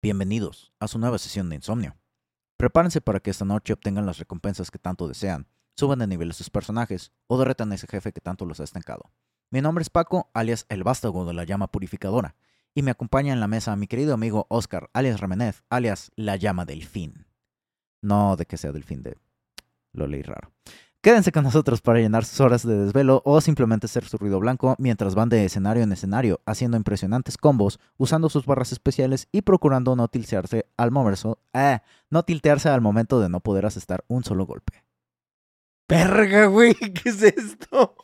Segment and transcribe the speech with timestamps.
[0.00, 1.96] Bienvenidos a su nueva sesión de insomnio.
[2.56, 6.34] Prepárense para que esta noche obtengan las recompensas que tanto desean, suban de nivel a
[6.34, 9.10] sus personajes o derretan a ese jefe que tanto los ha estancado.
[9.50, 12.36] Mi nombre es Paco, alias el vástago de la llama purificadora,
[12.76, 16.64] y me acompaña en la mesa mi querido amigo Oscar, alias Ramenez, alias la llama
[16.64, 17.26] del fin.
[18.00, 19.18] No de que sea del fin de...
[19.92, 20.52] Lo leí raro.
[21.00, 24.74] Quédense con nosotros para llenar sus horas de desvelo o simplemente ser su ruido blanco
[24.78, 29.94] mientras van de escenario en escenario, haciendo impresionantes combos, usando sus barras especiales y procurando
[29.94, 31.78] no tiltearse al momento, eh,
[32.10, 34.84] no tiltearse al momento de no poder asestar un solo golpe.
[35.88, 37.94] Verga, güey, ¿qué es esto?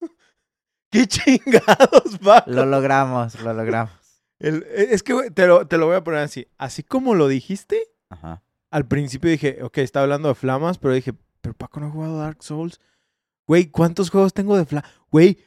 [0.92, 2.44] ¿Qué chingados, va?
[2.46, 3.92] Lo logramos, lo logramos.
[4.38, 6.46] El- e, es que, te lo, te lo voy a poner así.
[6.58, 8.44] Así como lo dijiste, Ajá.
[8.70, 11.12] al principio dije, ok, está hablando de flamas, pero dije,
[11.46, 12.80] pero Paco no ha jugado Dark Souls.
[13.46, 14.90] Güey, ¿cuántos juegos tengo de flamas?
[15.12, 15.38] Güey,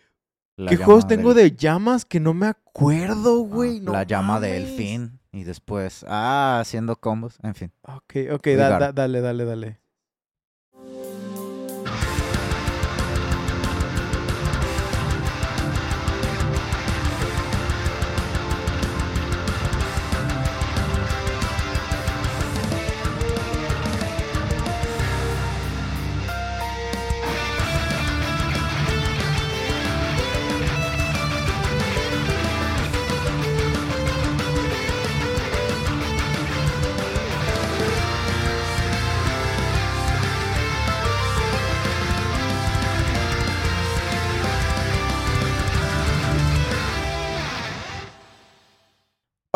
[0.55, 3.77] La ¿qué juegos tengo del- de llamas que no me acuerdo, güey?
[3.79, 7.71] Ah, No la llama del fin y después, ah, haciendo combos, en fin.
[7.83, 9.79] Ok, ok, da- da- dale, dale, dale.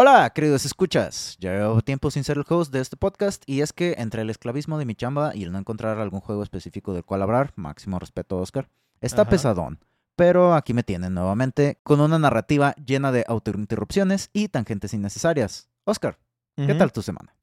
[0.06, 1.38] Hola, queridos escuchas.
[1.40, 4.30] Ya llevo tiempo sin ser el host de este podcast y es que entre el
[4.30, 8.00] esclavismo de mi chamba y el no encontrar algún juego específico del cual hablar, máximo
[8.00, 8.68] respeto Oscar,
[9.00, 9.32] está Ajá.
[9.32, 9.80] pesadón.
[10.18, 15.70] Pero aquí me tienen nuevamente con una narrativa llena de autointerrupciones y tangentes innecesarias.
[15.86, 16.20] Oscar,
[16.58, 17.34] ¿qué tal tu semana?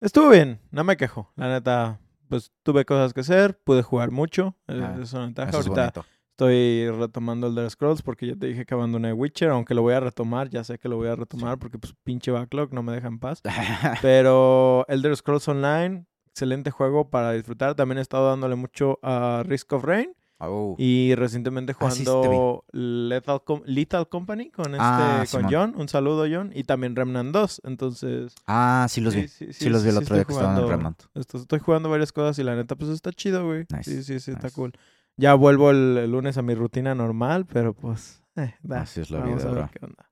[0.00, 1.30] Estuvo bien, no me quejo.
[1.36, 4.56] La neta, pues tuve cosas que hacer, pude jugar mucho.
[4.66, 5.50] eh, Ah, es una ventaja.
[5.50, 6.04] Eso es Ahorita bonito.
[6.42, 9.94] Estoy retomando el Elder Scrolls porque ya te dije que abandoné Witcher, aunque lo voy
[9.94, 12.92] a retomar, ya sé que lo voy a retomar porque pues pinche backlog no me
[12.92, 13.42] deja en paz.
[14.02, 17.74] Pero Elder Scrolls Online, excelente juego para disfrutar.
[17.74, 23.42] También he estado dándole mucho a Risk of Rain Oh, y recientemente Ah, jugando Lethal,
[23.42, 25.46] Com- Lethal Company con este Ah, con.
[25.50, 25.74] John.
[25.76, 27.62] Un saludo John y también Remnant 2.
[27.64, 29.26] Entonces, Ah, sí los vi.
[29.26, 31.02] Sí, los vi el otro día que estoy estaban en jugando- Remnant.
[31.16, 33.66] esto- estoy jugando varias cosas y la neta, pues está chido, güey.
[33.76, 34.70] Nice, Sí, sí, sí, está cool.
[35.18, 38.82] Ya vuelvo el, el lunes a mi rutina normal, pero pues, eh, da.
[38.82, 39.70] Así es la Vamos vida, a ver bro.
[39.72, 40.10] qué onda.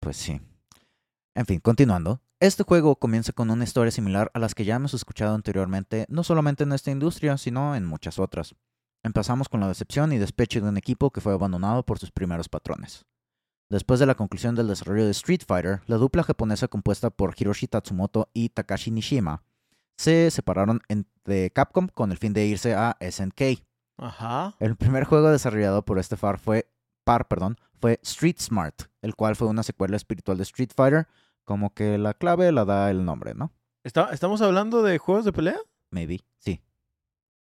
[0.00, 0.40] Pues sí.
[1.34, 2.20] En fin, continuando.
[2.38, 6.24] Este juego comienza con una historia similar a las que ya hemos escuchado anteriormente, no
[6.24, 8.54] solamente en esta industria, sino en muchas otras.
[9.02, 12.48] Empezamos con la decepción y despecho de un equipo que fue abandonado por sus primeros
[12.48, 13.06] patrones.
[13.70, 17.66] Después de la conclusión del desarrollo de Street Fighter, la dupla japonesa compuesta por Hiroshi
[17.66, 19.42] Tatsumoto y Takashi Nishima
[19.96, 20.82] se separaron
[21.24, 23.62] de Capcom con el fin de irse a SNK.
[23.98, 24.54] Ajá.
[24.58, 26.68] El primer juego desarrollado por este par fue,
[27.04, 31.06] par, perdón, fue Street Smart, el cual fue una secuela espiritual de Street Fighter,
[31.44, 33.52] como que la clave la da el nombre, ¿no?
[33.84, 35.58] ¿Está- ¿Estamos hablando de juegos de pelea?
[35.90, 36.62] Maybe, sí.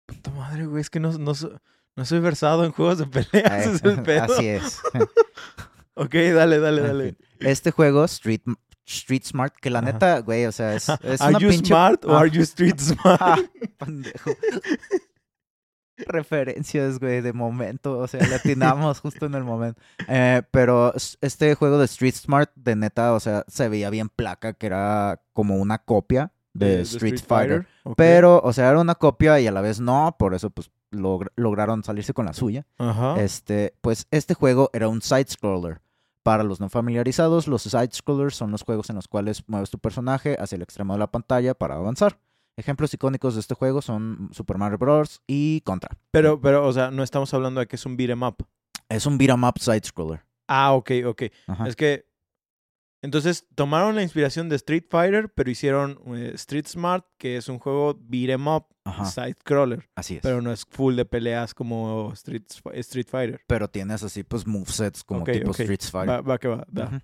[0.06, 1.32] Puta madre, güey, es que no, no,
[1.96, 4.24] no soy versado en juegos de pelea, ese es el pedo.
[4.24, 4.80] Así es.
[5.98, 7.16] Ok, dale, dale, dale.
[7.40, 8.42] Este juego, Street,
[8.84, 9.92] Street Smart, que la Ajá.
[9.92, 11.68] neta, güey, o sea, es, es ¿Are una you pinche...
[11.68, 12.20] smart o Ah.
[12.20, 13.18] are you street smart?
[13.22, 13.38] Ah,
[13.78, 14.30] pendejo.
[16.06, 17.98] Referencias, güey, de momento.
[17.98, 19.80] O sea, le atinamos justo en el momento.
[20.08, 24.52] Eh, pero este juego de Street Smart, de neta, o sea, se veía bien placa
[24.54, 27.66] que era como una copia de, Street, Fighter.
[27.96, 30.16] Pero, o sea, era una copia y a la vez no.
[30.18, 32.66] Por eso, pues, logr- lograron salirse con la suya.
[32.78, 33.20] Ajá.
[33.20, 35.80] Este, pues, este juego era un side-scroller.
[36.22, 40.36] Para los no familiarizados, los side-scrollers son los juegos en los cuales mueves tu personaje
[40.40, 42.18] hacia el extremo de la pantalla para avanzar.
[42.56, 45.20] Ejemplos icónicos de este juego son Super Mario Bros.
[45.26, 45.90] y Contra.
[46.10, 48.36] Pero, pero, o sea, no estamos hablando de que es un beat 'em up.
[48.88, 50.24] Es un beat 'em up side-scroller.
[50.48, 51.22] Ah, ok, ok.
[51.48, 51.68] Ajá.
[51.68, 52.06] Es que.
[53.02, 57.58] Entonces tomaron la inspiración de Street Fighter, pero hicieron eh, Street Smart, que es un
[57.58, 59.88] juego beat 'em up, Ajá, side scroller.
[59.94, 60.22] así es.
[60.22, 62.42] Pero Pero, no es full de peleas como Street,
[62.72, 63.42] Street Fighter.
[63.70, 65.50] tienes así, pues, movesets como Ok, tipo.
[65.50, 66.08] Street Fighter.
[66.08, 66.64] Va, va que va.
[66.68, 67.02] da.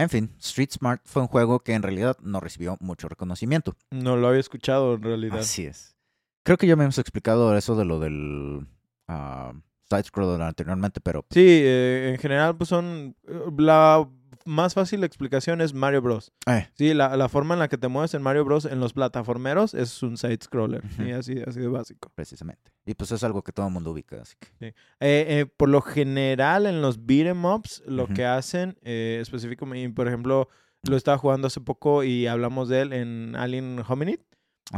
[0.00, 3.74] En fin, Street Smart fue un juego que en realidad no recibió mucho reconocimiento.
[3.90, 5.38] No lo había escuchado en realidad.
[5.40, 5.96] Así es.
[6.44, 8.66] Creo que ya me hemos explicado eso de lo del
[9.08, 9.52] ah,
[9.90, 13.16] side-scroller anteriormente, pero Sí, eh, en general, pues son.
[13.26, 14.08] eh, La
[14.48, 16.32] más fácil explicación es Mario Bros.
[16.46, 18.64] eh, Sí, la, la forma en la que te mueves en Mario Bros.
[18.64, 20.82] en los plataformeros es un side-scroller.
[20.96, 22.10] Sí, así, así de básico.
[22.14, 22.72] precisamente.
[22.86, 24.68] Y pues es algo que todo el mundo ubica, así que...
[24.68, 30.08] Eh, eh, por lo general, en los beat'em ups, lo que hacen, eh, específicamente, por
[30.08, 30.48] ejemplo,
[30.88, 34.20] Lo estaba jugando hace poco y hablamos de él en Alien Hominid.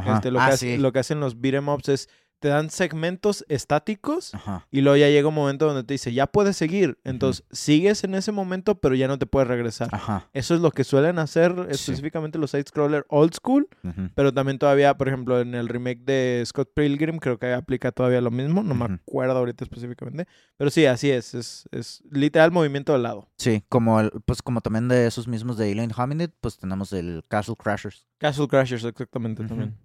[0.07, 0.81] Este, lo, ah, que hace- sí.
[0.81, 2.09] lo que hacen los beat'em ups es
[2.41, 4.67] te dan segmentos estáticos Ajá.
[4.71, 6.99] y luego ya llega un momento donde te dice, ya puedes seguir.
[7.05, 9.89] Entonces, sigues en ese momento, pero ya no te puedes regresar.
[9.93, 10.29] Ajá.
[10.33, 11.67] Eso es lo que suelen hacer Sí.
[11.71, 13.69] específicamente los side-scroller old school,
[14.15, 18.21] pero también todavía, por ejemplo, en el remake de Scott Pilgrim creo que aplica todavía
[18.21, 20.27] lo mismo, no me acuerdo ahorita específicamente,
[20.57, 23.29] pero sí, así es, es, es literal movimiento de lado.
[23.37, 27.23] Sí, como el, pues como también de esos mismos de Alien Hominid, pues tenemos el
[27.29, 28.07] Castle Crashers.
[28.19, 29.77] Castle Crashers exactamente también.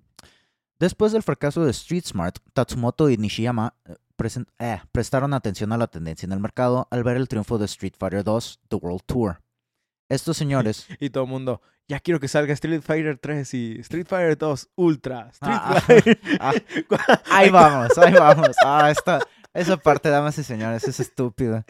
[0.79, 3.95] Después del fracaso de Street Smart, Tatsumoto y Nishiyama eh,
[4.59, 7.93] eh, prestaron atención a la tendencia en el mercado al ver el triunfo de Street
[7.97, 9.41] Fighter 2 The World Tour.
[10.09, 14.07] Estos señores Y todo el mundo, ya quiero que salga Street Fighter 3 y Street
[14.07, 15.29] Fighter 2 Ultra.
[15.31, 16.19] Street Ah, Fighter.
[16.39, 16.53] ah,
[17.31, 18.55] Ahí vamos, ahí vamos.
[18.63, 19.19] Ah, esta,
[19.53, 21.65] esa parte, damas y señores, es estúpida.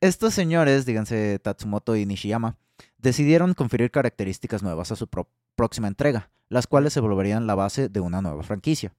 [0.00, 2.56] Estos señores, díganse Tatsumoto y Nishiyama,
[2.98, 5.08] decidieron conferir características nuevas a su
[5.56, 8.94] próxima entrega, las cuales se volverían la base de una nueva franquicia.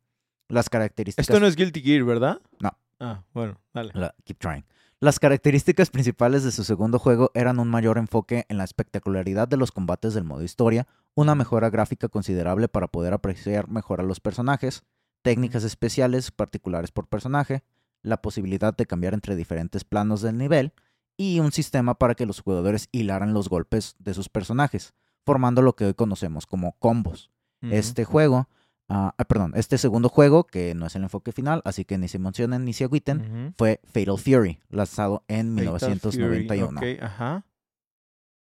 [0.48, 1.28] Las características...
[1.30, 2.42] Esto no es Guilty Gear, ¿verdad?
[2.60, 2.72] No.
[3.00, 3.92] Ah, bueno, dale.
[3.94, 4.66] La- keep trying.
[5.02, 9.58] Las características principales de su segundo juego eran un mayor enfoque en la espectacularidad de
[9.58, 14.20] los combates del modo historia, una mejora gráfica considerable para poder apreciar mejor a los
[14.20, 14.84] personajes,
[15.22, 17.64] técnicas especiales particulares por personaje,
[18.02, 20.72] la posibilidad de cambiar entre diferentes planos del nivel
[21.18, 24.94] y un sistema para que los jugadores hilaran los golpes de sus personajes,
[25.26, 27.32] formando lo que hoy conocemos como combos.
[27.72, 28.48] Este juego,
[28.90, 32.08] ah, ah, perdón, este segundo juego, que no es el enfoque final, así que ni
[32.08, 36.80] se emocionen ni se agüiten, fue Fatal Fury, lanzado en Fatal Fury, 1991.
[36.80, 37.46] ok, ajá.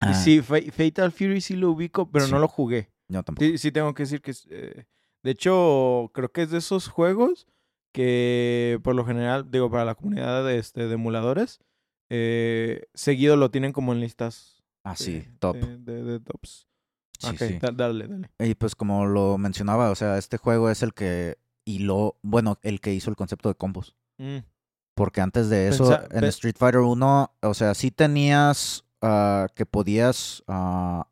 [0.00, 2.32] Ah, sí, Fa- Fatal Fury sí lo ubico, pero Sí.
[2.32, 2.90] no lo jugué.
[3.08, 3.44] yo tampoco.
[3.44, 4.84] Sí, sí tengo que decir que eh,
[5.22, 7.46] de hecho, creo que es de esos juegos
[7.92, 11.60] que por lo general, digo, para la comunidad de, este, de emuladores,
[12.10, 14.62] eh, seguido lo tienen como en listas.
[14.84, 15.56] Ah, de- sí, top.
[15.56, 16.66] De, de- de tops.
[17.24, 17.58] Sí, ok, sí.
[17.60, 18.30] da- dale, dale.
[18.38, 22.80] Y pues como lo mencionaba, o sea, este juego es el que hiló, bueno, el
[22.80, 23.94] que hizo el concepto de combos.
[24.18, 24.38] Mm,
[24.94, 29.66] Porque antes de eso, Pensa- en Street Fighter 1, o sea, sí tenías ah, que
[29.66, 31.08] podías, ah,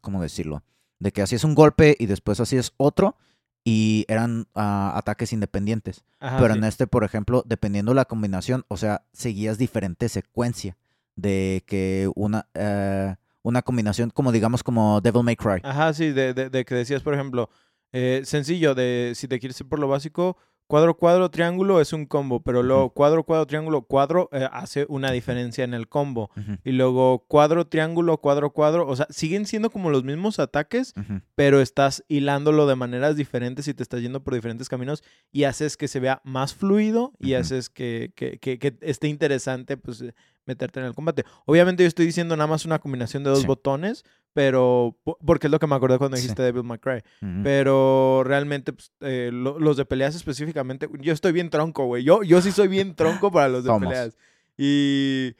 [0.00, 0.62] ¿cómo decirlo?
[0.98, 3.16] De que hacías un golpe y después hacías otro
[3.64, 6.04] y eran ah, ataques independientes.
[6.20, 6.58] ajá, Pero sí.
[6.58, 10.76] en este, por ejemplo, dependiendo la combinación, o sea, seguías diferente secuencia
[11.16, 13.16] de que una, eh,
[13.46, 15.60] una combinación, como digamos, como Devil May Cry.
[15.62, 17.48] Ajá, sí, de, de, de que decías, por ejemplo,
[17.92, 22.06] eh, sencillo, de si te quieres ir por lo básico, cuadro, cuadro, triángulo es un
[22.06, 26.30] combo, pero luego cuadro, cuadro, triángulo, cuadro eh, hace una diferencia en el combo.
[26.64, 30.92] Y luego cuadro, triángulo, cuadro, cuadro, o sea, siguen siendo como los mismos ataques,
[31.36, 35.76] pero estás hilándolo de maneras diferentes y te estás yendo por diferentes caminos y haces
[35.76, 40.04] que se vea más fluido y haces que, que, que, que esté interesante pues
[40.46, 41.24] meterte en el combate.
[41.44, 43.46] Obviamente yo estoy diciendo nada más una combinación de dos Sí.
[43.46, 46.22] botones, pero po- porque es lo que me acordé cuando Sí.
[46.22, 47.02] dijiste Devil May Cry.
[47.42, 52.04] Pero realmente pues, eh, lo- los de peleas específicamente, yo estoy bien tronco, güey.
[52.04, 53.88] Yo, yo sí soy bien tronco para los de Somos.
[53.88, 54.16] peleas.
[54.56, 55.34] Y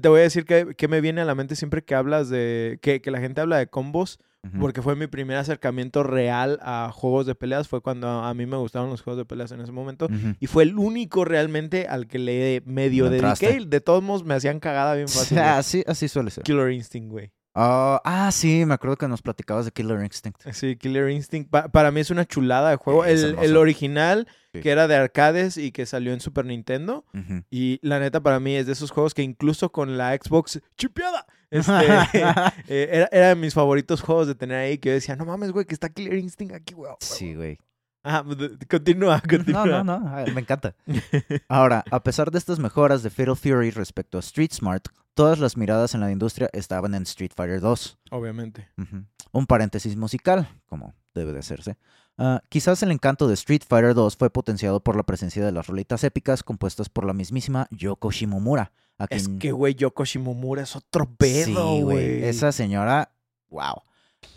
[0.00, 2.78] te voy a decir que, que me viene a la mente siempre que hablas de,
[2.82, 4.18] que, que la gente habla de combos,
[4.60, 8.56] Porque fue mi primer acercamiento real a juegos de peleas, fue cuando a mí me
[8.56, 10.08] gustaron los juegos de peleas en ese momento.
[10.40, 13.64] Y fue el único realmente al que le medio dediqué.
[13.66, 15.38] De todos modos me hacían cagada bien fácil.
[15.38, 16.44] así, así suele ser.
[16.44, 17.30] Killer Instinct, güey.
[17.58, 20.42] Ah, ah, sí, me acuerdo que nos platicabas de Killer Instinct.
[20.52, 21.48] Sí, Killer Instinct.
[21.50, 23.04] pa- para mí es una chulada de juego.
[23.06, 24.60] El, original, Sí.
[24.60, 27.04] que era de arcades y que salió en Super Nintendo.
[27.50, 31.24] Y la neta, para mí es de esos juegos que incluso con la Xbox chipeada,
[31.50, 31.72] este,
[32.68, 34.76] eh, era, era de mis favoritos juegos de tener ahí.
[34.78, 36.92] Que yo decía, no mames, güey, que está Killer Instinct aquí, güey.
[37.00, 37.58] sí, güey.
[38.36, 39.66] De- continúa, continúa.
[39.66, 40.74] No, no, no, ah, me encanta.
[41.48, 45.56] Ahora, a pesar de estas mejoras de Fatal Fury respecto a Street Smart, todas las
[45.56, 47.98] miradas en la industria estaban en Street Fighter 2.
[48.10, 48.68] Obviamente.
[49.32, 51.76] Un paréntesis musical, como debe de hacerse.
[52.18, 55.66] Ah, quizás el encanto de Street Fighter 2 fue potenciado por la presencia de las
[55.66, 58.72] rolitas épicas compuestas por la mismísima Yoko Shimomura.
[58.98, 62.24] A Es que, güey, Yoko Shimomura es otro Sí, pedo, güey.
[62.24, 63.10] Esa señora,
[63.48, 63.82] wow.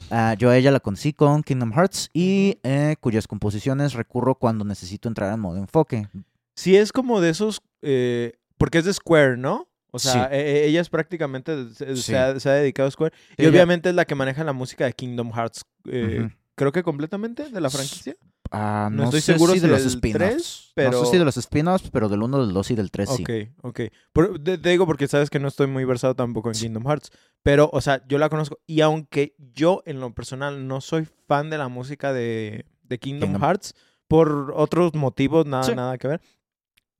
[0.10, 4.64] Ah, yo a ella la conocí con Kingdom Hearts y eh, cuyas composiciones recurro cuando
[4.64, 6.08] necesito entrar en modo enfoque.
[6.56, 7.62] Sí, es como de esos.
[7.82, 9.69] eh, porque es de Square, ¿no?
[9.92, 10.36] O sea, Sí.
[10.36, 11.74] e- e- ella es prácticamente.
[11.74, 12.02] Se, Sí.
[12.04, 13.14] se ha, se ha dedicado a Square.
[13.38, 15.64] Y Ella- obviamente es la que maneja la música de Kingdom Hearts.
[15.90, 16.30] eh.
[16.56, 18.16] Creo que completamente de la franquicia.
[18.52, 20.18] Ah, no no, estoy sé seguro si de los spin-offs.
[20.18, 22.90] 3, No pero- sé si de los spin-offs, pero del 1, del 2 y del
[22.92, 23.22] 3 sí.
[23.24, 23.30] Ok,
[23.62, 23.80] ok.
[24.12, 26.56] Por- te, te digo porque sabes que no estoy muy versado tampoco en.
[26.56, 27.12] Kingdom Hearts.
[27.44, 28.60] Pero, o sea, yo la conozco.
[28.66, 33.30] Y aunque yo, en lo personal, no soy fan de la música de, de Kingdom,
[33.30, 33.42] Kingdom.
[33.44, 33.76] Hearts,
[34.08, 35.76] por otros motivos, nada, Sí.
[35.76, 36.22] nada que ver.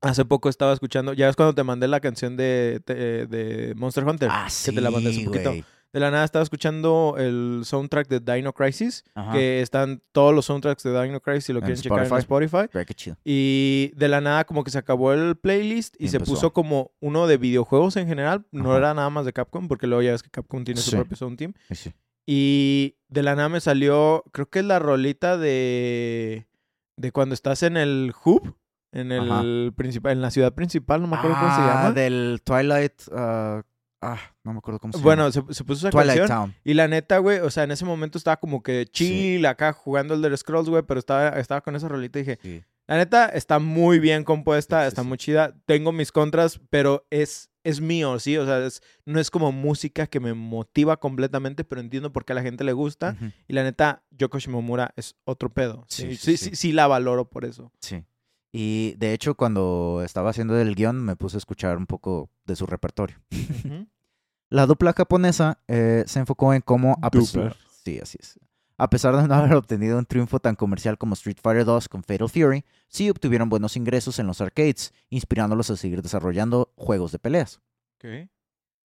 [0.02, 4.04] Hace poco estaba escuchando, ya es cuando te mandé la canción de, de, de Monster
[4.04, 5.52] Hunter, Ah, que te la mandé hace poquito.
[5.92, 9.32] de la nada estaba escuchando el soundtrack de Dino Crisis, Ajá.
[9.32, 12.68] que están todos los soundtracks de Dino Crisis si lo En quieren checar en Spotify.
[12.72, 13.16] Qué chido.
[13.24, 16.32] Y de la nada como que se acabó el playlist y, Y se empezó.
[16.34, 18.46] puso como uno de videojuegos en general.
[18.52, 18.78] No Ajá.
[18.78, 21.36] era nada más de Capcom, porque luego ya ves que Capcom tiene su propio sound
[21.36, 21.52] team.
[21.72, 21.92] Sí.
[22.26, 26.46] Y de la nada me salió, creo que es la rolita de,
[26.96, 28.54] de cuando estás en el hub,
[28.92, 31.92] en el principal, en la ciudad principal, no me acuerdo cómo se Ah, llama.
[31.92, 32.92] del Twilight.
[33.12, 33.62] ah,
[34.02, 35.48] ah, no me acuerdo cómo se Bueno, llama.
[35.48, 36.54] se, se puso esa Twilight canción Town.
[36.64, 40.14] y la neta, güey, o sea, en ese momento estaba como que chill acá jugando
[40.14, 42.62] el de Scrolls, güey, pero estaba, estaba con esa rolita y dije, Sí.
[42.88, 45.54] la neta está muy bien compuesta, Sí, está muy chida.
[45.66, 48.38] Tengo mis contras, pero es, es mío, ¿sí?
[48.38, 52.32] O sea, es- no es como música que me motiva completamente, pero entiendo por qué
[52.32, 53.16] a la gente le gusta.
[53.46, 55.84] Y la neta, Yoko Shimomura es otro pedo.
[55.88, 56.56] Sí, Sí, sí, sí, sí, sí.
[56.56, 57.70] sí la valoro por eso.
[57.80, 58.02] Sí.
[58.52, 62.56] Y de hecho, cuando estaba haciendo el guion, me puse a escuchar un poco de
[62.56, 63.16] su repertorio.
[64.48, 67.56] La dupla japonesa eh, se enfocó en cómo, a pesar, Dupla.
[67.84, 68.38] sí, así es.
[68.76, 72.02] A pesar de no haber obtenido un triunfo tan comercial como Street Fighter 2 con
[72.02, 77.18] Fatal Fury, sí obtuvieron buenos ingresos en los arcades, inspirándolos a seguir desarrollando juegos de
[77.20, 77.60] peleas.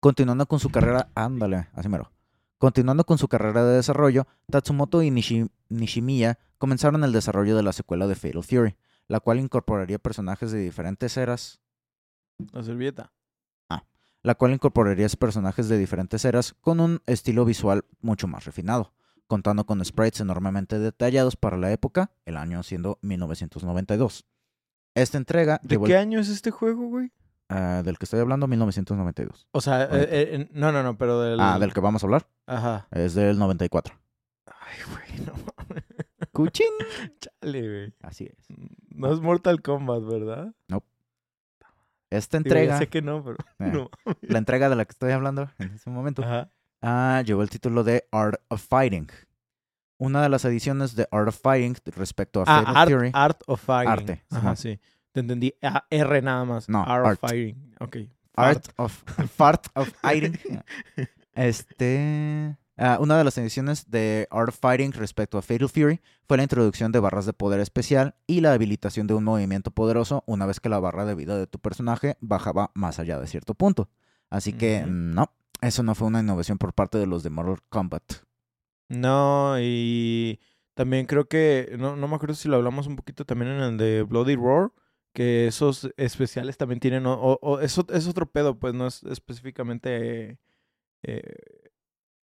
[0.00, 2.12] Continuando con su carrera, ándale, así mero.
[2.58, 7.72] Continuando con su carrera de desarrollo, Tatsumoto y Nishi- Nishimiya comenzaron el desarrollo de la
[7.72, 8.76] secuela de Fatal Fury,
[9.08, 11.60] la cual incorporaría personajes de diferentes eras,
[12.52, 13.12] La servilleta.
[14.22, 18.92] la cual incorporaría personajes de diferentes eras con un estilo visual mucho más refinado,
[19.26, 24.26] contando con sprites enormemente detallados para la época, el año siendo 1992.
[24.94, 27.12] Esta entrega ¿De qué año es este juego, güey?
[27.48, 29.46] ah, del que estoy hablando, 1992.
[29.52, 31.40] O sea, eh, eh, eh, no, no, no, pero del...
[31.40, 32.88] Ah, del que vamos a hablar, Ajá.
[32.90, 33.94] es del 94.
[34.46, 35.84] Ay, güey, no mames.
[36.32, 36.66] Cuchín.
[37.20, 37.94] Chale, güey.
[38.02, 38.46] Así es.
[38.98, 40.52] No es Mortal Kombat, ¿verdad?
[42.10, 43.36] Esta Digo, ya entrega, sé que no, pero...
[43.58, 43.90] eh, no.
[44.22, 46.50] la entrega de la que estoy hablando en ese momento, Ajá.
[46.80, 49.08] ah, llevó el título de Art of Fighting.
[49.98, 53.10] Una de las ediciones de Art of Fighting respecto a Ah, Fatal Art, Fury.
[53.12, 53.90] Art of Fighting.
[53.90, 54.80] Arte, Ajá, sí.
[55.12, 55.54] Te entendí.
[55.62, 56.68] Ah, R nada más.
[56.68, 57.12] No, Art, art.
[57.22, 57.74] of Fighting.
[57.80, 57.96] Ok.
[58.36, 58.92] Art of
[59.36, 60.38] Fart of Fighting.
[61.34, 66.36] Este, ah, una de las ediciones de Art of Fighting respecto a Fatal Fury fue
[66.36, 70.46] la introducción de barras de poder especial y la habilitación de un movimiento poderoso una
[70.46, 73.88] vez que la barra de vida de tu personaje bajaba más allá de cierto punto.
[74.30, 78.02] Así que no, eso no fue una innovación por parte de los de Mortal Kombat.
[78.88, 80.40] No, y
[80.74, 83.76] también creo que, no, no me acuerdo si lo hablamos un poquito también en el
[83.76, 84.70] de Bloody Roar,
[85.12, 89.02] que esos especiales también tienen, o, o- o es, es otro pedo, pues no es
[89.04, 90.38] específicamente...
[91.02, 91.22] eh,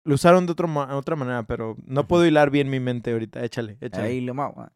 [0.05, 3.43] lo usaron de otro ma- otra manera, pero no puedo hilar bien mi mente ahorita,
[3.45, 4.09] échale, échale.
[4.09, 4.73] Ahí lo ma-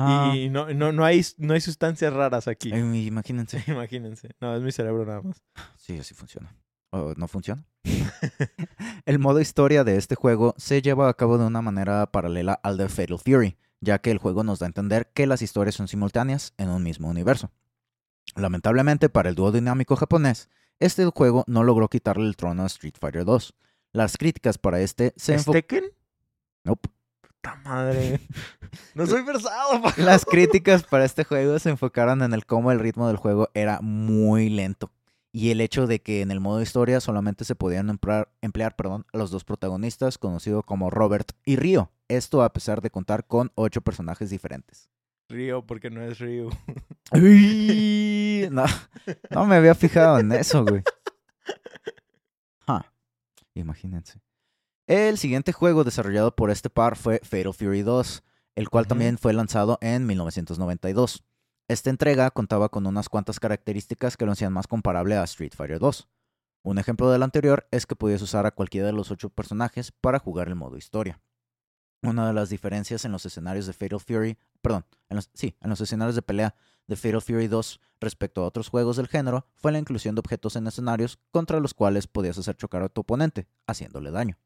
[0.00, 2.70] Ah, Y no, no, no, hay, no hay sustancias raras aquí.
[2.72, 3.62] eh, imagínense.
[3.66, 4.30] Imagínense.
[4.40, 5.42] No, es mi cerebro nada más.
[5.76, 6.54] Sí, así funciona.
[6.90, 7.64] ¿O no funciona?
[9.06, 12.76] el modo historia de este juego se lleva a cabo de una manera paralela al
[12.76, 15.88] de Fatal Fury, ya que el juego nos da a entender que las historias son
[15.88, 17.50] simultáneas en un mismo universo.
[18.36, 20.48] Lamentablemente para el dúo dinámico japonés,
[20.80, 23.54] este juego no logró quitarle el trono a Street Fighter 2.
[23.92, 25.62] Las críticas para este se ¿Es enfocaron...
[25.62, 25.84] Tekken?
[26.64, 28.20] Puta madre.
[28.94, 29.94] No soy versado, pa.
[29.96, 33.80] Las críticas para este juego se enfocaron en el cómo el ritmo del juego era
[33.80, 34.92] muy lento
[35.32, 39.06] y el hecho de que en el modo historia solamente se podían emplear, emplear perdón,
[39.12, 41.90] a los dos protagonistas conocidos como Robert y Ryo.
[42.08, 44.90] Esto a pesar de contar con ocho personajes diferentes.
[45.28, 46.50] Río, porque no es Río.
[48.50, 48.64] No,
[49.30, 50.82] no me había fijado en eso, güey.
[53.60, 54.20] Imagínense.
[54.86, 58.22] El siguiente juego desarrollado por este par fue Fatal Fury 2,
[58.56, 61.24] el cual también fue lanzado en 1992.
[61.68, 65.78] Esta entrega contaba con unas cuantas características que lo hacían más comparable a Street Fighter
[65.78, 66.08] 2.
[66.62, 70.18] Un ejemplo del anterior es que podías usar a cualquiera de los ocho personajes para
[70.18, 71.20] jugar el modo historia.
[72.02, 75.68] Una de las diferencias en los escenarios de Fatal Fury, perdón, en los, sí, en
[75.68, 76.54] los escenarios de pelea
[76.88, 80.56] de Fatal Fury 2 respecto a otros juegos del género fue la inclusión de objetos
[80.56, 84.36] en escenarios contra los cuales podías hacer chocar a tu oponente, haciéndole daño.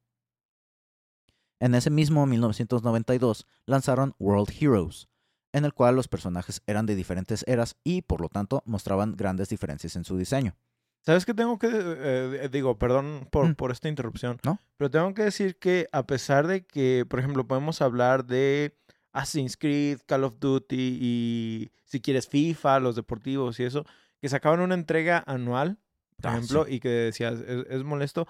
[1.61, 5.09] En ese mismo 1992 lanzaron World Heroes,
[5.53, 9.49] en el cual los personajes eran de diferentes eras y por lo tanto mostraban grandes
[9.49, 10.57] diferencias en su diseño.
[11.05, 11.69] ¿Sabes qué tengo que...?
[11.73, 13.55] eh, digo, perdón por, Mm.
[13.55, 14.39] por esta interrupción.
[14.45, 14.59] ¿No?
[14.77, 18.77] Pero tengo que decir que a pesar de que, por ejemplo, podemos hablar de
[19.13, 23.85] Assassin's Creed, Call of Duty y si quieres FIFA, los deportivos y eso,
[24.21, 25.79] que sacaban una entrega anual,
[26.21, 28.27] por Ah, ejemplo, y que decías, es, es molesto.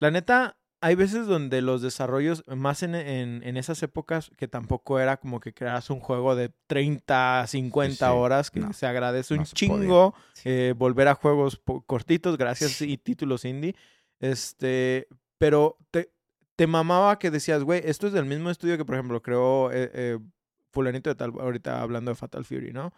[0.00, 4.98] La neta, hay veces donde los desarrollos, más en, en, en esas épocas, que tampoco
[4.98, 8.12] era como que creas un juego de 30, 50 sí.
[8.12, 12.80] horas, que No, se agradece un no se chingo eh, volver a juegos cortitos, gracias
[12.82, 13.76] y títulos indie.
[14.18, 15.06] Este,
[15.38, 16.10] pero te,
[16.56, 19.90] te mamaba que decías, güey, esto es del mismo estudio que, por ejemplo, creó eh,
[19.94, 20.18] eh,
[20.70, 22.92] fulanito de tal, ahorita hablando de Fatal Fury, ¿no?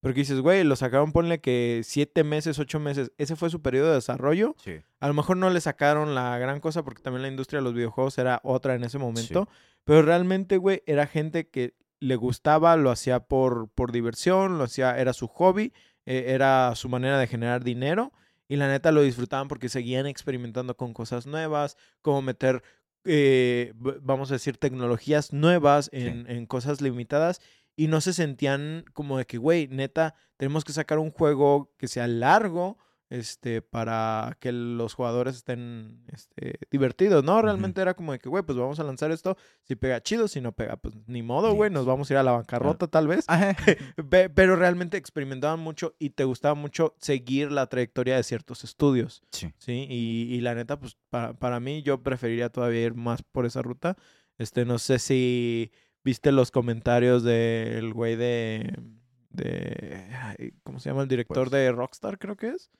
[0.00, 3.12] Pero que dices, güey, lo sacaron, ponle que siete meses, ocho meses.
[3.18, 4.56] Ese fue su periodo de desarrollo.
[4.58, 4.80] Sí.
[4.98, 7.74] A lo mejor no le sacaron la gran cosa porque también la industria de los
[7.74, 9.46] videojuegos era otra en ese momento.
[9.84, 14.98] Pero realmente, güey, era gente que le gustaba, lo hacía por, por diversión, lo hacía,
[14.98, 15.74] era su hobby,
[16.06, 18.12] eh, era su manera de generar dinero.
[18.48, 22.62] Y la neta lo disfrutaban porque seguían experimentando con cosas nuevas, como meter,
[23.04, 27.40] eh, vamos a decir, tecnologías nuevas en, en cosas limitadas
[27.76, 31.88] y no se sentían como de que, güey, neta, tenemos que sacar un juego que
[31.88, 32.78] sea largo,
[33.10, 37.42] este, para que los jugadores estén, este, divertidos, ¿no?
[37.42, 40.40] Realmente era como de que, güey, pues vamos a lanzar esto, si pega chido, si
[40.40, 43.26] no pega, pues ni modo, güey, nos vamos a ir a la bancarrota tal vez.
[44.34, 49.52] Pero realmente experimentaban mucho y te gustaba mucho seguir la trayectoria de ciertos estudios, Sí.
[49.58, 49.86] ¿sí?
[49.90, 53.60] Y, y la neta, pues para, para mí yo preferiría todavía ir más por esa
[53.60, 53.96] ruta.
[54.38, 55.70] Este, no sé si
[56.02, 58.72] viste los comentarios del güey de,
[59.30, 61.02] de, ¿cómo se llama?
[61.02, 61.60] El director Pues.
[61.60, 62.70] de Rockstar, creo que es,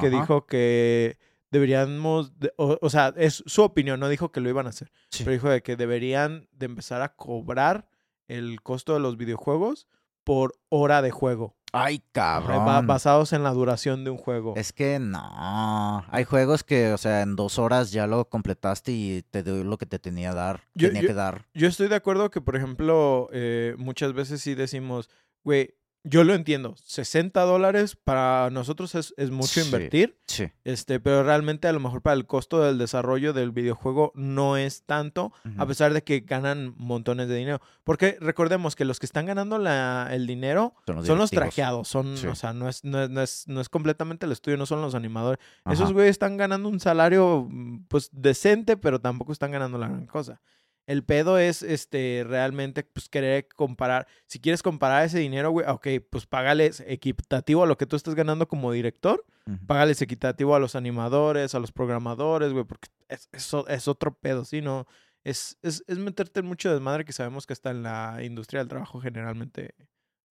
[0.00, 1.18] que dijo que
[1.50, 4.90] deberíamos, de- o, o sea, es su opinión, no dijo que lo iban a hacer,
[5.10, 5.24] Sí.
[5.24, 7.88] pero dijo de que deberían de empezar a cobrar
[8.28, 9.86] el costo de los videojuegos
[10.24, 11.54] por hora de juego.
[11.72, 12.86] Ay, cabrón.
[12.86, 14.54] basados en la duración de un juego.
[14.56, 16.04] Es que no.
[16.10, 19.76] Hay juegos que, o sea, en dos horas ya lo completaste y te dio lo
[19.76, 21.46] que te tenía, dar, Yo- tenía yo- que dar.
[21.54, 25.10] Yo estoy de acuerdo que, por ejemplo, eh, muchas veces sí decimos,
[25.44, 25.74] güey,
[26.08, 29.62] yo lo entiendo, 60 dólares para nosotros es, es mucho Sí.
[29.62, 30.44] invertir, Sí.
[30.64, 34.84] este, pero realmente a lo mejor para el costo del desarrollo del videojuego no es
[34.84, 37.60] tanto, a pesar de que ganan montones de dinero.
[37.82, 41.54] Porque recordemos que los que están ganando la, el dinero Son los son los directivos.
[41.54, 42.26] trajeados, son, Sí.
[42.28, 44.80] o sea, no es, no, es, no, es, no es completamente el estudio, no son
[44.82, 45.44] los animadores.
[45.64, 45.74] Ajá.
[45.74, 50.06] Esos güeyes están ganando un salario, mm, pues, decente, pero tampoco están ganando la gran
[50.06, 50.40] cosa.
[50.86, 54.06] El pedo es, este, realmente, pues, querer comparar.
[54.26, 58.14] Si quieres comparar ese dinero, güey, ok, pues, págales equitativo a lo que tú estás
[58.14, 59.24] ganando como director.
[59.68, 64.44] Págales equitativo a los animadores, a los programadores, güey, porque es, es, es otro pedo,
[64.44, 64.60] ¿sí?
[64.60, 64.86] No,
[65.22, 68.68] es, es, es meterte en mucho desmadre que sabemos que hasta en la industria del
[68.68, 69.74] trabajo generalmente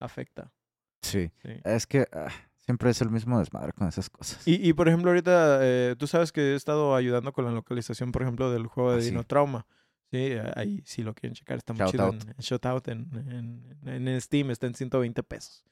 [0.00, 0.52] afecta.
[1.00, 1.30] Sí.
[1.42, 1.50] Sí.
[1.64, 4.46] Es que ah, siempre es el mismo desmadre con esas cosas.
[4.46, 8.12] Y, y, por ejemplo, ahorita eh, tú sabes que he estado ayudando con la localización,
[8.12, 9.08] por ejemplo, del juego de Ah, sí.
[9.10, 9.66] Dino Trauma.
[10.10, 12.04] Sí, ahí si lo quieren checar, está muy Shout chido.
[12.04, 12.14] out.
[12.22, 15.64] En, shout out en, en, en Steam, está en 120 pesos.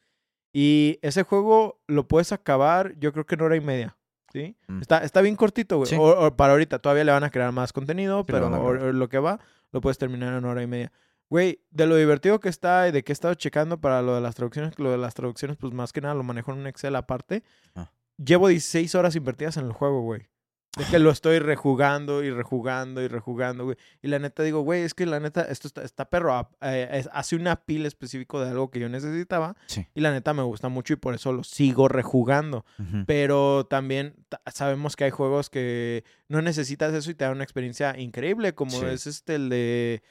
[0.53, 3.97] Y ese juego lo puedes acabar, yo creo que en hora y media.
[4.33, 4.57] ¿Sí?
[4.67, 4.81] Mm.
[4.81, 5.89] Está, está bien cortito, güey.
[5.89, 5.97] Sí.
[5.97, 9.09] O- o para ahorita todavía le van a crear más contenido, Sí, pero o lo
[9.09, 9.39] que va,
[9.71, 10.91] lo puedes terminar en hora y media.
[11.31, 14.21] Güey, de lo divertido que está y de que he estado checando para lo de
[14.21, 16.97] las traducciones, lo de las traducciones, pues más que nada lo manejo en un Excel
[16.97, 17.45] aparte.
[17.77, 17.91] Ah.
[18.17, 20.29] Llevo 16 horas invertidas en el juego, güey.
[20.77, 23.77] De que lo estoy rejugando y rejugando y rejugando, güey.
[24.03, 26.51] Y la neta digo, güey, es que la neta, esto está, está perro.
[26.63, 29.57] eh, es- hace una pila específico de algo que yo necesitaba.
[29.67, 29.87] Sí.
[29.95, 32.65] Y la neta me gusta mucho y por eso lo sigo rejugando.
[33.07, 37.45] Pero también ta- sabemos que hay juegos que no necesitas eso y te dan una
[37.45, 38.85] experiencia increíble, como Sí.
[38.87, 40.03] es este el de.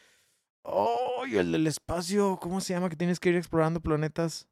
[0.63, 0.99] ¡Oh!
[1.25, 2.37] el del espacio.
[2.41, 2.89] ¿Cómo se llama?
[2.89, 4.47] Que tienes que ir explorando planetas.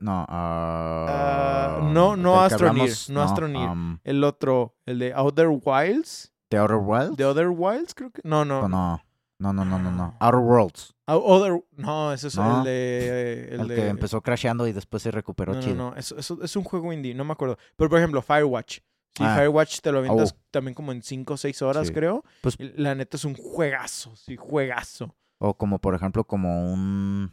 [0.00, 3.68] No, Ah, ah, no, no Astroneer, hablamos, no Astroneer.
[3.70, 6.32] um, El otro, el de Outer Wilds.
[6.50, 7.16] The Outer Wilds.
[7.16, 7.94] ¿The Other Wilds?
[7.94, 8.20] Creo que.
[8.24, 8.60] No, no.
[8.60, 9.00] O no,
[9.38, 10.16] no, no, no, no, no.
[10.20, 10.26] Ah.
[10.26, 10.94] Outer Worlds.
[11.06, 11.64] Ou- Other...
[11.76, 12.58] No, ese es No.
[12.58, 13.48] el de.
[13.52, 13.74] El, El, de...
[13.76, 15.76] que empezó crasheando y después se recuperó No, no, chido.
[15.76, 15.96] no.
[15.96, 17.56] Eso, eso es un juego indie, no me acuerdo.
[17.76, 18.80] Pero por ejemplo, Firewatch.
[19.16, 19.34] Sí, Ah.
[19.36, 20.40] Firewatch te lo avientas Oh.
[20.50, 21.94] también como en 5 o 6 horas, Sí.
[21.94, 22.24] creo.
[22.42, 25.14] Pues- La neta es un juegazo, sí, juegazo.
[25.38, 27.32] O como, por ejemplo, como un...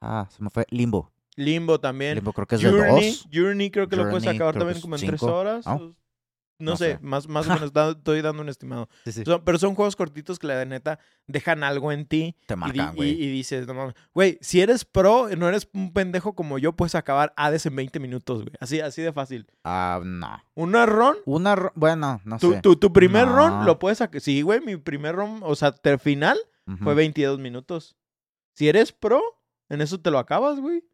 [0.00, 0.64] Ah, se me fue.
[0.70, 1.12] Limbo.
[1.36, 2.14] Limbo también.
[2.16, 3.28] Limbo creo que es de Journey, dos.
[3.32, 5.34] Journey creo que lo puedes acabar también como en 3 cinco.
[5.34, 5.66] horas.
[5.66, 5.94] No,
[6.60, 6.98] No sé, sé.
[7.00, 8.88] más, más o menos da- estoy dando un estimado.
[9.04, 9.22] Sí, sí.
[9.24, 12.96] Son- pero son juegos cortitos que la neta dejan algo en ti Te marcan, y-
[12.96, 13.10] güey.
[13.10, 13.94] y dices, no mames.
[14.14, 18.00] Güey, si eres pro, no eres un pendejo como yo, puedes acabar Hades en 20
[18.00, 18.54] minutos, güey.
[18.60, 19.46] Así, así de fácil.
[19.64, 20.42] Ah, no.
[20.54, 21.54] Una run, Una...
[21.76, 22.60] Bueno, no tu, sé.
[22.62, 23.64] tu, tu primer run No.
[23.64, 24.02] lo puedes.
[24.20, 26.36] Sí, güey, mi primer run, o sea, ter final
[26.82, 27.96] Fue 22 minutos.
[28.54, 29.22] Si eres pro,
[29.68, 30.84] en eso te lo acabas, güey.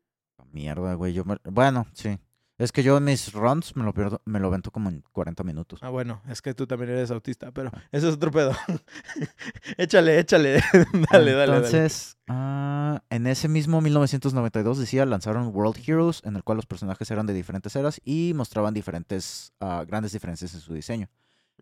[0.53, 1.13] Mierda, güey.
[1.15, 2.19] Yo me- Bueno, sí.
[2.57, 5.43] Es que yo en mis runs me lo pierdo, me lo vento como en 40
[5.43, 5.81] minutos.
[5.83, 8.53] Ah, bueno, es que tú también eres autista, pero eso es otro pedo.
[9.77, 10.63] échale, échale.
[11.11, 11.57] dale, dale, dale.
[11.57, 17.11] Entonces, ah, en ese mismo 1992 decía, lanzaron World Heroes, en el cual los personajes
[17.11, 21.09] eran de diferentes eras y mostraban diferentes, ah, grandes diferencias en su diseño.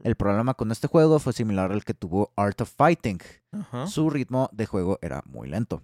[0.02, 3.20] El problema con este juego fue similar al que tuvo Art of Fighting.
[3.52, 3.86] Ajá.
[3.86, 5.82] Su ritmo de juego era muy lento.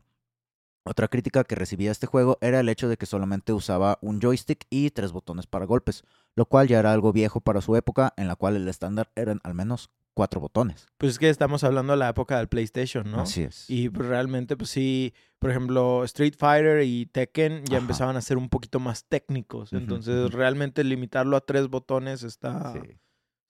[0.84, 4.66] Otra crítica que recibía este juego era el hecho de que solamente usaba un joystick
[4.70, 6.02] y tres botones para golpes,
[6.34, 9.40] lo cual ya era algo viejo para su época, en la cual el estándar eran
[9.44, 10.86] al menos cuatro botones.
[10.96, 13.20] Pues es que estamos hablando de la época del PlayStation, ¿no?
[13.20, 13.68] Así es.
[13.68, 17.82] Y pues, realmente, pues sí, por ejemplo, Street Fighter y Tekken ya Ajá.
[17.82, 19.72] empezaban a ser un poquito más técnicos.
[19.74, 22.80] Entonces, realmente limitarlo a tres botones está, Sí.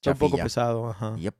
[0.00, 0.88] Está un poco pesado.
[0.88, 1.16] Ajá.
[1.16, 1.34] Yep.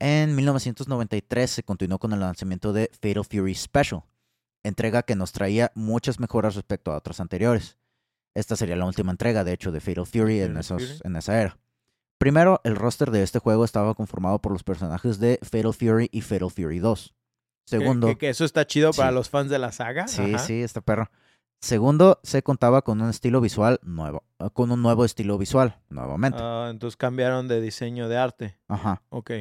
[0.00, 4.02] En 1993 se continuó con el lanzamiento de Fatal Fury Special,
[4.62, 7.78] entrega que nos traía muchas mejoras respecto a otras anteriores.
[8.34, 11.00] Esta sería la última entrega, de hecho, de Fatal Fury en, Fatal esos- Fury.
[11.04, 11.58] en esa era.
[12.18, 16.20] Primero, el roster de este juego estaba conformado por los personajes de Fatal Fury y
[16.20, 17.14] Fatal Fury 2.
[17.64, 20.06] Que- Segundo, Que, que eso está chido para los fans de la saga.
[20.08, 20.38] sí, Ajá.
[20.38, 21.10] sí, este perro.
[21.60, 26.38] Segundo, se contaba con un estilo visual nuevo, eh, con un nuevo estilo visual, nuevamente.
[26.40, 28.58] Ah, entonces cambiaron de diseño de arte.
[28.68, 29.02] Ajá.
[29.08, 29.32] Ok.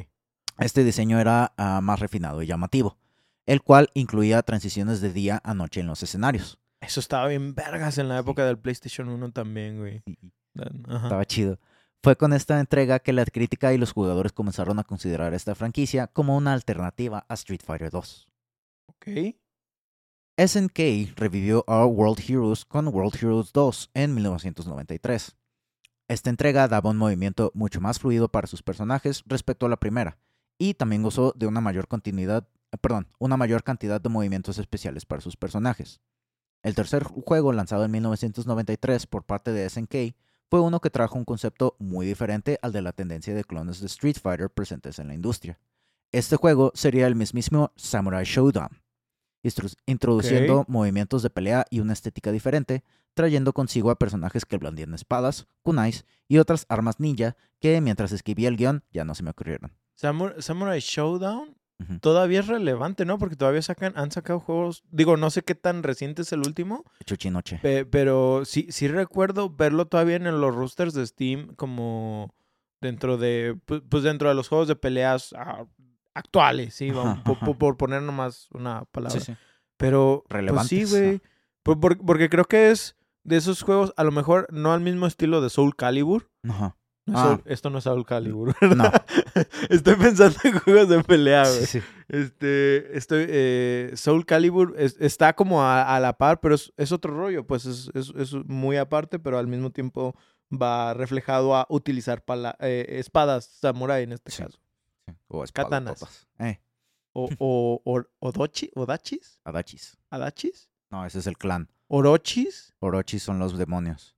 [0.58, 2.98] Este diseño era ah, más refinado y llamativo,
[3.46, 6.60] el cual incluía transiciones de día a noche en los escenarios.
[6.82, 10.04] Eso estaba bien vergas en la época del PlayStation 1 también, güey.
[10.88, 11.04] Ajá.
[11.04, 11.60] Estaba chido.
[12.02, 16.08] Fue con esta entrega que la crítica y los jugadores comenzaron a considerar esta franquicia
[16.08, 18.28] como una alternativa a Street Fighter 2.
[18.88, 19.08] Ok.
[20.40, 25.36] SNK revivió a World Heroes con World Heroes 2 en 1993.
[26.08, 30.20] Esta entrega daba un movimiento mucho más fluido para sus personajes respecto a la primera,
[30.60, 32.48] y también gozó de una mayor continuidad,
[32.82, 36.02] perdón, una mayor cantidad de movimientos especiales para sus personajes.
[36.62, 40.16] El tercer juego lanzado en 1993 por parte de SNK
[40.52, 43.88] fue uno que trajo un concepto muy diferente al de la tendencia de clones de
[43.88, 45.60] Street Fighter presentes en la industria.
[46.12, 48.84] Este juego sería el mismísimo Samurai Showdown,
[49.86, 52.84] introduciendo movimientos de pelea y una estética diferente,
[53.14, 58.50] trayendo consigo a personajes que blandían espadas, kunais y otras armas ninja que mientras escribía
[58.50, 59.72] el guion ya no se me ocurrieron.
[60.00, 61.56] Samur- Samurai Showdown
[62.02, 63.20] todavía es relevante, ¿no?
[63.20, 64.84] Porque todavía sacan, han sacado juegos.
[64.92, 67.60] Digo, no sé qué tan reciente es el último, Chuchinoche.
[67.62, 72.34] pe- pero sí, sí recuerdo verlo todavía en los roosters de Steam como
[72.82, 75.66] dentro de, pu- pues dentro de los juegos de peleas ah,
[76.18, 77.46] actuales, sí, Ajá, vamos, po- ajá.
[77.46, 79.20] po- por, poner nomás una palabra.
[79.20, 79.38] Sí, sí.
[79.78, 81.22] Pero, pues Relevantes, sí, güey.
[81.64, 85.06] Por- por- porque creo que es de esos juegos, a lo mejor no al mismo
[85.08, 86.30] estilo de Soul Calibur.
[86.48, 86.76] Ajá.
[87.06, 87.40] No Ah.
[87.46, 88.54] Esto no es Soul Calibur.
[88.62, 88.92] No.
[89.70, 91.66] Estoy pensando en juegos de pelea, güey.
[91.66, 91.88] Sí, sí.
[92.10, 96.92] Este, estoy, eh, Soul Calibur es- está como a, a la par, pero es, es
[96.92, 100.16] otro rollo, pues es, es- muy aparte, pero al mismo tiempo
[100.52, 104.58] va reflejado a utilizar pala- eh, espadas samurai en este caso.
[105.28, 106.28] O Katanas.
[106.40, 106.60] Eh,
[107.20, 109.98] O, o, o- odochi, odachis, adachis.
[110.12, 111.68] adachis, No, ese es el clan.
[111.88, 112.76] orochis.
[112.80, 114.16] Orochis son los demonios.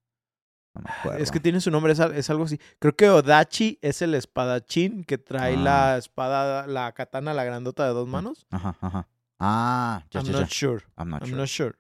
[0.76, 1.20] No me acuerdo.
[1.20, 2.60] Es que tiene su nombre, es, es algo así.
[2.78, 5.60] Creo que Odachi es el espadachín que trae Ah.
[5.62, 8.46] la espada, la katana, la grandota de dos manos.
[8.52, 9.08] Ajá, ajá.
[9.40, 10.56] Ah, ya, I'm ya, not ya.
[10.68, 10.84] sure.
[10.98, 11.38] I'm not I'm sure.
[11.38, 11.76] not sure.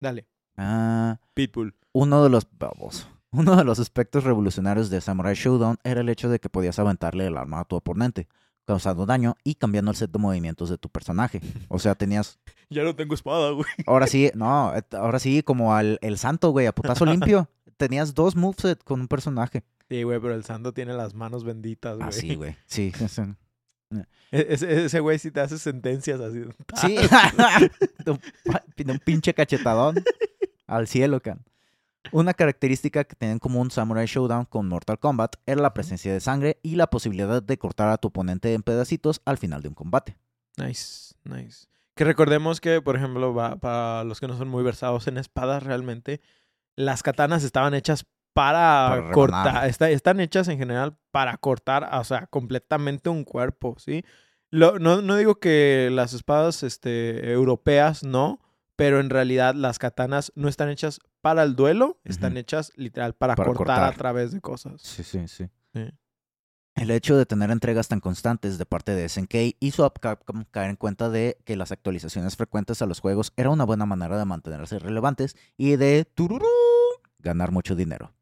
[0.00, 0.28] Dale.
[0.56, 1.74] Ah, Pitbull.
[1.92, 3.06] uno de los babos.
[3.32, 7.26] Uno de los aspectos revolucionarios de Samurai Showdown era el hecho de que podías aventarle
[7.26, 8.26] el arma a tu oponente,
[8.64, 11.40] causando daño y cambiando el set de movimientos de tu personaje.
[11.68, 12.38] O sea, tenías,
[12.70, 13.66] Ya no tengo espada, güey.
[13.86, 17.48] ahora sí, no, ahora sí, como al el santo, güey, a putazo limpio.
[17.76, 19.62] Tenías dos moveset con un personaje.
[19.88, 22.08] Sí, güey, pero el santo tiene las manos benditas, güey.
[22.08, 22.56] Ah, sí, güey.
[22.66, 22.92] Sí.
[24.32, 26.42] E- Ese, ese güey sí te hace sentencias así.
[26.76, 26.96] Sí.
[28.04, 28.20] de, un,
[28.76, 29.96] de un pinche cachetadón
[30.68, 31.42] al cielo, can.
[32.12, 36.20] Una característica que tenían como un Samurai Showdown con Mortal Kombat era la presencia de
[36.20, 39.74] sangre y la posibilidad de cortar a tu oponente en pedacitos al final de un
[39.74, 40.16] combate.
[40.56, 41.66] Nice, nice.
[41.94, 46.20] Que recordemos que, por ejemplo, para los que no son muy versados en espadas, realmente,
[46.74, 49.66] las katanas estaban hechas para, Para cortar.
[49.68, 54.04] está- están hechas en general para cortar, o sea, completamente un cuerpo, ¿sí?
[54.50, 58.40] Lo- no, no digo que las espadas este, europeas no,
[58.80, 63.36] pero en realidad las katanas no están hechas para el duelo, están hechas literal para,
[63.36, 63.92] Para cortar, cortar.
[63.92, 64.80] a través de cosas.
[64.80, 65.50] Sí, sí, sí.
[65.74, 65.90] Sí.
[66.76, 70.70] El hecho de tener entregas tan constantes de parte de SNK hizo a Capcom caer
[70.70, 74.24] en cuenta de que las actualizaciones frecuentes a los juegos era una buena manera de
[74.24, 76.46] mantenerse relevantes y de tururú,
[77.18, 78.14] ganar mucho dinero.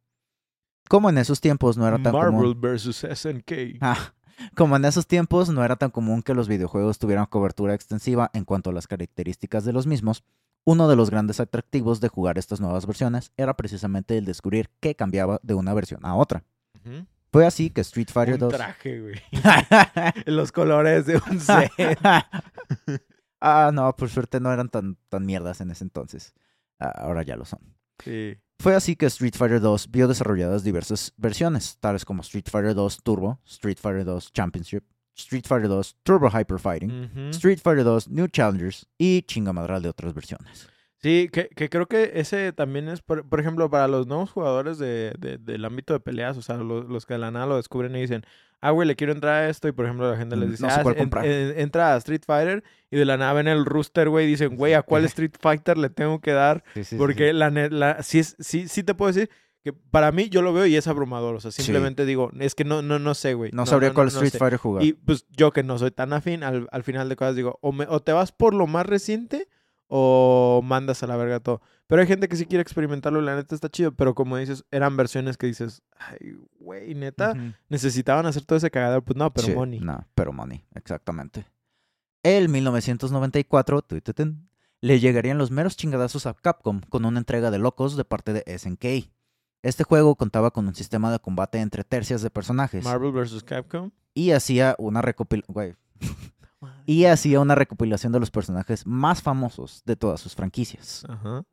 [0.89, 2.35] Como en esos tiempos no era tan común.
[2.35, 3.07] Marvel vs.
[3.15, 3.79] SNK.
[3.81, 4.13] Ah,
[4.57, 8.45] como en esos tiempos no era tan común que los videojuegos tuvieran cobertura extensiva en
[8.45, 10.25] cuanto a las características de los mismos,
[10.69, 14.95] uno de los grandes atractivos de jugar estas nuevas versiones era precisamente el descubrir qué
[14.95, 16.45] cambiaba de una versión a otra.
[17.33, 18.53] Fue así que Street Fighter Un 2...
[18.53, 19.15] traje, güey.
[20.27, 21.71] Los colores de un set.
[23.41, 26.35] ah, no, por suerte no eran tan, tan mierdas en ese entonces.
[26.79, 27.61] Ah, ahora ya lo son.
[28.05, 28.37] Sí.
[28.59, 33.03] Fue así que Street Fighter 2 vio desarrolladas diversas versiones, tales como Street Fighter 2
[33.03, 34.85] Turbo, Street Fighter 2 Championship,
[35.19, 37.11] Street Fighter 2 Turbo Hyper Fighting.
[37.31, 40.69] Street Fighter 2 New Challengers y chingamadral de otras versiones.
[41.01, 44.79] Sí, que, que creo que ese también es, por, por ejemplo, para los nuevos jugadores
[44.79, 47.57] de, de- del ámbito de peleas, o sea, los, los que de la nada lo
[47.57, 48.25] descubren y dicen,
[48.61, 50.63] ah, güey, le quiero entrar a esto, y por ejemplo la gente les Mm, dice,
[50.65, 54.09] no sé ah, en- entra a Street Fighter, y de la nada ven el rooster,
[54.09, 56.65] güey, y dicen, güey, ¿a cuál Street Fighter le tengo que dar?
[56.75, 57.33] Sí, sí, sí, Porque sí.
[57.33, 59.31] la, la sí, sí, sí te puedo decir
[59.65, 62.65] que para mí yo lo veo y es abrumador, o sea, simplemente digo, es que
[62.65, 63.51] no, no, no sé, güey.
[63.53, 64.39] No, sabría cuál no Street sé.
[64.39, 64.85] Fighter jugar.
[64.85, 67.73] Y pues yo que no soy tan afín, al, al final de cosas digo, o,
[67.73, 69.49] me- o te vas por lo más reciente
[69.89, 71.61] o mandas a la verga todo.
[71.87, 74.97] Pero hay gente que sí quiere experimentarlo la neta está chido, pero como dices, eran
[74.99, 77.35] versiones que dices, ay, güey, neta,
[77.71, 79.03] necesitaban hacer todo ese cagadero.
[79.03, 79.81] Pues no, pero Sí, money.
[79.81, 81.47] No, pero money, exactamente.
[82.23, 87.97] El 1994, tuituten, le llegarían los meros chingadazos a Capcom con una entrega de locos
[87.97, 89.11] de parte de SNK.
[89.63, 93.43] Este juego contaba con un sistema de combate entre tercias de personajes Marvel vs.
[93.43, 93.91] Capcom.
[94.15, 95.77] y hacía una recopilación
[96.87, 101.05] y hacía una recopilación de los personajes más famosos de todas sus franquicias.
[101.09, 101.45] Ajá.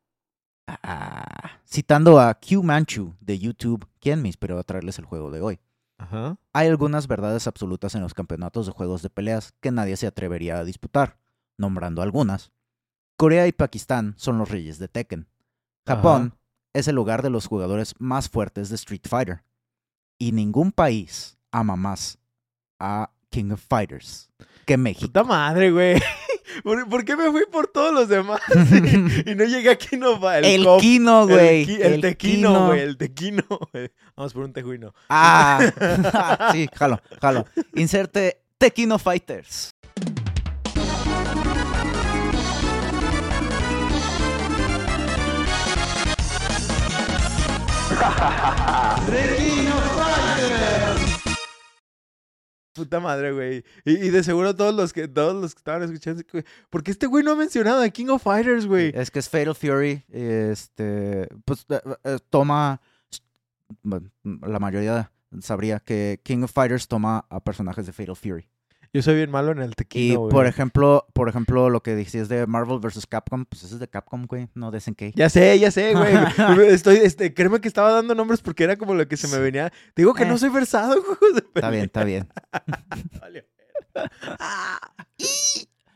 [0.68, 5.40] Ah, citando a Q Manchu de YouTube, quien me inspiró a traerles el juego de
[5.40, 5.60] hoy.
[5.98, 6.38] Ajá.
[6.52, 10.58] Hay algunas verdades absolutas en los campeonatos de juegos de peleas que nadie se atrevería
[10.58, 11.18] a disputar,
[11.56, 12.52] nombrando algunas.
[13.16, 15.28] Corea y Pakistán son los reyes de Tekken.
[15.86, 16.35] Japón
[16.76, 19.42] es el lugar de los jugadores más fuertes de Street Fighter.
[20.18, 22.18] Y ningún país ama más
[22.78, 24.30] a King of Fighters
[24.66, 25.06] que México.
[25.06, 26.02] Puta madre, güey.
[26.64, 28.40] ¿Por, por qué me fui por todos los demás?
[29.24, 30.38] y, y no llegué aquí, no va.
[30.38, 31.62] El, El cop, Kino, güey.
[31.70, 32.66] El, el tequino, Kino.
[32.66, 32.80] güey.
[32.80, 33.92] El tequino, güey.
[34.16, 34.92] Vamos por un tejuino.
[35.08, 37.46] Ah, sí, jalo, jalo.
[37.74, 39.75] Inserte Tequino Fighters.
[52.76, 53.64] Puta madre, güey.
[53.86, 57.06] Y, de seguro todos los que todos los que estaban escuchando, güey, ¿por qué este
[57.06, 58.92] güey no ha mencionado a King of Fighters, güey?
[58.94, 60.04] Es que es Fatal Fury.
[60.10, 62.80] Este, pues eh, eh, toma.
[64.22, 68.46] La mayoría sabría que King of Fighters toma a personajes de Fatal Fury.
[68.96, 70.30] Yo soy bien malo en el Y tequino, güey.
[70.32, 73.06] por ejemplo, por ejemplo, lo que decías de Marvel vs.
[73.06, 75.12] Capcom, pues ese es de Capcom, güey, no de SNK.
[75.14, 76.14] Ya sé, ya sé, güey.
[76.72, 79.68] Estoy, este, créeme que estaba dando nombres porque era como lo que se me venía.
[79.92, 80.26] Te digo que Eh.
[80.26, 80.94] no soy versado
[81.34, 82.26] de Está bien, está bien.
[83.20, 83.46] Vale.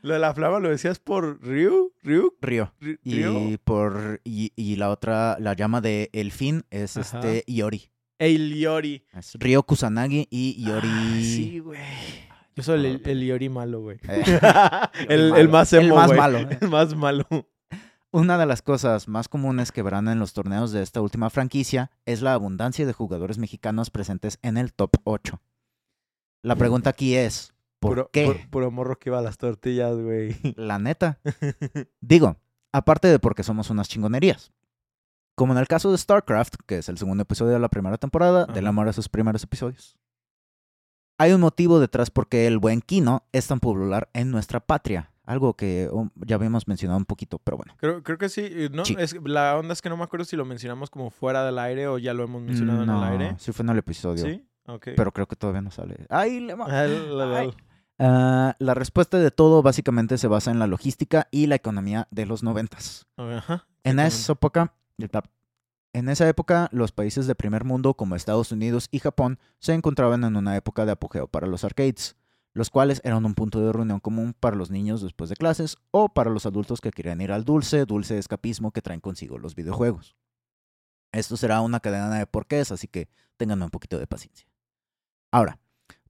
[0.02, 2.72] Lo de la flama lo decías por Ryu, Ryu, Ryo.
[2.80, 7.18] Ri- Y por y, y la otra, la llama de El Fin es Ajá.
[7.18, 7.90] este Iori.
[8.18, 9.04] el Iori.
[9.12, 10.88] Es Ryo Kusanagi y Iori.
[10.90, 11.78] Ay, sí, güey.
[12.60, 13.98] Yo soy el, el Iori malo, güey.
[15.08, 16.18] El, el más El emo, más güey.
[16.18, 16.38] malo.
[16.38, 17.26] El más malo.
[18.12, 21.90] Una de las cosas más comunes que verán en los torneos de esta última franquicia
[22.06, 25.40] es la abundancia de jugadores mexicanos presentes en el top 8.
[26.42, 28.26] La pregunta aquí es, ¿por puro, qué?
[28.26, 30.36] pu- puro morro que iba a las tortillas, güey.
[30.56, 31.20] La neta.
[32.00, 32.36] Digo,
[32.72, 34.50] aparte de porque somos unas chingonerías.
[35.36, 38.44] Como en el caso de StarCraft, que es el segundo episodio de la primera temporada,
[38.46, 38.68] del Ajá.
[38.70, 39.96] amor a sus primeros episodios.
[41.20, 45.10] Hay un motivo detrás por qué el buen Kino es tan popular en nuestra patria.
[45.24, 47.74] Algo que um, ya habíamos mencionado un poquito, pero bueno.
[47.76, 48.50] Creo, creo que sí.
[48.72, 48.96] No, Sí.
[48.98, 51.88] Es, la onda es que no me acuerdo si lo mencionamos como fuera del aire
[51.88, 53.36] o ya lo hemos mencionado no, en el aire.
[53.38, 54.88] sí fue en el episodio, Sí, ok.
[54.96, 56.06] pero creo que todavía no sale.
[56.08, 56.86] ¡Ay, le Ah,
[57.38, 57.54] Ay.
[57.98, 62.24] Ah, la respuesta de todo básicamente se basa en la logística y la economía de
[62.24, 63.06] los noventas.
[63.18, 64.72] Ajá, En esa época,
[65.92, 70.22] en esa época, los países de primer mundo como Estados Unidos y Japón se encontraban
[70.24, 72.16] en una época de apogeo para los arcades,
[72.52, 76.08] los cuales eran un punto de reunión común para los niños después de clases o
[76.08, 80.16] para los adultos que querían ir al dulce, dulce escapismo que traen consigo los videojuegos.
[81.12, 84.46] Esto será una cadena de porqués, así que tengan un poquito de paciencia.
[85.32, 85.58] Ahora,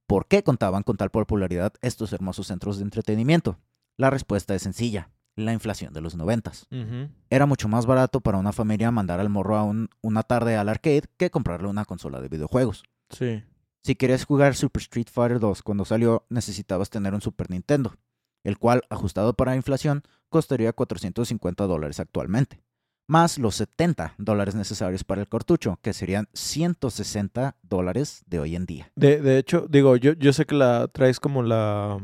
[0.05, 3.57] ¿por qué contaban con tal popularidad estos hermosos centros de entretenimiento?
[3.97, 6.67] La respuesta es sencilla, la inflación de los noventas.
[6.71, 7.09] Ujú.
[7.29, 10.69] Era mucho más barato para una familia mandar al morro a un- una tarde al
[10.69, 12.83] arcade que comprarle una consola de videojuegos.
[13.09, 13.43] Sí.
[13.83, 17.95] Si querías jugar Super Street Fighter 2 cuando salió, necesitabas tener un Super Nintendo,
[18.43, 22.61] el cual, ajustado para inflación, costaría 450 dólares actualmente,
[23.07, 28.65] más los 70 dólares necesarios para el cartucho, que serían 160 dólares de hoy en
[28.65, 28.91] día.
[28.95, 31.97] De, de hecho, digo, yo, yo sé que la traes como la...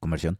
[0.00, 0.38] Conversión.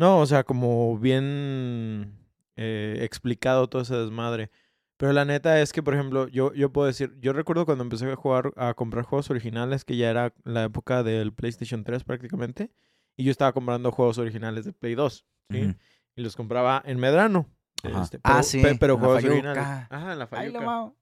[0.00, 2.14] No, o sea, como bien
[2.56, 4.50] eh, explicado todo ese desmadre.
[4.96, 8.10] Pero la neta es que, por ejemplo, yo, yo puedo decir, yo recuerdo cuando empecé
[8.10, 12.70] a jugar, a comprar juegos originales, que ya era la época del PlayStation 3 prácticamente,
[13.14, 15.64] y yo estaba comprando juegos originales de Play 2, ¿sí?
[15.64, 15.74] Ujú.
[16.16, 17.46] Y los compraba en Medrano.
[17.84, 18.02] Ajá.
[18.02, 19.64] este, Ah, sí, pe- pero en juegos originales.
[19.64, 20.92] Ajá, en la Ay, la Fayuca.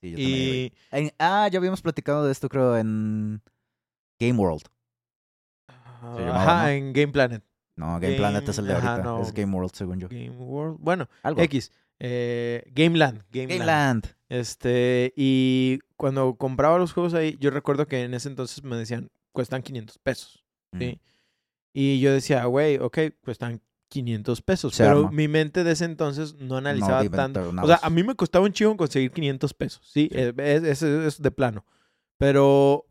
[0.00, 0.18] Sí, yo.
[0.20, 0.72] Y...
[0.92, 3.42] En- ah, ya habíamos platicado de esto, creo, en
[4.20, 4.62] Game World.
[5.66, 6.68] Ajá, llamaba, ¿no?
[6.68, 7.42] en Game Planet.
[7.76, 9.08] No, Game Planet es el de Game- ajá, ahorita.
[9.10, 9.22] no.
[9.22, 10.08] Es Game World, según yo.
[10.08, 10.78] Game World.
[10.80, 11.40] Bueno, Algo.
[11.42, 11.70] X.
[11.98, 13.22] eh, Gameland.
[13.30, 13.66] Game Gameland.
[13.66, 14.16] Land.
[14.28, 19.10] Este, y cuando compraba los juegos ahí, yo recuerdo que en ese entonces me decían,
[19.32, 20.42] cuestan 500 pesos.
[20.78, 20.98] ¿sí?
[21.72, 24.74] Y yo decía, güey, ok, cuestan 500 pesos.
[24.74, 25.10] Se pero arma.
[25.12, 27.50] mi mente de ese entonces no analizaba No tanto.
[27.62, 30.08] O sea, a mí me costaba un chivo conseguir 500 pesos, ¿sí?
[30.10, 30.18] Sí.
[30.18, 31.64] Eh, Es, es- es de plano.
[32.18, 32.86] Pero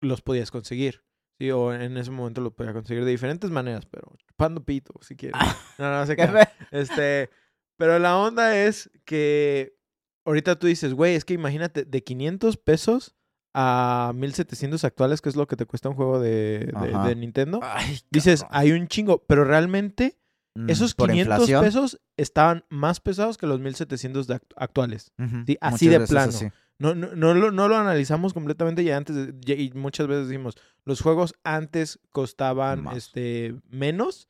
[0.00, 1.02] los podías conseguir,
[1.38, 1.50] ¿sí?
[1.50, 5.40] O en ese momento los podía conseguir de diferentes maneras, pero chupando pito, si quieres.
[5.78, 6.48] No, no, se ¿Qué.
[6.70, 7.30] Este,
[7.76, 9.76] pero la onda es que
[10.24, 13.14] ahorita tú dices, güey, es que imagínate, de 500 pesos
[13.54, 16.72] a 1700 actuales, que es lo que te cuesta un juego de,
[17.04, 20.18] de- Nintendo, Ay, dices, hay un chingo, pero realmente
[20.58, 21.62] Mm, esos por 500 inflación.
[21.64, 25.12] pesos estaban más pesados que los 1700 de act- actuales.
[25.46, 26.28] Sí, así muchas de plano.
[26.30, 26.46] así.
[26.78, 30.28] No, no, no, lo, no lo analizamos completamente y antes, de- ya- y muchas veces
[30.28, 32.96] decimos, los juegos antes costaban Más.
[32.96, 34.28] este, menos,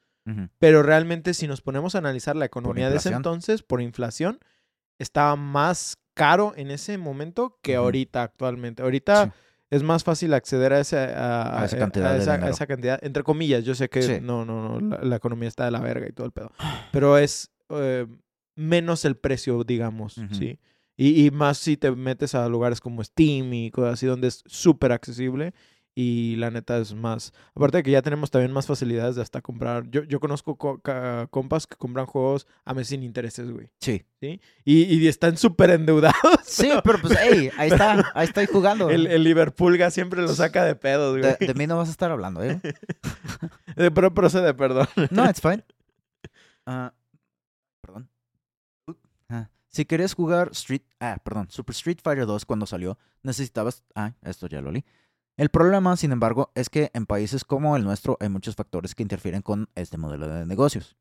[0.59, 4.41] pero realmente si nos ponemos a analizar la economía de ese entonces, por inflación,
[4.99, 8.83] estaba más caro en ese momento que ahorita actualmente.
[8.83, 9.31] Ahorita Sí.
[9.71, 12.19] es más fácil acceder a esa, a, A esa cantidad de
[12.51, 13.65] esa, cantidad, entre comillas.
[13.65, 14.19] Yo sé que Sí.
[14.21, 16.51] no, no, no, la, la economía está de la verga y todo el pedo.
[16.93, 18.07] Pero es eh,
[18.57, 20.15] menos el precio, digamos.
[20.33, 20.59] ¿sí?
[20.97, 24.43] Y, y más si te metes a lugares como Steam y cosas así donde es
[24.47, 25.53] súper accesible
[25.99, 27.33] y la neta es más...
[27.55, 29.89] Aparte de que ya tenemos también más facilidades de hasta comprar...
[29.89, 30.79] Yo, yo conozco co-
[31.31, 33.71] compas que compran juegos a meses sin intereses, güey.
[33.81, 34.05] Sí.
[34.21, 34.39] ¿Sí?
[34.67, 36.17] Y, y están súper endeudados.
[36.45, 38.89] Sí, pero pues, hey, ahí está, ahí estoy jugando.
[38.89, 41.35] El, el Liverpool siempre lo saca de pedos, güey.
[41.41, 42.61] de, de mí no vas a estar hablando, ¿eh?
[43.77, 44.87] Pero procede, perdón.
[45.11, 45.65] No, it's fine.
[46.67, 46.93] Ah,
[49.77, 54.47] Si querías jugar Street, ah, perdón, Super Street Fighter 2 cuando salió, necesitabas, ah, esto
[54.47, 54.87] ya lo leí.
[55.37, 59.03] El problema, sin embargo, es que en países como el nuestro hay muchos factores que
[59.03, 60.97] interfieren con este modelo de negocios.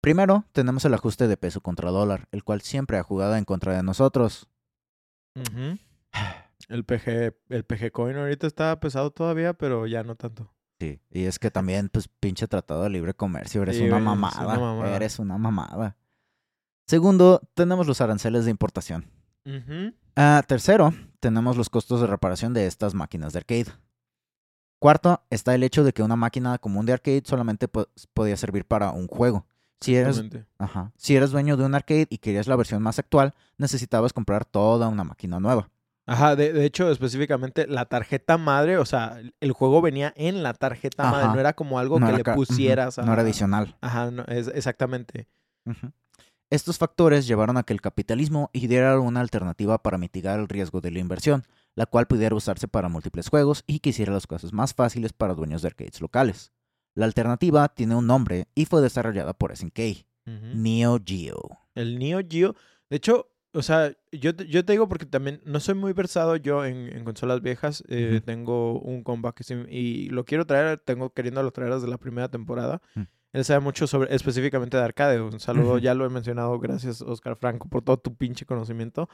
[0.00, 3.76] Primero, tenemos el ajuste de peso contra dólar, el cual siempre ha jugado en contra
[3.76, 4.48] de nosotros.
[6.68, 10.52] El PG, el PG Coin ahorita está pesado todavía, pero ya no tanto.
[10.80, 14.00] Sí, y es que también, pues, pinche tratado de libre comercio, eres Sí, una güey,
[14.00, 14.46] es mamada.
[14.46, 14.96] una mamada.
[14.96, 15.96] Eres una mamada.
[16.86, 19.06] Segundo, tenemos los aranceles de importación.
[20.16, 23.66] Ah, tercero, tenemos los costos de reparación de estas máquinas de arcade.
[24.78, 28.64] Cuarto, está el hecho de que una máquina común de arcade solamente po- podía servir
[28.64, 29.46] para un juego.
[29.80, 30.16] Si eres,
[30.58, 34.44] ajá, si eres dueño de un arcade y querías la versión más actual, necesitabas comprar
[34.44, 35.68] toda una máquina nueva.
[36.06, 40.54] Ajá, de, de hecho, específicamente la tarjeta madre, o sea, el juego venía en la
[40.54, 42.98] tarjeta madre, no era como algo No que le ca- ujú, pusieras.
[42.98, 43.76] No era adicional.
[43.80, 45.26] Ajá, no, es, exactamente.
[45.64, 45.90] Ujú.
[46.50, 50.92] Estos factores llevaron a que el capitalismo ideara una alternativa para mitigar el riesgo de
[50.92, 51.42] la inversión,
[51.74, 55.34] la cual pudiera usarse para múltiples juegos y que hiciera las cosas más fáciles para
[55.34, 56.52] dueños de arcades locales.
[56.94, 60.46] La alternativa tiene un nombre y fue desarrollada por SNK, Ujú.
[60.54, 61.58] Neo Geo.
[61.74, 62.54] El Neo Geo.
[62.90, 66.64] De hecho, o sea, yo, yo te digo porque también no soy muy versado yo
[66.64, 67.82] en, en consolas viejas.
[67.88, 68.20] eh.
[68.24, 72.28] Tengo un compa que sí, y lo quiero traer, tengo queriéndolo traer desde la primera
[72.30, 72.80] temporada.
[72.94, 73.02] Mm.
[73.32, 75.20] Él sabe mucho sobre, específicamente de arcade.
[75.20, 75.78] Un saludo, Ujú.
[75.78, 79.08] ya lo he mencionado, gracias Oscar Franco por todo tu pinche conocimiento.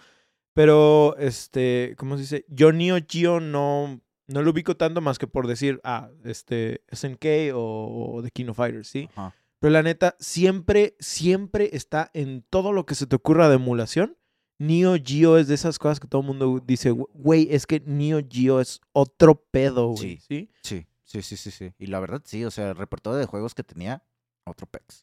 [0.54, 2.44] Pero, este, ¿cómo se dice?
[2.48, 7.54] Yo Neo Geo no, no lo ubico tanto más que por decir, ah, este, SNK
[7.54, 9.08] o, o The King of Fighters, ¿sí?
[9.16, 9.34] Ajá.
[9.60, 14.16] Pero la neta, siempre, siempre está en todo lo que se te ocurra de emulación.
[14.58, 18.20] Neo Geo es de esas cosas que todo el mundo dice, güey, es que Neo
[18.28, 20.18] Geo es otro pedo, güey.
[20.18, 20.20] Sí.
[20.28, 20.50] ¿Sí?
[20.62, 21.74] Sí, sí, sí, sí, sí.
[21.78, 24.02] Y la verdad sí, o sea, el repertorio de juegos que tenía,
[24.44, 25.02] otro pex.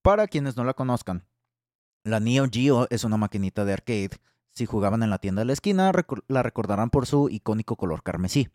[0.00, 1.26] Para quienes no la conozcan,
[2.02, 4.10] la Neo Geo es una maquinita de arcade.
[4.52, 5.92] Si jugaban en la tienda de la esquina,
[6.28, 8.48] la recordarán por su icónico color carmesí.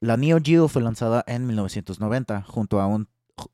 [0.00, 3.08] La Neo Geo fue lanzada en 1990, junto a un...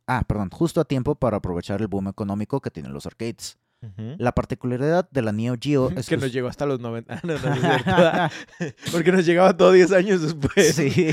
[0.07, 3.59] Ah, perdón, justo a tiempo para aprovechar el boom económico que tienen los arcades.
[4.19, 6.23] La particularidad de la Neo Geo es que que...
[6.23, 7.21] nos llegó hasta los 90.
[7.25, 8.83] No, no, no es cierto.
[8.93, 10.75] Porque nos llegaba todo 10 años después.
[10.75, 11.11] Sí.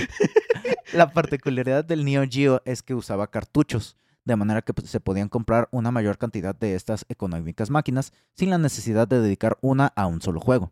[0.96, 5.30] La particularidad del Neo Geo es que usaba cartuchos, de manera que pues, se podían
[5.30, 10.08] comprar una mayor cantidad de estas económicas máquinas sin la necesidad de dedicar una a
[10.08, 10.72] un solo juego.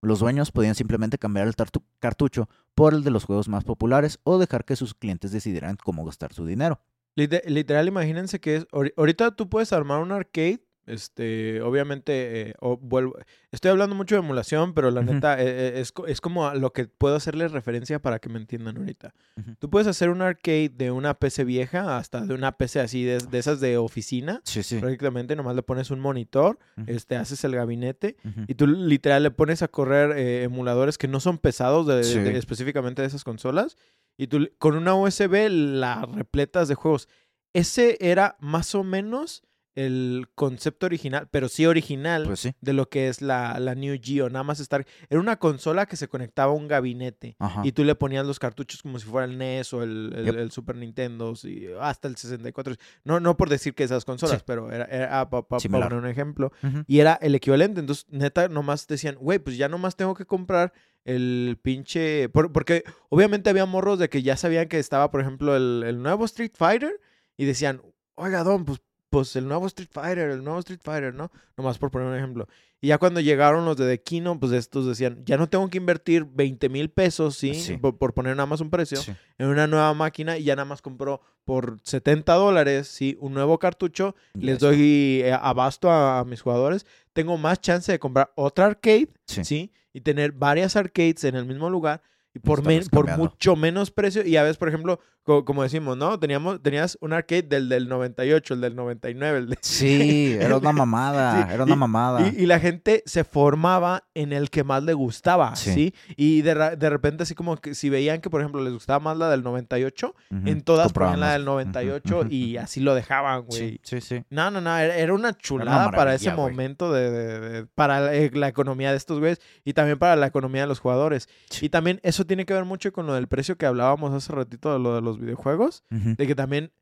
[0.00, 1.54] Los dueños podían simplemente cambiar el
[1.98, 6.04] cartucho por el de los juegos más populares o dejar que sus clientes decidieran cómo
[6.04, 6.80] gastar su dinero.
[7.16, 8.68] Lite- Literal, imagínense que es.
[8.68, 10.60] ahori- Ahorita tú puedes armar un arcade.
[10.88, 13.16] Este, obviamente, eh, vuelvo.
[13.52, 16.86] Estoy hablando mucho de emulación, pero la neta eh, eh, es, es como lo que
[16.86, 19.14] puedo hacerles referencia para que me entiendan ahorita.
[19.58, 23.18] Tú puedes hacer un arcade de una PC vieja hasta de una PC así de,
[23.18, 24.40] de esas de oficina.
[24.44, 24.78] Sí, sí.
[24.78, 28.16] Prácticamente nomás le pones un monitor, este, haces el gabinete
[28.46, 33.02] y tú literal le pones a correr eh, emuladores que no son pesados de, específicamente
[33.02, 33.76] de esas consolas
[34.16, 37.08] y tú con una USB la repletas de juegos.
[37.52, 39.42] ese era más o menos
[39.84, 42.52] el concepto original, pero sí original Pues sí.
[42.60, 44.28] de lo que es la, la New Geo.
[44.28, 44.84] Nada más estar.
[45.08, 47.36] Era una consola que se conectaba a un gabinete.
[47.38, 47.62] Ajá.
[47.64, 50.36] Y tú le ponías los cartuchos como si fuera el NES o el, el- Yep.
[50.38, 52.74] el Super Nintendo, sí, hasta el 64.
[53.04, 54.44] No, no por decir que esas consolas, Sí.
[54.46, 55.88] pero era, para Similar.
[55.88, 56.52] poner un ejemplo.
[56.86, 57.80] Y era el equivalente.
[57.80, 60.72] Entonces, neta, nomás decían, güey, pues ya nomás tengo que comprar
[61.04, 62.28] el pinche.
[62.28, 66.02] por- porque obviamente había morros de que ya sabían que estaba, por ejemplo, el, el
[66.02, 67.00] nuevo Street Fighter.
[67.36, 67.80] Y decían,
[68.16, 68.80] oiga, don, pues,
[69.10, 71.30] pues el nuevo Street Fighter, el nuevo Street Fighter, ¿no?
[71.56, 72.46] Nomás por poner un ejemplo.
[72.80, 75.78] Y ya cuando llegaron los de The Kino, pues estos decían, ya no tengo que
[75.78, 77.54] invertir 20 mil pesos, ¿sí?
[77.54, 77.76] Sí.
[77.76, 79.12] Por, por poner nada más un precio Sí.
[79.38, 83.16] en una nueva máquina y ya nada más compró por 70 dólares, ¿sí?
[83.20, 87.98] Un nuevo cartucho les doy eh, abasto a, a mis jugadores, tengo más chance de
[87.98, 89.44] comprar otra arcade, Sí.
[89.44, 89.72] ¿sí?
[89.92, 92.02] Y tener varias arcades en el mismo lugar
[92.34, 94.24] y por, men- por mucho menos precio.
[94.24, 96.18] Y a veces, por ejemplo, co- como decimos, ¿no?
[96.20, 99.58] Teníamos, tenías un arcade del del 98, el del 99, el de...
[99.60, 102.28] Sí, era una mamada, Sí, era una y- mamada.
[102.28, 105.72] Y, y la gente se formaba en el que más le gustaba, Sí.
[105.72, 105.94] ¿sí?
[106.16, 109.16] Y de, de repente así como que si veían que, por ejemplo, les gustaba más
[109.16, 110.48] la del 98, Ujú.
[110.48, 112.64] en todas ponían la del Ujú, 98 ujú, y ujú.
[112.64, 113.58] así lo dejaban, güey.
[113.58, 114.24] Sí, sí, sí.
[114.30, 116.52] No, no, no, era, era una chulada para ese maravilla, güey.
[116.54, 120.26] momento de, de- para la, eh, la economía de estos güeyes y también para la
[120.26, 121.28] economía de los jugadores.
[121.50, 121.66] Sí.
[121.66, 124.72] Y también eso tiene que ver mucho con lo del precio que hablábamos hace ratito
[124.72, 126.72] de lo de los videojuegos, de que también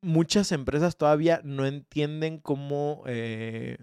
[0.00, 3.78] muchas empresas todavía no entienden cómo eh,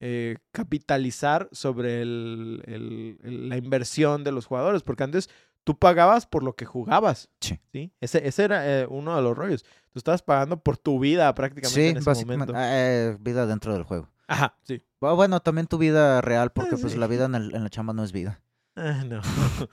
[0.00, 5.28] eh, capitalizar sobre el- el- el- la inversión de los jugadores, porque antes
[5.64, 7.28] tú pagabas por lo que jugabas.
[7.40, 7.58] Sí.
[8.00, 9.64] Ese, ese era eh, uno de los rollos.
[9.92, 12.52] Tú estabas pagando por tu vida prácticamente Sí, en ese momento.
[12.56, 14.08] eh, vida dentro del juego.
[14.28, 14.82] Ajá, sí.
[15.00, 17.92] Bu- Bueno, también tu vida real, porque pues la vida en, el- en la chamba
[17.92, 18.40] no es vida.
[18.76, 19.20] Ah, no.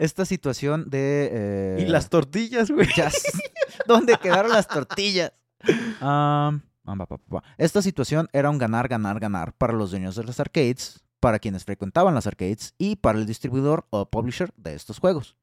[0.00, 1.76] Esta situación de...
[1.78, 2.88] y eh, las tortillas, güey.
[3.86, 5.30] ¿Dónde quedaron las tortillas?
[7.58, 11.66] Esta situación era un ganar, ganar, ganar para los dueños de las arcades, para quienes
[11.66, 15.36] frecuentaban las arcades y para el distribuidor o publisher de estos juegos.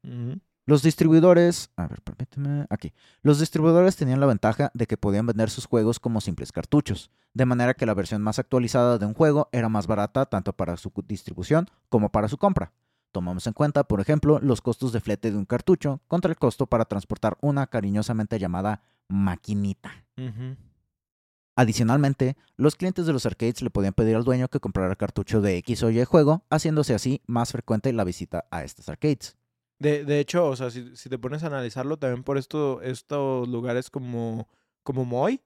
[0.66, 2.92] Los distribuidores, a ver, permíteme, aquí.
[3.22, 7.46] Los distribuidores tenían la ventaja de que podían vender sus juegos como simples cartuchos, de
[7.46, 10.92] manera que la versión más actualizada de un juego era más barata tanto para su
[11.06, 12.72] distribución como para su compra.
[13.12, 16.66] Tomamos en cuenta, por ejemplo, los costos de flete de un cartucho contra el costo
[16.66, 20.04] para transportar una cariñosamente llamada maquinita.
[21.56, 25.56] Adicionalmente, los clientes de los arcades le podían pedir al dueño que comprara cartucho de
[25.56, 29.36] X o Y juego, haciéndose así más frecuente la visita a estas arcades.
[29.80, 33.48] De, de hecho, o sea, si, si te pones a analizarlo también por esto, estos
[33.48, 34.48] lugares como,
[34.82, 35.40] como Moy,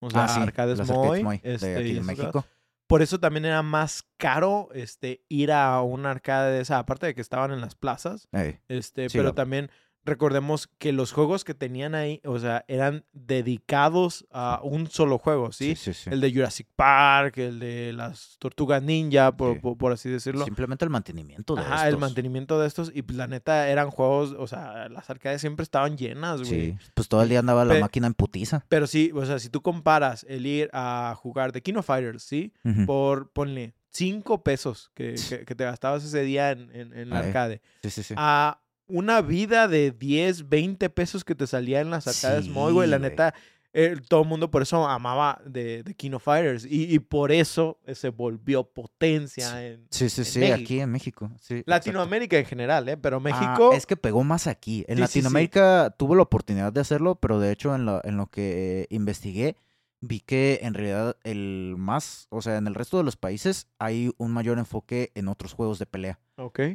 [0.00, 2.44] o sea, Ah, sí, arcades Moy, arcades Moy de este, aquí y de México.
[2.88, 7.14] Por eso también era más caro este, ir a una arcade de esa, aparte de
[7.14, 9.70] que estaban en las plazas, Ey, este, Sí, pero también
[10.08, 15.52] recordemos que los juegos que tenían ahí, o sea, eran dedicados a un solo juego,
[15.52, 15.76] ¿sí?
[15.76, 16.10] sí, sí.
[16.10, 19.60] El de Jurassic Park, el de las Tortugas Ninja, por, Sí.
[19.60, 20.44] por- por así decirlo.
[20.44, 22.00] Simplemente el mantenimiento de Ajá, el estos.
[22.00, 22.90] mantenimiento de estos.
[22.94, 26.72] Y pues la neta eran juegos, o sea, las arcades siempre estaban llenas, güey.
[26.72, 28.64] Sí, pues todo el día andaba la máquina en putiza.
[28.68, 32.52] Pero sí, o sea, si tú comparas el ir a jugar de Kino Fighters, ¿sí?
[32.86, 37.20] Por, ponle, 5 pesos que, que- que te gastabas ese día en, en, en la
[37.20, 37.62] arcade.
[37.82, 38.14] Sí, sí, sí.
[38.16, 42.72] A una vida de 10, 20 pesos que te salía en las arcades Sí, muy,
[42.72, 42.88] güey.
[42.88, 43.10] La güey.
[43.10, 43.34] neta,
[43.74, 46.64] eh, todo el mundo por eso amaba de, de Kino Fighters.
[46.64, 50.56] Y, y por eso eh, se volvió potencia en Sí, sí, en sí, México.
[50.60, 51.30] aquí en México.
[51.40, 51.70] Sí, exacto.
[51.70, 52.96] Latinoamérica en general, ¿eh?
[52.96, 53.72] Pero Ah, México...
[53.74, 54.84] es que pegó más aquí.
[54.88, 55.18] En Sí, sí, sí.
[55.18, 59.56] Latinoamérica tuvo la oportunidad de hacerlo, pero de hecho en lo, en lo que investigué
[60.00, 64.12] vi que en realidad el más, o sea, en el resto de los países hay
[64.18, 66.20] un mayor enfoque en otros juegos de pelea.
[66.36, 66.58] Ok.
[66.60, 66.74] Eh,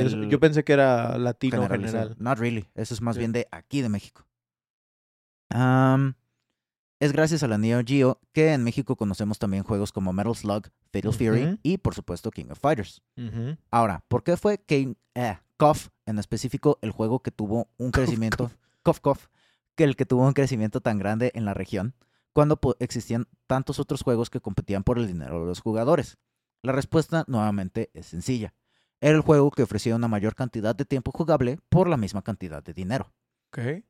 [0.00, 2.14] el yo pensé que era latino general.
[2.18, 2.68] Not really.
[2.74, 3.20] Eso es más Sí.
[3.20, 4.26] bien de aquí de México.
[7.00, 10.68] Es gracias a la Neo Geo que en México conocemos también juegos como Metal Slug,
[10.92, 13.02] Fatal Fury y por supuesto King of Fighters.
[13.70, 17.90] Ahora, ¿por qué fue King, eh, KOF en específico el juego que tuvo un
[18.40, 18.50] crecimiento,
[18.84, 19.26] KOF KOF,
[19.74, 21.94] que el que tuvo un crecimiento tan grande en la región,
[22.32, 26.18] cuando existían tantos otros juegos que competían por el dinero de los jugadores?
[26.62, 28.54] La respuesta nuevamente es sencilla.
[29.00, 32.62] Era el juego que ofrecía una mayor cantidad de tiempo jugable por la misma cantidad
[32.62, 33.12] de dinero.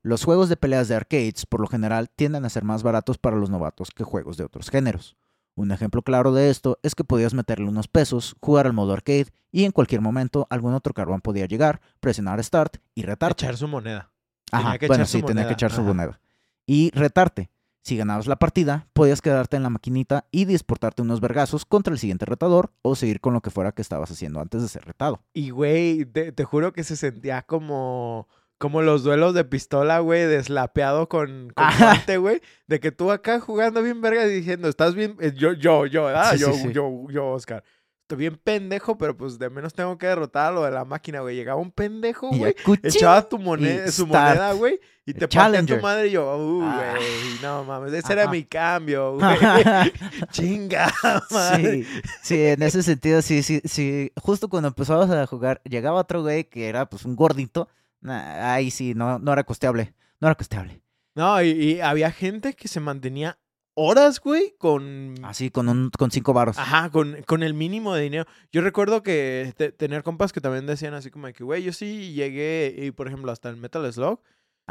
[0.03, 3.37] Los juegos de peleas de arcades, por lo general, tienden a ser más baratos para
[3.37, 5.17] los novatos que juegos de otros géneros.
[5.55, 9.27] Un ejemplo claro de esto es que podías meterle unos pesos, jugar al modo arcade
[9.53, 13.45] y en cualquier momento algún otro carbón podía llegar, presionar Start y retarte.
[13.45, 14.11] Echar su moneda.
[14.51, 16.19] Ajá, tenía que bueno, echar su sí, tenía que echar su moneda.
[16.67, 17.51] Y retarte.
[17.85, 21.99] Si ganabas la partida, podías quedarte en la maquinita y disportarte unos vergazos contra el
[21.99, 25.25] siguiente retador o seguir con lo que fuera que estabas haciendo antes de ser retado.
[25.35, 28.29] Y, güey, te, te juro que se sentía como,
[28.59, 32.41] como los duelos de pistola, güey, deslapeado con, con guante, güey.
[32.69, 35.17] De que tú acá jugando bien verga y diciendo, estás bien.
[35.19, 36.31] eh, Yo, yo, yo, ¿verdad?
[36.33, 36.73] Sí, sí, yo, sí.
[36.73, 37.65] yo, yo, Oscar.
[38.13, 41.21] Estoy bien pendejo, pero pues de menos tengo que derrotar a lo de la máquina,
[41.21, 41.35] güey.
[41.35, 42.55] Llegaba un pendejo, güey.
[42.83, 44.79] Echaba tu moneda, su moneda, güey.
[45.07, 46.93] Y te El partían tu madre y yo, uh, Ah.
[46.95, 47.09] güey,
[47.41, 49.35] no mames, ese era mi cambio, güey.
[50.31, 50.93] Chinga,
[51.31, 51.85] madre.
[51.85, 54.13] Sí, sí, en ese sentido, sí, sí, sí.
[54.21, 57.71] Justo cuando empezabas a jugar, llegaba otro güey que era pues un gordito.
[58.03, 59.95] Nah, ahí sí, no, no era costeable.
[60.21, 60.83] No era costeable.
[61.15, 63.39] No, y, y había gente que se mantenía
[63.75, 65.15] horas, güey, con...
[65.25, 66.59] Así, con un, con cinco varos.
[66.59, 68.27] Ajá, con, con el mínimo de dinero.
[68.53, 71.73] Yo recuerdo que te- tener compas que también decían así como de que, güey, yo
[71.73, 74.21] sí llegué, y por ejemplo, hasta el Metal Slug,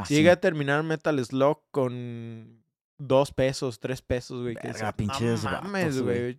[0.06, 2.64] sí llegué a terminar Metal Slug con
[2.98, 4.56] dos pesos, tres pesos, güey.
[4.56, 6.38] que Verga, decía, pinches no mames, güey".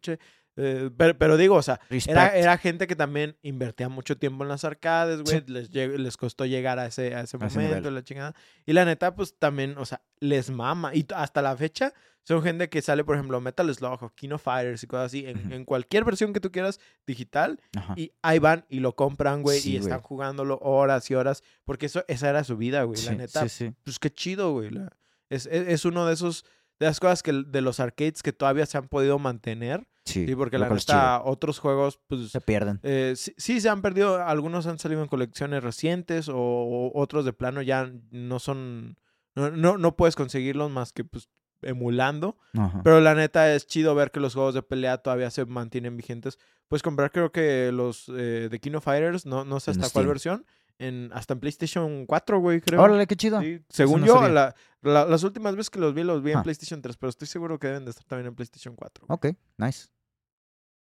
[0.56, 0.72] Güey.
[0.74, 0.86] che".
[0.86, 4.48] Eh, pero, pero digo, o sea, era, era gente que también invertía mucho tiempo en
[4.48, 5.38] las arcades, güey.
[5.38, 5.44] Sí.
[5.52, 8.34] Les, les costó llegar a ese, a ese A momento, la chingada.
[8.66, 10.94] Y la neta, pues también, o sea, les mama.
[10.94, 11.92] Y hasta la fecha,
[12.24, 15.38] son gente que sale, por ejemplo, Metal Slug o Kino Fighters y cosas así, en,
[15.46, 15.54] Ujú.
[15.54, 17.58] en cualquier versión que tú quieras digital.
[17.76, 17.94] Ajá.
[17.96, 19.58] Y ahí van y lo compran, güey.
[19.58, 19.82] Sí, y güey.
[19.84, 21.42] están jugándolo horas y horas.
[21.64, 23.00] Porque eso, esa era su vida, güey.
[23.02, 23.72] la Sí, neta, sí, sí.
[23.84, 24.70] pues qué chido, güey.
[24.70, 24.92] la-
[25.30, 26.44] es, es, es uno de esos,
[26.82, 29.86] de las cosas que de los arcades que todavía se han podido mantener.
[30.04, 32.30] Sí, Sí, porque la neta, otros juegos, pues.
[32.30, 32.80] Se pierden.
[32.82, 37.24] eh, sí, sí se han perdido, algunos han salido en colecciones recientes o, o otros
[37.24, 38.98] de plano ya no son,
[39.36, 41.28] no, no, no puedes conseguirlos más que pues
[41.62, 42.80] emulando, Ajá.
[42.82, 46.36] pero la neta es chido ver que los juegos de pelea todavía se mantienen vigentes.
[46.66, 50.44] Puedes comprar creo que los eh, de Kino Fighters, no, no sé hasta cuál versión,
[50.82, 52.82] en, hasta en PlayStation 4, güey, creo.
[52.82, 53.40] Órale, qué chido.
[53.40, 54.28] Sí, según no yo, sabía.
[54.30, 56.42] la- la- las últimas veces que los vi, los vi en Ah.
[56.42, 59.04] PlayStation 3, pero estoy seguro que deben de estar también en PlayStation 4.
[59.08, 59.26] Ok,
[59.58, 59.88] nice.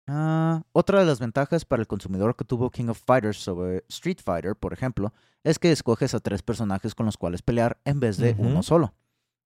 [0.07, 4.19] Ah, otra de las ventajas para el consumidor que tuvo King of Fighters sobre Street
[4.25, 5.13] Fighter, por ejemplo,
[5.45, 8.95] es que escoges a tres personajes con los cuales pelear en vez de uno solo.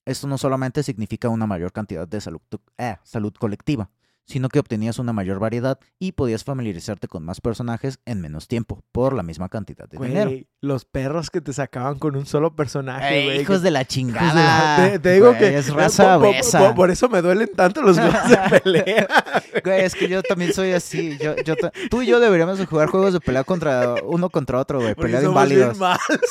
[0.07, 2.41] Esto no solamente significa una mayor cantidad de salud,
[2.79, 3.91] eh, salud colectiva,
[4.27, 8.83] sino que obtenías una mayor variedad y podías familiarizarte con más personajes en menos tiempo,
[8.93, 10.31] por la misma cantidad de dinero.
[10.61, 13.41] Los perros que te sacaban con un solo personaje, Ey, güey.
[13.43, 14.79] hijos que- de la de chingada.
[14.79, 16.59] la- te, te digo güey, que es raza po- po- obesa.
[16.71, 19.07] po- por eso me duelen tanto los juegos de pelea.
[19.63, 21.19] Güey, es que yo también soy así.
[21.19, 24.59] Yo, yo ta- tú y yo deberíamos de jugar juegos de pelea contra uno contra
[24.59, 24.95] otro, güey.
[24.95, 25.77] Pelea de inválidos.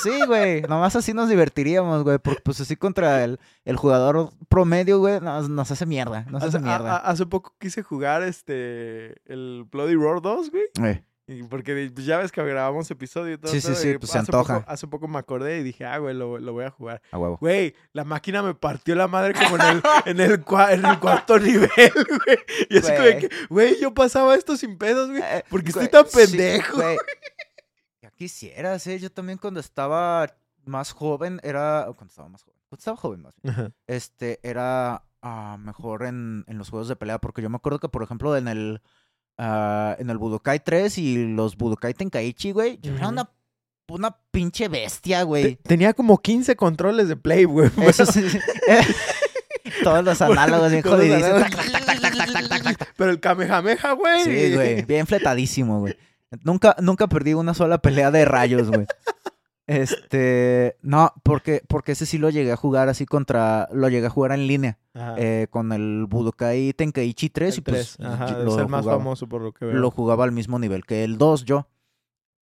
[0.04, 0.64] Sí, güey.
[0.64, 2.18] Nomás así nos divertiríamos, güey.
[2.18, 6.26] Porque pues así contra el, el jugador promedio, güey, nos, nos hace mierda.
[6.30, 6.96] Nos hace Hace, a- mierda.
[6.98, 10.63] a- hace poco quise jugar este el Bloody Roar 2, güey.
[10.77, 13.51] Güey, Y porque pues, ya ves que grabamos episodio y todo.
[13.51, 14.65] Sí, sí, todo, sí, y pues, se poco- antoja.
[14.67, 17.01] hace poco me acordé y dije, ah, güey, lo, lo voy a jugar.
[17.11, 17.38] a huevo.
[17.39, 20.99] Güey, la máquina me partió la madre como en el, en el, cua- en el
[20.99, 22.38] cuarto nivel, güey.
[22.69, 25.21] Y así como de que, güey, yo pasaba esto sin pedos, güey.
[25.23, 26.77] Eh, porque güey, estoy tan sí, pendejo.
[26.77, 26.97] güey.
[28.01, 28.99] Ya quisieras, eh.
[28.99, 30.27] Yo también cuando estaba
[30.65, 31.86] más joven era...
[31.95, 32.59] Cuando estaba más joven.
[32.67, 33.53] Cuando estaba joven más bien.
[33.53, 33.71] Ajá.
[33.88, 37.17] este, era ah, mejor en, en los juegos de pelea.
[37.17, 38.82] Porque yo me acuerdo que, por ejemplo, en el,
[39.39, 43.30] ah, en el Budokai 3 y los Budokai Tenkaichi, güey, yo era una,
[43.89, 45.55] una pinche bestia, Te- güey.
[45.55, 47.71] Tenía como 15 controles de play, güey.
[47.88, 48.21] Eso sí.
[49.84, 51.43] Todos los análogos bien jodidísimos.
[52.97, 54.24] Pero el Kamehameha, güey.
[54.24, 54.84] Sí, güey.
[54.84, 55.95] Bien fletadísimo, güey.
[56.43, 58.86] Nunca, nunca perdí una sola pelea de rayos, güey.
[59.66, 64.09] Este, no, porque, porque ese sí lo llegué a jugar así contra, lo llegué a
[64.09, 64.78] jugar en línea.
[65.18, 68.07] Eh, con el Budokai Tenkaichi 3 el y pues 3.
[68.07, 69.76] Ajá, lo el más jugaba, famoso por lo que veo.
[69.76, 71.68] lo jugaba al mismo nivel que el 2 yo.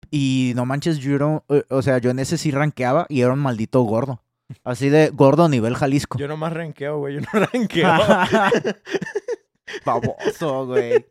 [0.09, 3.39] Y no manches, yo eh, o sea, yo en ese sí rankeaba y era un
[3.39, 4.23] maldito gordo.
[4.63, 6.17] Así de gordo nivel Jalisco.
[6.17, 7.15] Yo nomás ranqueo, güey.
[7.15, 7.87] Yo no ranqueo.
[9.85, 11.05] Baboso, güey.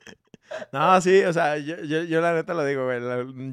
[0.73, 3.01] No, sí, o sea, yo, yo, yo la neta lo digo, güey.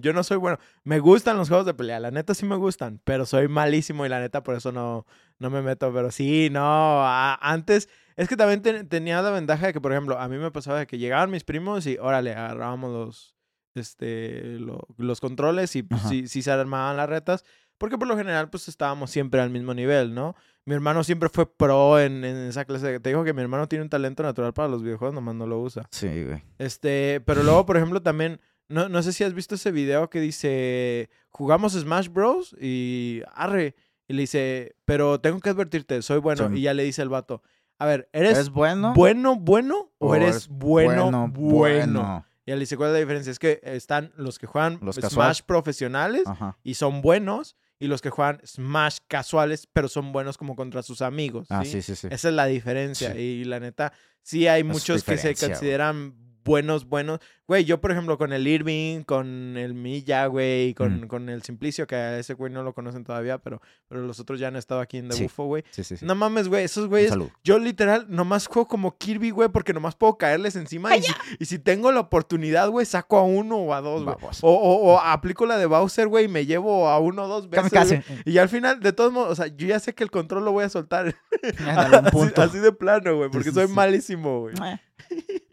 [0.02, 0.58] Yo no soy bueno.
[0.84, 2.00] Me gustan los juegos de pelea.
[2.00, 3.00] La neta sí me gustan.
[3.04, 5.06] Pero soy malísimo y la neta por eso no,
[5.40, 5.92] no me meto.
[5.94, 6.62] Pero sí, no.
[7.06, 7.90] a- antes.
[8.16, 10.80] Es que también ten- tenía la ventaja de que, por ejemplo, a mí me pasaba
[10.80, 13.36] de que llegaban mis primos y, órale, agarrábamos los,
[13.76, 17.44] este, lo- los controles y pues, sí se armaban las retas.
[17.78, 20.36] Porque por lo general, pues estábamos siempre al mismo nivel, ¿no?
[20.66, 23.00] Mi hermano siempre fue pro en, en esa clase.
[23.00, 25.60] Te digo que mi hermano tiene un talento natural para los videojuegos, nomás no lo
[25.62, 25.88] usa.
[25.92, 26.44] Sí, güey.
[26.58, 30.20] Este, pero luego, por ejemplo, también, no, no sé si has visto ese video que
[30.20, 32.56] dice, jugamos Smash Bros.
[32.60, 33.76] y arre.
[34.10, 36.50] Y le dice, pero tengo que advertirte, soy bueno.
[36.50, 36.56] Sí.
[36.56, 37.44] Y ya le dice el vato,
[37.78, 38.94] a ver, ¿eres ¿Es bueno?
[38.94, 42.26] bueno, bueno o, ¿O eres eres bueno, bueno?
[42.46, 43.32] Y él dice, ¿cuál es la diferencia?
[43.32, 45.36] Es que están los que juegan Los Smash casual.
[45.46, 46.58] profesionales Ajá.
[46.64, 51.02] y son buenos, y los que juegan Smash casuales, pero son buenos como contra sus
[51.02, 51.48] amigos.
[51.50, 51.82] Ah, ¿sí?
[51.82, 52.08] sí, sí.
[52.10, 53.14] Esa es la diferencia.
[53.14, 53.20] Sí.
[53.20, 57.20] Y la neta, sí hay Es muchos que se consideran buenos, buenos.
[57.48, 61.08] Güey, yo, por ejemplo, con el Irving, con el Milla, güey, con, Mm.
[61.08, 64.38] con el Simplicio, que a ese güey no lo conocen todavía, pero, pero los otros
[64.40, 65.24] ya han estado aquí en The Sí.
[65.24, 65.64] Bufo, güey.
[65.72, 66.06] Sí, sí, sí.
[66.06, 69.96] No mames, güey, esos Un güeyes yo literal nomás juego como Kirby, güey, porque nomás
[69.96, 70.96] puedo caerles encima.
[70.98, 74.16] Y si, y si tengo la oportunidad, güey, saco a uno o a dos, güey.
[74.42, 77.50] O, o- o aplico la de Bowser, güey, y me llevo a uno o dos
[77.50, 78.04] veces.
[78.26, 80.52] Y al final, de todos modos, o sea, yo ya sé que el control lo
[80.52, 81.16] voy a soltar.
[81.42, 82.42] En algún así, punto.
[82.42, 83.74] así de plano, güey, porque sí, soy sí.
[83.74, 84.56] malísimo, güey.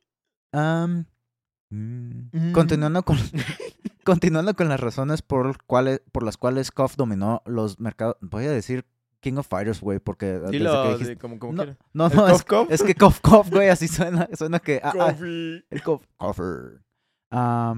[0.55, 1.01] Mm,
[1.71, 2.53] Mm.
[2.53, 3.17] Continuando con
[4.05, 8.17] continuando con las razones por cuales por las cuales KOF dominó los mercados.
[8.21, 8.85] Voy a decir
[9.21, 12.13] King of Fighters, güey, porque desde que Dilo, dijiste- sí, como, como no, no, ¿El
[12.17, 12.71] no, Kof es, Kof?
[12.71, 16.05] es que KOF KOF, güey, así suena, suena que ah, ah, el KOF
[17.31, 17.75] ah,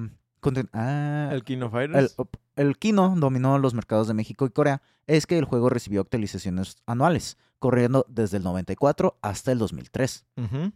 [1.33, 2.17] El King of Fighters.
[2.57, 4.83] el Kino dominó los mercados de México y Corea.
[5.07, 10.27] Es que el juego recibió actualizaciones anuales, corriendo desde el 94 hasta el 2003.
[10.37, 10.73] Ujú.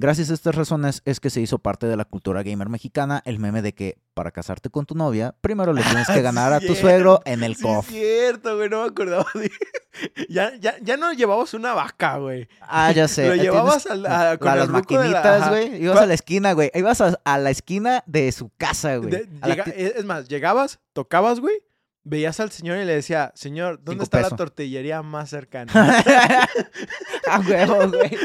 [0.00, 3.40] Gracias a estas razones es que se hizo parte de la cultura gamer mexicana el
[3.40, 6.60] meme de que para casarte con tu novia, primero le tienes que Sí, ganar a
[6.60, 7.88] tu suegro en el Sí, KOF.
[7.88, 9.50] es cierto, güey, no me acordaba de...
[10.28, 12.48] ya, ya, ya no llevamos una vaca, güey.
[12.60, 13.26] Ah, ya sé.
[13.34, 15.82] Lo llevabas a- con a el las la- maquinitas, güey.
[15.82, 16.70] Ibas ¿Cuál- a la esquina, güey.
[16.74, 19.10] Ibas a, a la esquina de su casa, güey.
[19.10, 21.56] De- la es más, llegabas, tocabas, güey,
[22.04, 25.72] veías al señor y le decía, señor, ¿dónde Cinco está la tortillería más cercana?
[27.28, 28.16] ah, huevo, güey.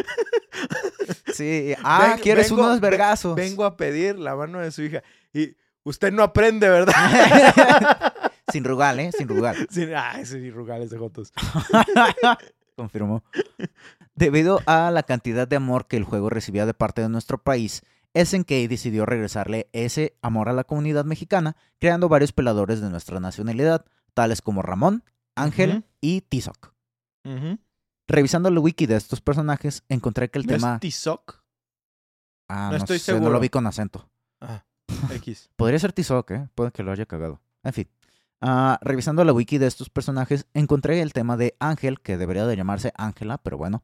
[1.33, 1.73] Sí.
[1.83, 3.35] Ah, Ven- ¿quieres vengo- unos ve- vergazos?
[3.35, 5.01] Vengo a pedir la mano de su hija.
[5.33, 6.93] Y usted no aprende, ¿verdad?
[8.51, 9.11] Sin rugal, ¿eh?
[9.17, 9.67] Sin rugal.
[9.69, 11.31] Sí, ay, sí, rugales de jotos.
[12.75, 13.23] Confirmó.
[14.15, 17.81] Debido a la cantidad de amor que el juego recibía de parte de nuestro país,
[18.15, 23.85] SNK decidió regresarle ese amor a la comunidad mexicana, creando varios peladores de nuestra nacionalidad,
[24.13, 25.03] tales como Ramón,
[25.35, 26.73] Ángel y Tizoc.
[28.07, 30.79] Revisando el wiki de estos personajes, encontré que el ¿No es tema...
[30.79, 31.41] Tizoc?
[32.49, 33.33] Ah, No no, estoy sé, no seguro.
[33.33, 34.09] lo vi con acento.
[34.41, 34.63] Ah,
[35.11, 35.49] X.
[35.55, 36.49] Podría ser Tizoc, ¿eh?
[36.53, 37.41] Puede que lo haya cagado.
[37.63, 37.89] En fin.
[38.41, 42.57] Ah, revisando la wiki de estos personajes, encontré el tema de Ángel, que debería de
[42.57, 43.83] llamarse Ángela, pero bueno.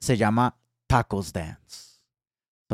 [0.00, 1.93] Se llama Tacos Dance.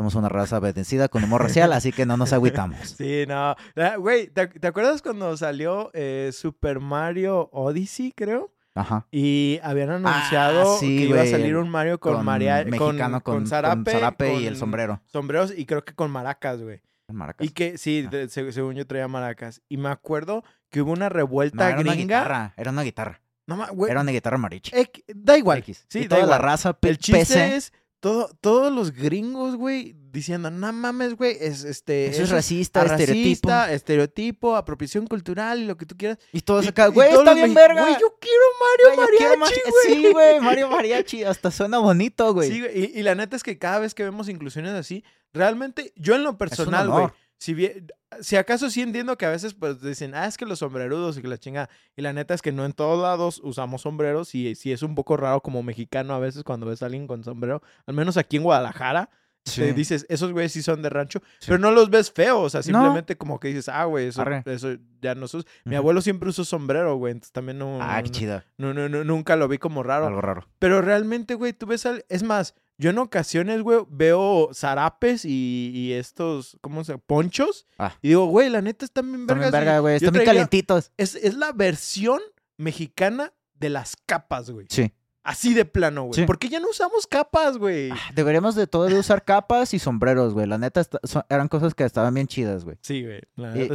[0.01, 2.79] Somos una raza vencida con humor racial, así que no nos agüitamos.
[2.97, 3.55] Sí, no.
[3.75, 8.51] Ah, Güey, ¿te, te acuerdas cuando salió eh, Super Mario Odyssey, creo?
[8.73, 9.05] Ajá.
[9.11, 13.21] Y habían anunciado Ah, sí, que iba a salir un Mario con, María, con, mexicano
[13.21, 15.01] con, con con zarape, zarape y el sombrero.
[15.05, 16.81] Sombreros y creo que con maracas, güey.
[17.07, 17.45] Maracas.
[17.45, 18.25] Y que, sí, Ah.
[18.27, 19.61] según yo traía maracas.
[19.69, 22.21] Y me acuerdo que hubo una No, revuelta era una gringa.
[22.21, 22.53] guitarra.
[22.57, 23.21] Era una guitarra.
[23.45, 23.91] No, güey.
[23.91, 24.71] Era una guitarra marichi.
[24.73, 25.59] X- da igual.
[25.59, 25.85] X.
[25.89, 30.51] Sí, y da toda la raza El chiste es todo, todos los gringos, güey, diciendo,
[30.51, 32.07] no mames, güey, es este.
[32.07, 33.47] Eso es racista, estereotipo.
[33.47, 36.17] racista, estereotipo, apropiación cultural y lo que tú quieras.
[36.33, 37.81] Y todos acá, güey, está bien verga.
[37.83, 39.95] Güey, yo quiero Mario Güey, Mariachi, mari- güey.
[40.03, 41.23] Sí, güey, Mario Mariachi.
[41.23, 42.49] Hasta suena bonito, güey.
[42.51, 45.93] Sí, güey, y, y la neta es que cada vez que vemos inclusiones así, realmente,
[45.95, 47.07] yo en lo personal, güey.
[47.41, 47.87] Si bien,
[48.19, 51.23] si acaso sí entiendo que a veces pues dicen, ah, es que los sombrerudos y
[51.23, 54.53] que la chinga, y la neta es que no en todos lados usamos sombreros y
[54.53, 57.63] sí es un poco raro como mexicano a veces cuando ves a alguien con sombrero,
[57.87, 59.09] al menos aquí en Guadalajara,
[59.43, 59.61] Sí.
[59.61, 61.47] te dices, esos güeyes sí son de rancho, Sí.
[61.47, 62.63] pero no los ves feos, o sea, No.
[62.79, 65.47] simplemente como que dices, ah, güey, eso, eso ya no sos.
[65.65, 69.35] Mi abuelo siempre usó sombrero, güey, entonces también no, Ah, no- no, no, no, nunca
[69.35, 70.05] lo vi como raro.
[70.05, 70.47] Algo raro.
[70.59, 72.05] Pero realmente, güey, tú ves al...
[72.07, 77.03] Es más, yo en ocasiones, güey, veo zarapes y, y estos, ¿cómo se llama?
[77.05, 77.67] Ponchos.
[77.77, 77.93] Ah.
[78.01, 79.49] Y digo, güey, la neta están bien vergas.
[79.49, 79.95] y verga, güey.
[79.97, 80.91] Están bien calientitos.
[80.97, 82.19] Es, es la versión
[82.57, 84.65] mexicana de las capas, güey.
[84.69, 84.91] Sí.
[85.23, 86.15] Así de plano, güey.
[86.15, 86.25] Sí.
[86.25, 87.91] ¿Por qué ya no usamos capas, güey?
[87.91, 90.47] Ah, Deberíamos de todo de usar capas y sombreros, güey.
[90.47, 92.77] La neta, son- eran cosas que estaban bien chidas, güey.
[92.81, 93.21] Sí, güey.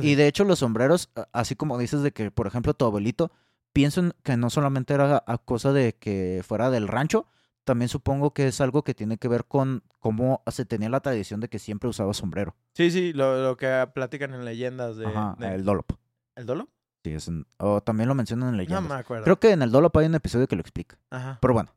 [0.03, 3.31] Y, de hecho los sombreros, así como dices de que, por ejemplo, tu abuelito,
[3.73, 7.29] pienso en que no solamente era a cosa de que fuera del rancho,
[7.67, 11.41] también supongo que es algo que tiene que ver con cómo se tenía la tradición
[11.41, 12.55] de que siempre usaba sombrero.
[12.75, 15.07] Sí, sí, lo, lo que platican en leyendas de...
[15.07, 15.93] Ajá, de- el Dolop.
[16.37, 16.69] ¿El dolo?
[17.05, 18.85] Sí, es en- o también lo mencionan en No leyendas.
[18.85, 19.25] me acuerdo.
[19.25, 20.97] Creo que en el Dolop hay un episodio que lo explica.
[21.11, 21.39] Ajá.
[21.43, 21.75] Pero bueno,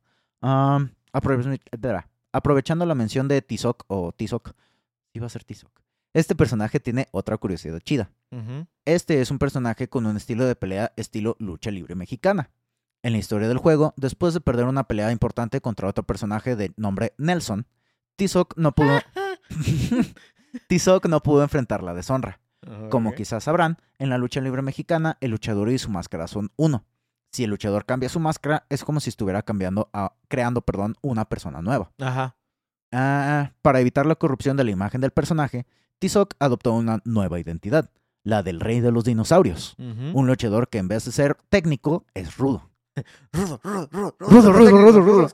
[1.12, 4.52] aprove- espera, aprovechando la mención de Tizoc o Tizoc,
[5.14, 5.72] iba a ser Tizoc.
[6.14, 8.10] Este personaje tiene otra curiosidad chida.
[8.86, 12.50] Este es un personaje con un estilo de pelea estilo lucha libre mexicana.
[13.04, 16.74] En la historia del juego, después de perder una pelea importante contra otro personaje de
[16.76, 17.66] nombre Nelson,
[18.18, 19.00] Tizoc no pudo,
[20.68, 22.40] Tizoc no pudo enfrentar la deshonra.
[22.90, 23.16] Como Ok.
[23.16, 26.84] quizás sabrán, en la lucha libre mexicana, el luchador y su máscara son uno.
[27.32, 31.26] Si el luchador cambia su máscara, es como si estuviera cambiando a- creando perdón, una
[31.26, 31.92] persona nueva.
[32.00, 32.36] Ajá.
[32.92, 35.66] Ah, para evitar la corrupción de la imagen del personaje,
[36.00, 37.92] Tizoc adoptó una nueva identidad,
[38.24, 39.76] la del rey de los dinosaurios.
[39.78, 42.69] Un luchador que en vez de ser técnico, es rudo.
[43.32, 44.16] Rudo, rudo, rudo.
[44.20, 45.28] Rudo, rudo, rudo, rudo.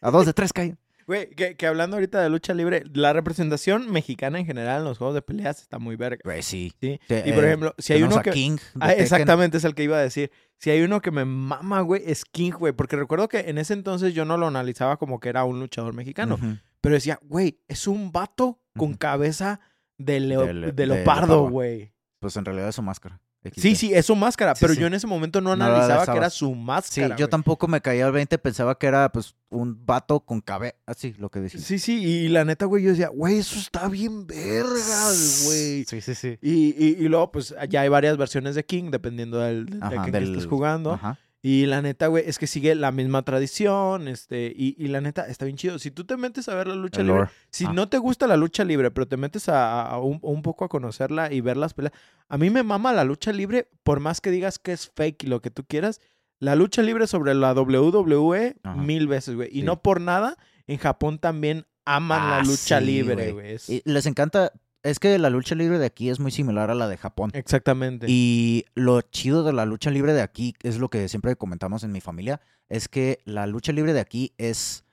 [0.00, 0.78] A dos de tres caen.
[1.06, 4.98] Güey, que, que hablando ahorita de lucha libre, la representación mexicana en general en los
[4.98, 6.20] juegos de peleas está muy verga.
[6.24, 6.72] Güey, sí.
[6.80, 7.00] ¿sí?
[7.08, 8.30] Sí, Y por eh, ejemplo, si hay uno a que.
[8.30, 10.30] King Ah, exactamente, es el que iba a decir.
[10.58, 12.72] Si hay uno que me mama, güey, es King, güey.
[12.72, 15.92] Porque recuerdo que en ese entonces yo no lo analizaba como que era un luchador
[15.92, 16.38] mexicano.
[16.80, 19.58] Pero decía, güey, es un vato con cabeza
[19.98, 21.48] de, leo- De le- de leopardo.
[21.50, 21.92] güey.
[22.20, 23.20] Pues en realidad es su máscara.
[23.56, 23.76] Sí, XD.
[23.76, 24.54] sí, es su máscara.
[24.54, 24.80] Sí, pero sí.
[24.80, 27.08] yo en ese momento no analizaba que era su Sí, máscara.
[27.16, 27.30] yo güey.
[27.30, 31.28] tampoco me caía al 20, pensaba que era pues un vato con cabeza, así lo
[31.28, 31.60] que decía.
[31.60, 35.84] Sí, sí, y la neta, güey, yo decía, güey, eso está bien vergas, güey.
[35.84, 36.38] Sí, sí, sí.
[36.40, 40.12] Y, y, y luego, pues, ya hay varias versiones de King, dependiendo del, Ajá, Tekken
[40.12, 40.92] del- que estés jugando.
[40.92, 41.18] Ajá.
[41.44, 45.26] Y la neta, güey, es que sigue la misma tradición, este, y, y la neta,
[45.26, 45.80] está bien chido.
[45.80, 47.72] Si tú te metes a ver la lucha El libre, si Ah.
[47.72, 50.68] no te gusta la lucha libre, pero te metes a, a un, un poco a
[50.68, 51.92] conocerla y ver las peleas,
[52.28, 55.26] a mí me mama la lucha libre, por más que digas que es fake y
[55.26, 56.00] lo que tú quieras,
[56.38, 58.76] la lucha libre sobre la WWE Ajá.
[58.80, 59.48] mil veces, güey.
[59.50, 59.62] Y Sí.
[59.62, 60.36] no por nada,
[60.68, 63.56] en Japón también aman la Ah, lucha sí, libre, güey.
[63.84, 64.52] les encanta,
[64.82, 67.30] es que la lucha libre de aquí es muy similar a la de Japón.
[67.34, 68.06] Exactamente.
[68.08, 71.92] Y lo chido de la lucha libre de aquí es lo que siempre comentamos en
[71.92, 74.84] mi familia, es que la lucha libre de aquí es,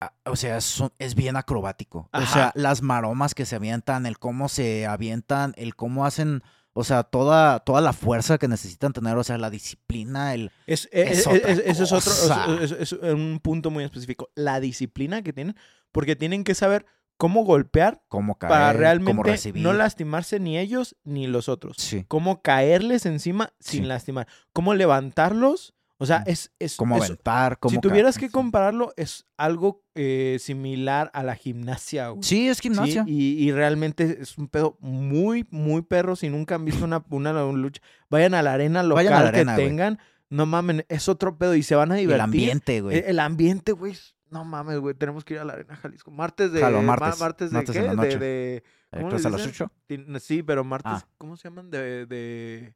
[0.00, 2.08] ah, o sea, es, es bien acrobático.
[2.12, 6.42] O sea, las maromas que se avientan, el cómo se avientan, el cómo hacen,
[6.74, 10.50] o sea, toda, toda la fuerza que necesitan tener, o sea, la disciplina, el...
[10.66, 14.30] Es, es- Es es- otra es- otro, es un punto muy específico.
[14.34, 15.56] La disciplina que tienen,
[15.92, 16.84] porque tienen que saber
[17.18, 21.76] cómo golpear cómo caer, para realmente no lastimarse ni ellos ni los otros.
[21.78, 22.04] Sí.
[22.08, 23.86] Cómo caerles encima sin Sí.
[23.86, 24.26] lastimar.
[24.54, 25.74] Cómo levantarlos.
[26.00, 26.52] O sea, es...
[26.60, 28.32] es Cómo es- aventar, cómo si tuvieras que sí.
[28.32, 32.22] compararlo, es algo eh, similar a la gimnasia, güey.
[32.22, 33.02] Sí, es Sí, gimnasia.
[33.04, 36.14] y, y realmente es un pedo muy, muy perro.
[36.14, 39.62] Si nunca han visto una, una, lucha, vayan a la arena local la arena, que
[39.62, 39.68] güey.
[39.70, 39.98] tengan.
[40.30, 42.14] No mamen, es otro pedo y se van a divertir.
[42.14, 43.02] el ambiente, güey.
[43.04, 43.94] El ambiente, güey.
[44.30, 44.94] No mames, güey.
[44.94, 46.10] Tenemos que ir a la arena Jalisco.
[46.10, 46.60] Martes de.
[46.60, 47.20] Jalo, ma- martes.
[47.20, 47.86] martes de Martes en qué?
[47.88, 48.18] la De, noche.
[48.18, 48.62] de- Eh,
[48.92, 49.66] ¿cómo ¿crees les a las dicen?
[49.66, 49.72] ocho?
[49.88, 50.92] Tien- Sí, pero martes.
[50.94, 51.08] Ah.
[51.18, 51.70] ¿Cómo se llaman?
[51.70, 52.74] De, de.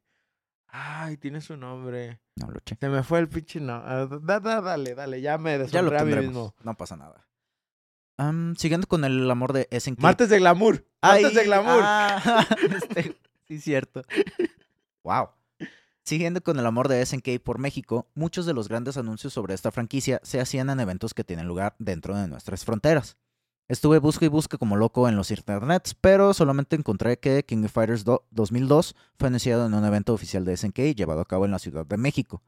[0.67, 2.19] Ay, tiene su nombre.
[2.35, 2.79] No, checo.
[2.79, 3.73] Se me fue el pinche no.
[3.75, 5.21] Ah, da- da- dale, dale.
[5.21, 6.55] Ya me Ya lo deshonré a mí mismo.
[6.63, 7.27] No pasa nada.
[8.57, 9.99] Siguiendo con el amor de SNK.
[9.99, 10.85] Martes de glamour.
[11.01, 11.81] Martes de glamour.
[11.83, 12.45] ah,
[12.75, 13.15] este,
[13.47, 14.01] sí, cierto.
[15.03, 15.29] Wow.
[16.05, 19.71] Siguiendo con el amor de SNK por México, muchos de los grandes anuncios sobre esta
[19.71, 23.15] franquicia se hacían en eventos que tienen lugar dentro de nuestras fronteras.
[23.69, 27.71] Estuve busca y busca como loco en los internets, pero solamente encontré que King of
[27.71, 31.51] Fighters do- 2002 fue anunciado en un evento oficial de SNK llevado a cabo en
[31.51, 32.43] la Ciudad de México.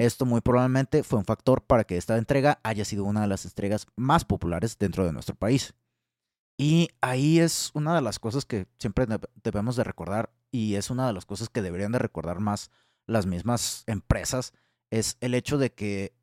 [0.00, 3.44] Esto muy probablemente fue un factor para que esta entrega haya sido una de las
[3.44, 5.74] entregas más populares dentro de nuestro país.
[6.58, 10.90] Y ahí es una de las cosas que siempre deb- debemos de recordar y es
[10.90, 12.70] una de las cosas que deberían de recordar más
[13.06, 14.52] las mismas empresas,
[14.90, 16.14] es el hecho de que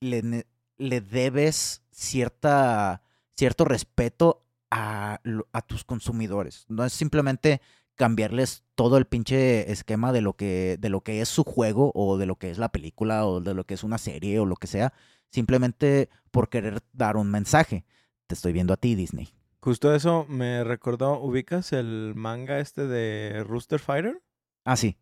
[0.00, 3.02] le, le debes cierta,
[3.36, 5.20] cierto respeto a,
[5.52, 6.64] a tus consumidores.
[6.68, 7.60] No es simplemente
[7.94, 12.16] cambiarles todo el pinche esquema de lo que de lo que es su juego o
[12.16, 14.54] de lo que es la película o de lo que es una serie o lo
[14.54, 14.92] que sea,
[15.30, 17.84] simplemente por querer dar un mensaje.
[18.28, 19.34] Te estoy viendo a ti, Disney.
[19.60, 24.22] Justo eso me recordó, ¿ubicas el manga este de Rooster Fighter?
[24.64, 24.96] Ah, sí.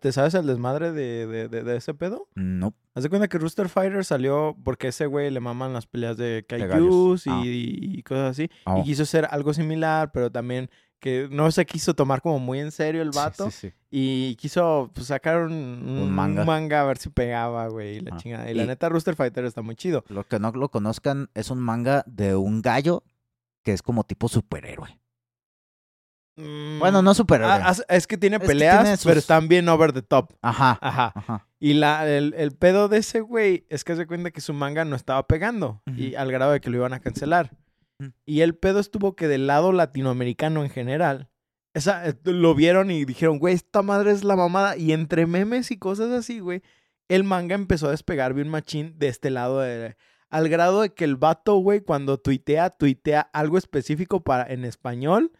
[0.00, 2.28] ¿Te sabes el desmadre de, de, de- de ese pedo?
[2.34, 2.74] No.
[2.94, 6.44] Haz de cuenta que Rooster Fighter salió porque ese güey le maman las peleas de
[6.48, 7.42] kaijus y, Ah.
[7.44, 8.48] y cosas así.
[8.64, 8.80] Oh.
[8.80, 12.70] Y quiso hacer algo similar, pero también que no se quiso tomar como muy en
[12.72, 13.50] serio el vato.
[13.50, 13.72] sí, sí.
[13.90, 16.80] Y quiso pues, sacar un, un manga.
[16.80, 17.96] a ver si pegaba, güey.
[17.96, 18.18] Y la Ah.
[18.18, 18.50] chingada.
[18.50, 20.04] Y la Y- neta, Rooster Fighter está muy chido.
[20.08, 23.04] Los que no lo conozcan, es un manga de un gallo
[23.62, 24.98] que es como tipo superhéroe.
[26.36, 27.50] Bueno, no superhéroe.
[27.50, 30.34] Ah, es que tiene Es que peleas, pero están bien over the top.
[30.42, 30.78] Ajá.
[30.80, 31.12] Ajá.
[31.14, 31.48] Ajá.
[31.58, 34.84] Y la, el, el pedo de ese güey es que se cuenta que su manga
[34.84, 35.82] no estaba pegando.
[35.96, 37.52] Y al grado de que lo iban a cancelar.
[38.26, 41.30] Y el pedo estuvo que del lado latinoamericano en general.
[41.72, 44.76] Esa, eh, lo vieron y dijeron, güey, esta madre es la mamada.
[44.76, 46.62] Y entre memes y cosas así, güey,
[47.08, 49.96] el manga empezó a despegar bien machín de este lado de...
[50.28, 55.32] Al grado de que el vato, güey, cuando tuitea, tuitea algo específico para, en español.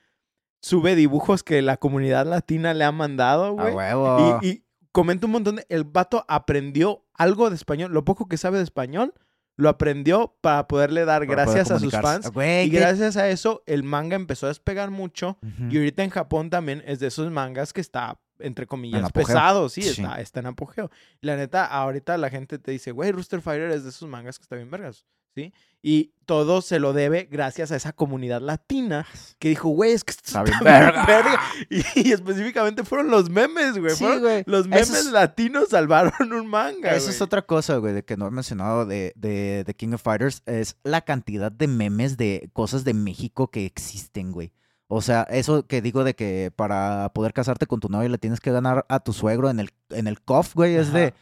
[0.68, 3.74] Sube dibujos que la comunidad latina le ha mandado, A güey.
[3.74, 4.40] huevo.
[4.42, 5.66] Y, y comenta un montón de...
[5.68, 7.92] El vato aprendió algo de español.
[7.92, 9.14] Lo poco que sabe de español,
[9.56, 12.30] lo aprendió para poderle dar Para poder gracias a sus fans.
[12.32, 15.38] Güey, Y qué- gracias a eso, el manga empezó a despegar mucho.
[15.70, 19.26] Y ahorita en Japón también es de esos mangas que está, entre comillas, apogeo.
[19.28, 19.68] pesado.
[19.68, 20.02] Sí, Sí.
[20.02, 20.90] Está, está en apogeo.
[21.20, 24.38] Y la neta, ahorita la gente te dice, güey, Rooster Fighter es de esos mangas
[24.38, 25.06] que está bien vergas.
[25.36, 25.52] ¿Sí?
[25.82, 29.06] Y todo se lo debe gracias a esa comunidad latina
[29.38, 31.06] que dijo, güey, es que esto Está bien bien verga.
[31.06, 31.40] verga.
[31.70, 33.94] Y, y específicamente fueron los memes, güey.
[33.94, 34.42] Sí, güey.
[34.46, 38.16] Los Eso memes es- latinos salvaron un manga, Esa es otra cosa, güey, de que
[38.16, 40.42] no he mencionado de, de, de King of Fighters.
[40.46, 44.50] Es la cantidad de memes de cosas de México que existen, güey.
[44.88, 48.40] O sea, eso que digo de que para poder casarte con tu novia le tienes
[48.40, 51.14] que ganar a tu suegro en el, en el COF, güey, es de...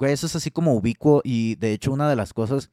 [0.00, 2.70] Güey, eso es así como ubicuo y de hecho una de las cosas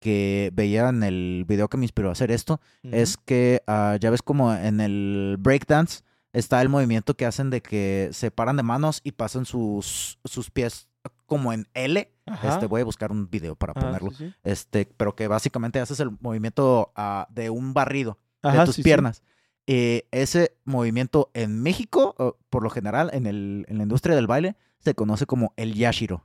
[0.00, 4.10] que veía en el video que me inspiró a hacer esto es que ah, ya
[4.10, 8.62] ves como en el breakdance está el movimiento que hacen de que se paran de
[8.62, 10.88] manos y pasan sus, sus pies
[11.24, 12.12] como en L.
[12.26, 12.48] Ajá.
[12.48, 14.10] Este, voy a buscar un video para Ah, ponerlo.
[14.10, 14.34] sí, sí.
[14.44, 18.82] Este, pero que básicamente haces el movimiento ah, de un barrido de Ajá, tus sí,
[18.82, 18.84] sí.
[18.84, 19.22] piernas.
[19.68, 22.14] Eh, ese movimiento en México,
[22.50, 26.22] por lo general, en, el, en la industria del baile, se conoce como el yashiro.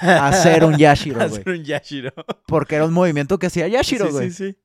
[0.00, 1.40] Hacer un yashiro, güey.
[1.40, 2.12] Hacer un Yashiro.
[2.46, 4.30] Porque era un movimiento que hacía Yashiro, sí, güey.
[4.30, 4.58] sí, sí.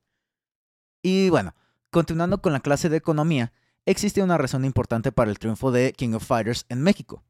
[1.02, 1.54] Y bueno,
[1.90, 3.52] continuando con la clase de economía,
[3.86, 7.24] existe una razón importante para el triunfo de King of Fighters en México.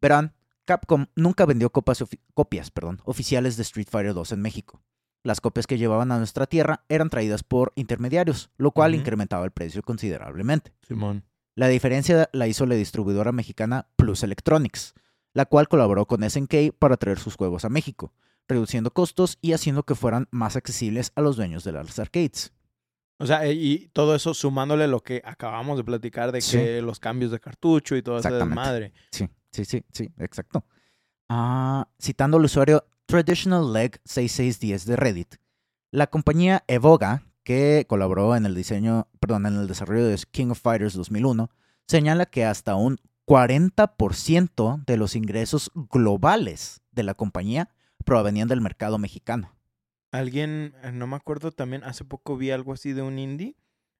[0.00, 0.34] Verán,
[0.66, 4.82] Capcom nunca vendió copas copias perdón, oficiales de Street Fighter 2 en México.
[5.22, 9.50] Las copias que llevaban a nuestra tierra eran traídas por intermediarios, lo cual incrementaba el
[9.50, 10.72] precio considerablemente.
[10.82, 11.24] Simón.
[11.56, 14.94] La diferencia la hizo la distribuidora mexicana Plus Electronics,
[15.36, 18.14] la cual colaboró con SNK para traer sus juegos a México,
[18.48, 22.54] reduciendo costos y haciendo que fueran más accesibles a los dueños de las arcades.
[23.18, 26.56] O sea, e- y todo eso sumándole lo que acabamos de platicar de Sí.
[26.56, 28.60] que los cambios de cartucho y todo ese Exactamente.
[28.60, 28.92] desmadre.
[29.10, 30.64] Sí, sí, sí, sí, exacto.
[31.28, 35.34] Ah, citando al usuario Traditional Leg 6610 de Reddit,
[35.90, 40.60] la compañía Evoga, que colaboró en el diseño, perdón, en el desarrollo de King of
[40.60, 41.50] Fighters 2001,
[41.86, 47.68] señala que hasta un 40% de los ingresos globales de la compañía
[48.04, 49.52] provenían del mercado mexicano.
[50.12, 53.56] Alguien, eh, no me acuerdo también, hace poco vi algo así de un indie,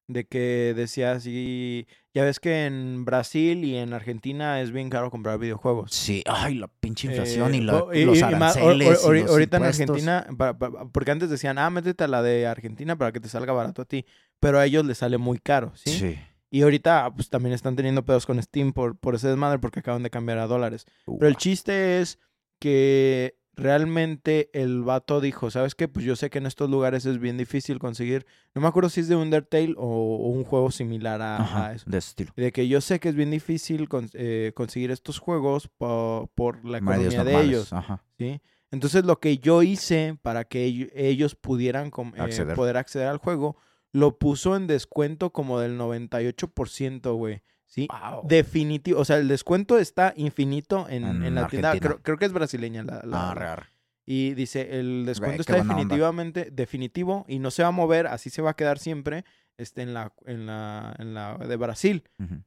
[0.09, 5.11] de que decía así, ya ves que en Brasil y en Argentina es bien caro
[5.11, 5.91] comprar videojuegos.
[5.93, 8.87] Sí, ay, la pinche inflación Eh, y, la- bo- y- los y más- aranceles.
[9.03, 9.63] y ori- los ahorita en.
[9.65, 13.29] Argentina, pa- pa- porque antes decían, ah, métete a la de Argentina para que te
[13.29, 14.07] salga barato a ti,
[14.39, 15.91] pero a ellos les sale muy caro, ¿sí?
[15.91, 16.19] Sí.
[16.51, 20.03] Y ahorita pues también están teniendo pedos con Steam por, por ese desmadre porque acaban
[20.03, 20.87] de cambiar a dólares.
[21.07, 22.19] Pero el chiste es
[22.61, 25.89] que realmente el vato dijo, ¿sabes qué?
[25.89, 29.01] Pues yo sé que en estos lugares es bien difícil conseguir, no me acuerdo si
[29.01, 31.89] es de Undertale o, o un juego similar a, Ajá, a eso.
[31.91, 32.33] de ese estilo.
[32.37, 36.65] De que yo sé que es bien difícil con- eh, conseguir estos juegos po- por
[36.65, 38.05] la Medios economía de ellos, Ajá.
[38.19, 38.41] ¿sí?
[38.71, 42.55] Entonces lo que yo hice para que ello- ellos pudieran eh, Acceder.
[42.57, 43.57] poder acceder al juego,
[43.97, 47.43] lo puso en descuento como del 98%, güey.
[47.65, 47.89] ¿Sí?
[48.25, 51.73] Definitivo, o sea, el descuento está infinito en, En en la tienda.
[51.81, 53.69] Creo, creo que es brasileña la, la- Ah, rear.
[54.05, 55.75] Y dice, el descuento está onda.
[55.75, 59.25] definitivamente definitivo y no se va a mover, así se va a quedar siempre
[59.59, 62.05] este, en, la, en, la, en la de Brasil.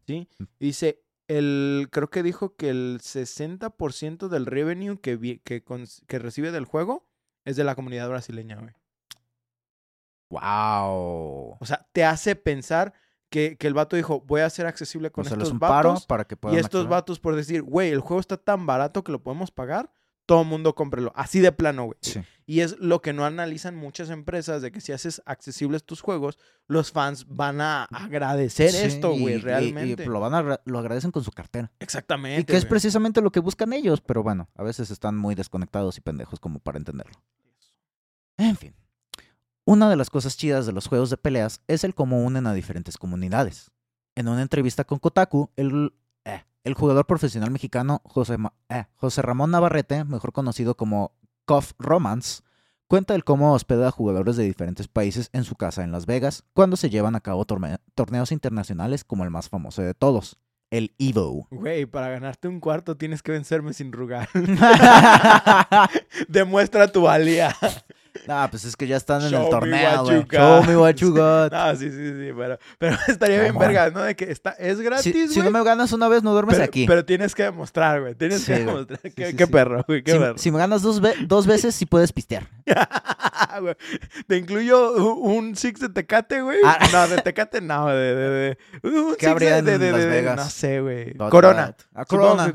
[0.07, 0.29] ¿sí?
[0.59, 5.63] Dice, el, creo que dijo que el 60% del revenue que, que,
[6.07, 7.05] que recibe del juego
[7.43, 8.73] es de la comunidad brasileña, güey.
[10.29, 11.57] Wow.
[11.59, 12.93] O sea, te hace pensar
[13.29, 15.95] que, que el vato dijo, voy a hacer accesible con O sea, estos un paro
[16.07, 16.89] para que Y puedan estos acceder.
[16.89, 19.91] vatos por decir, güey, el juego está tan barato que lo podemos pagar,
[20.25, 21.11] todo mundo cómprelo.
[21.15, 21.97] Así de plano, güey.
[22.01, 22.21] Sí.
[22.45, 26.37] Y es lo que no analizan muchas empresas, de que si haces accesibles tus juegos,
[26.67, 30.05] los fans van a agradecer Sí, esto, y- güey, y- y realmente.
[30.07, 31.71] lo, van a, lo agradecen con su cartera.
[31.79, 32.41] Exactamente.
[32.41, 35.97] Y que es precisamente lo que buscan ellos, pero bueno, a veces están muy desconectados
[35.97, 37.13] y pendejos como para entenderlo.
[38.37, 38.73] En fin.
[39.69, 42.55] Una de las cosas chidas de los juegos de peleas es el cómo unen a
[42.55, 43.69] diferentes comunidades.
[44.15, 45.93] En una entrevista con Kotaku, el,
[46.25, 48.37] eh, el jugador profesional mexicano José,
[48.69, 51.13] eh, José Ramón Navarrete, mejor conocido como
[51.45, 52.41] Coff Romance,
[52.87, 56.45] cuenta el cómo hospeda a jugadores de diferentes países en su casa en Las Vegas
[56.53, 60.39] cuando se llevan a cabo torne- torneos internacionales como el más famoso de todos,
[60.71, 61.47] el EVO.
[61.51, 64.29] Güey, para ganarte un cuarto tienes que vencerme sin rugar.
[66.27, 67.55] Demuestra tu valía.
[68.27, 70.25] Ah, pues es que ya están en Show el torneo, güey.
[70.31, 71.51] Show me what you got.
[71.51, 73.59] No, sí, sí, sí, pero, pero estaría bien on.
[73.59, 74.01] verga, ¿no?
[74.01, 75.27] De que está, es gratis, Si, güey.
[75.27, 76.85] si no me ganas una vez, no duermes pero, aquí.
[76.87, 78.15] pero tienes que demostrar, güey.
[78.15, 78.99] Tienes Sí, que demostrar.
[79.03, 79.51] Sí, qué sí, qué sí.
[79.51, 80.37] perro, güey, qué si, perro.
[80.37, 82.47] si me ganas dos, ve- dos veces, sí puedes pistear.
[84.27, 86.59] Te incluyo un six de Tecate, güey.
[86.63, 86.77] Ah.
[86.91, 88.15] No, de Tecate no, de...
[88.15, 90.35] de, de un ¿Qué six habría de, de, de- Las Vegas?
[90.37, 91.13] No sé, güey.
[91.13, 91.29] Vodka.
[91.29, 91.75] Corona.
[91.93, 92.51] Ah, corona.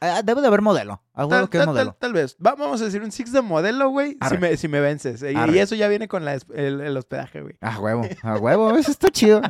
[0.00, 1.02] Ah, debe de haber modelo.
[1.12, 1.90] A huevo Tal, que es tal- modelo.
[1.92, 2.36] tal- tal vez.
[2.44, 5.22] Va- vamos a decir un six de modelo, güey, si me, si me vences.
[5.22, 7.56] Y- Y eso ya viene con la el, el hospedaje, güey.
[7.60, 8.02] A huevo.
[8.22, 8.70] A huevo.
[8.76, 9.40] Eso está chido.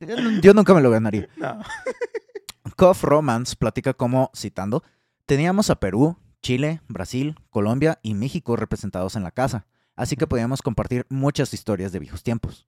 [0.00, 1.28] Yo nu- Yo nunca me lo ganaría.
[1.36, 1.60] No.
[3.02, 4.82] Romance platica como, citando,
[5.26, 9.66] teníamos a Perú, Chile, Brasil, Colombia y México representados en la casa.
[9.96, 12.66] así que podíamos compartir muchas historias de viejos tiempos.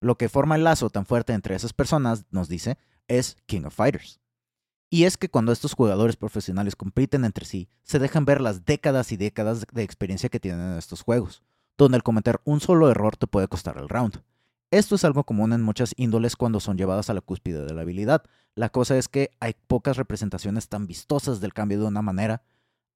[0.00, 2.78] Lo que forma el lazo tan fuerte entre esas personas, nos dice,
[3.08, 4.20] es King of Fighters.
[4.90, 9.12] Y es que cuando estos jugadores profesionales compiten entre sí, se dejan ver las décadas
[9.12, 11.42] y décadas de experiencia que tienen en estos juegos,
[11.76, 14.22] donde el cometer un solo error te puede costar el round.
[14.70, 17.82] Esto es algo común en muchas índoles cuando son llevadas a la cúspide de la
[17.82, 18.24] habilidad.
[18.54, 22.42] La cosa es que hay pocas representaciones tan vistosas del cambio de una manera,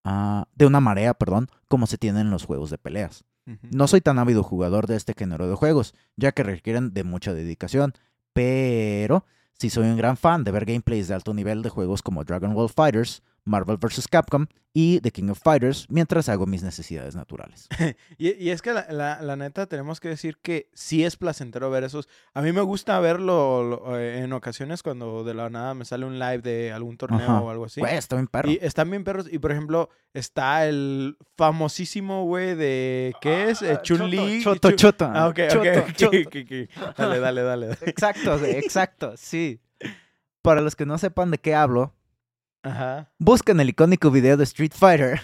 [0.04, 3.24] ah, de una marea, perdón, como se tiene en los juegos de peleas.
[3.62, 7.34] No soy tan ávido jugador de este género de juegos, ya que requieren de mucha
[7.34, 7.92] dedicación,
[8.32, 9.24] pero
[9.62, 12.52] sí soy un gran fan de ver gameplays de alto nivel de juegos como Dragon
[12.52, 14.08] Ball Fighters, Marvel vs.
[14.08, 17.68] Capcom y The King of Fighters mientras hago mis necesidades naturales.
[18.18, 22.08] y, es que la, neta tenemos que decir que sí es placentero ver esos.
[22.32, 26.18] A mí me gusta verlo eh, en ocasiones cuando de la nada me sale un
[26.18, 27.82] live de algún torneo o algo así.
[27.82, 28.50] Está bien perro.
[28.50, 29.26] Y están bien perros.
[29.30, 33.14] Y por ejemplo, está el famosísimo güey de.
[33.20, 33.62] ¿Qué es?
[33.62, 34.42] Eh, Chun-Li.
[34.42, 35.10] Choto, choto.
[35.12, 36.96] Ah, ok, ok.
[36.96, 37.72] Dale, dale, dale.
[37.82, 39.60] Exacto, exacto, sí.
[40.42, 41.94] Para los que no sepan de qué hablo,
[42.62, 43.10] Ajá.
[43.18, 45.20] Buscan el icónico video de Street Fighter,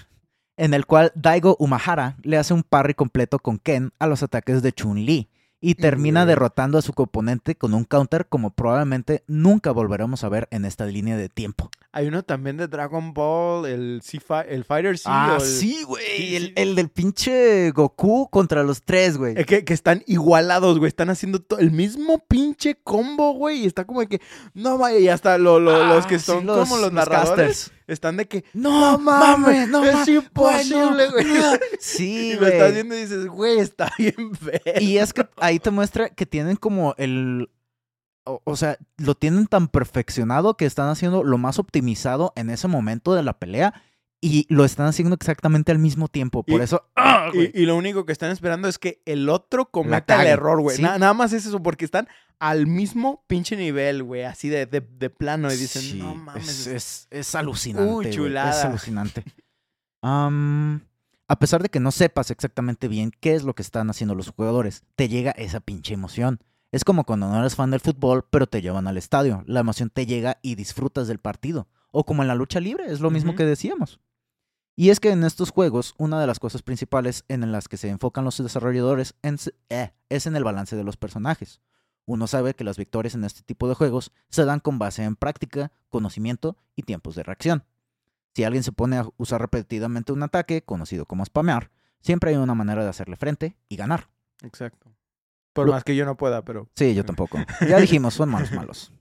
[0.56, 4.62] en el cual Daigo Umahara le hace un parry completo con Ken a los ataques
[4.62, 5.30] de Chun-Li
[5.60, 10.48] y termina derrotando a su oponente con un counter como probablemente nunca volveremos a ver
[10.50, 11.70] en esta línea de tiempo.
[11.90, 14.02] Hay uno también de Dragon Ball, el,
[14.48, 15.04] el Fighter C.
[15.06, 16.52] Ah, sí, güey.
[16.54, 19.34] el, del pinche Goku contra los tres, güey.
[19.46, 20.88] que, que, están igualados, güey.
[20.88, 23.62] Están haciendo el mismo pinche combo, güey.
[23.62, 24.20] Y está como de que,
[24.54, 27.72] no vaya, y hasta los ah, que son como los, narradores.
[27.88, 31.26] Están de que, no, mames, no es imposible, güey.
[31.80, 32.32] Sí.
[32.32, 34.80] Y lo estás viendo y dices, güey, está bien feo.
[34.80, 37.50] Y es que ahí te muestra que tienen como el,
[38.24, 43.14] o, sea, lo tienen tan perfeccionado que están haciendo lo más optimizado en ese momento
[43.14, 43.82] de la pelea
[44.20, 46.42] y lo están haciendo exactamente al mismo tiempo.
[46.42, 46.88] Por eso.
[46.96, 50.80] ¡ah, y, lo único que están esperando es que el otro cometa el error, güey.
[50.80, 52.08] nada más es eso, porque están
[52.38, 54.24] al mismo pinche nivel, güey.
[54.24, 55.52] Así de, de, plano.
[55.52, 56.66] Y dicen, no mames.
[56.66, 57.90] Es, es, alucinante.
[57.90, 58.50] Uy, chulada.
[58.50, 59.24] Es alucinante.
[60.02, 64.30] a pesar de que no sepas exactamente bien qué es lo que están haciendo los
[64.30, 66.40] jugadores, te llega esa pinche emoción.
[66.70, 69.42] Es como cuando no eres fan del fútbol, pero te llevan al estadio.
[69.46, 71.68] La emoción te llega y disfrutas del partido.
[71.90, 74.00] O como en la lucha libre, es lo mismo que decíamos.
[74.80, 77.88] Y es que en estos juegos, una de las cosas principales en las que se
[77.88, 79.16] enfocan los desarrolladores
[79.70, 81.60] eh, es en el balance de los personajes.
[82.06, 85.16] Uno sabe que las victorias en este tipo de juegos se dan con base en
[85.16, 87.64] práctica, conocimiento y tiempos de reacción.
[88.36, 92.54] Si alguien se pone a usar repetidamente un ataque, conocido como spamear, siempre hay una
[92.54, 94.10] manera de hacerle frente y ganar.
[94.42, 94.92] Exacto.
[95.54, 96.68] Por más que yo no pueda, pero.
[96.76, 97.38] Sí, yo tampoco.
[97.68, 98.92] Ya dijimos, son malos malos.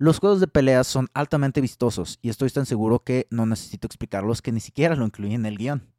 [0.00, 4.42] Los juegos de peleas son altamente vistosos y estoy tan seguro que no necesito explicarlos
[4.42, 5.92] que ni siquiera lo incluí en el guion.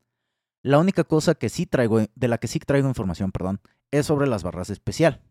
[0.61, 3.59] La única cosa que sí traigo, de la que sí traigo información, perdón,
[3.91, 5.21] es sobre las barras especial,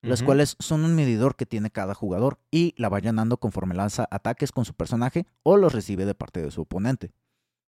[0.00, 4.08] las cuales son un medidor que tiene cada jugador y la va llenando conforme lanza
[4.10, 7.12] ataques con su personaje o los recibe de parte de su oponente.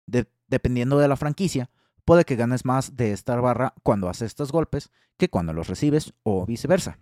[0.06, 1.68] dependiendo de la franquicia,
[2.04, 6.14] puede que ganes más de esta barra cuando haces estos golpes que cuando los recibes
[6.22, 6.98] o viceversa.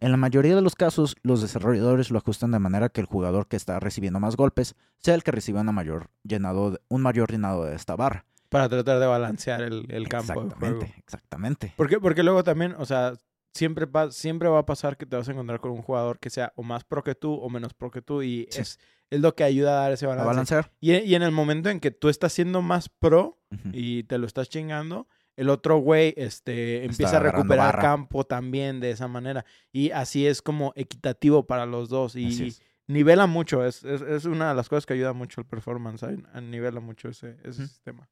[0.00, 3.46] En la mayoría de los casos, los desarrolladores lo ajustan de manera que el jugador
[3.46, 7.64] que está recibiendo más golpes sea el que reciba una mayor llenado, un mayor llenado
[7.64, 8.24] de esta barra.
[8.48, 10.42] Para tratar de balancear el, el campo.
[10.42, 11.74] Exactamente, exactamente.
[11.76, 13.14] ¿Por Porque luego también, o sea,
[13.54, 16.30] siempre, va, siempre va a pasar que te vas a encontrar con un jugador que
[16.30, 18.78] sea o más pro que tú o menos pro que tú y es,
[19.10, 20.24] es lo que ayuda a dar ese balance.
[20.24, 20.72] A balancear.
[20.80, 23.38] Y, y, en el momento en que tú estás siendo más pro
[23.72, 25.06] y te lo estás chingando,
[25.36, 29.44] el otro güey este, empieza a recuperar campo también de esa manera.
[29.72, 32.54] Y así es como equitativo para los dos y,
[32.86, 33.64] nivela mucho.
[33.64, 36.04] Es, es, una de las cosas que ayuda mucho el performance.
[36.42, 38.08] Nivela mucho ese, ese sistema.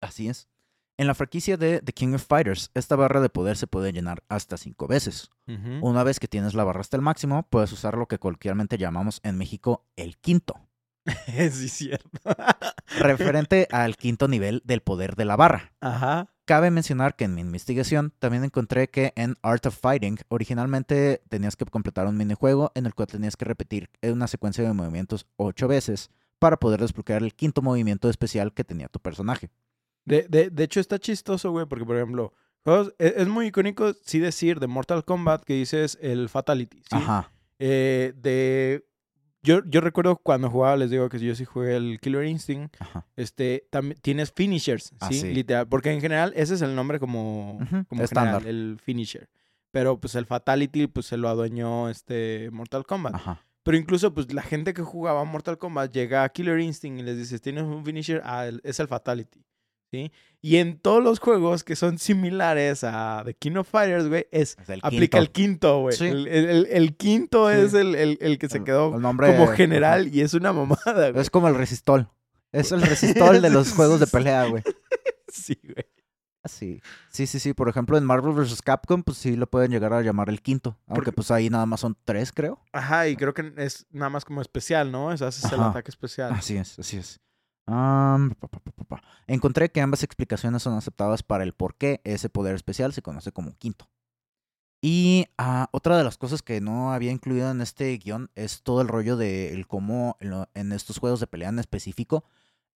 [0.00, 0.48] Así es.
[1.00, 4.22] En la franquicia de The King of Fighters, esta barra de poder se puede llenar
[4.28, 5.30] hasta cinco veces.
[5.80, 9.20] Una vez que tienes la barra hasta el máximo, puedes usar lo que coloquialmente llamamos
[9.24, 10.60] en México el quinto.
[11.50, 12.08] sí, cierto.
[12.98, 15.72] Referente al quinto nivel del poder de la barra.
[15.80, 16.28] Ajá.
[16.44, 21.54] Cabe mencionar que en mi investigación también encontré que en Art of Fighting originalmente tenías
[21.56, 25.68] que completar un minijuego en el cual tenías que repetir una secuencia de movimientos ocho
[25.68, 29.50] veces para poder desbloquear el quinto movimiento especial que tenía tu personaje.
[30.04, 32.32] De, de, de hecho, está chistoso, güey, porque, por ejemplo,
[32.64, 36.78] es, es, muy icónico, sí decir, de Mortal Kombat que dices el Fatality.
[36.78, 36.88] ¿sí?
[36.90, 37.30] Ajá.
[37.58, 38.86] Eh, de.
[39.42, 42.76] Yo, yo recuerdo cuando jugaba, les digo que yo sí jugué el Killer Instinct.
[42.80, 43.06] Ajá.
[43.16, 45.32] Este, también tienes finishers, ah, ¿sí?
[45.32, 45.66] Literal.
[45.66, 49.28] Porque en general ese es el nombre como, como general, el finisher.
[49.70, 53.14] Pero pues el Fatality, pues se lo adueñó este Mortal Kombat.
[53.14, 53.46] Ajá.
[53.62, 57.16] Pero incluso, pues la gente que jugaba Mortal Kombat llega a Killer Instinct y les
[57.16, 59.44] dices, tienes un finisher, ah, es el Fatality.
[59.90, 60.12] ¿Sí?
[60.42, 64.56] Y en todos los juegos que son similares a The King of Fighters, güey, es,
[64.60, 65.18] Es el aplica quinto.
[65.18, 65.96] el quinto, güey.
[65.96, 66.06] Sí.
[66.06, 67.56] El, el- el quinto Sí.
[67.60, 70.52] es el, el- el que se El- quedó el nombre- como general y es una
[70.52, 71.20] mamada, güey.
[71.20, 72.08] Es como el resistol.
[72.52, 74.62] Es el resistol de los juegos de pelea, güey.
[75.32, 75.86] Sí, güey.
[76.46, 76.80] Sí,
[77.10, 77.52] sí, sí, sí.
[77.54, 78.62] Por ejemplo, en Marvel vs.
[78.62, 80.70] Capcom, pues sí lo pueden llegar a llamar el quinto.
[80.86, 82.60] Aunque Porque- pues ahí nada más son tres, creo.
[82.72, 85.12] Ajá, y creo que es nada más como especial, ¿no?
[85.12, 86.32] Es haces el ataque especial.
[86.32, 87.20] Así es, así es.
[87.70, 89.02] Pa.
[89.26, 93.32] Encontré que ambas explicaciones son aceptadas para el por qué ese poder especial se conoce
[93.32, 93.88] como quinto.
[94.82, 98.80] Y ah, otra de las cosas que no había incluido en este guion es todo
[98.80, 100.16] el rollo de el cómo
[100.54, 102.24] en estos juegos de pelea en específico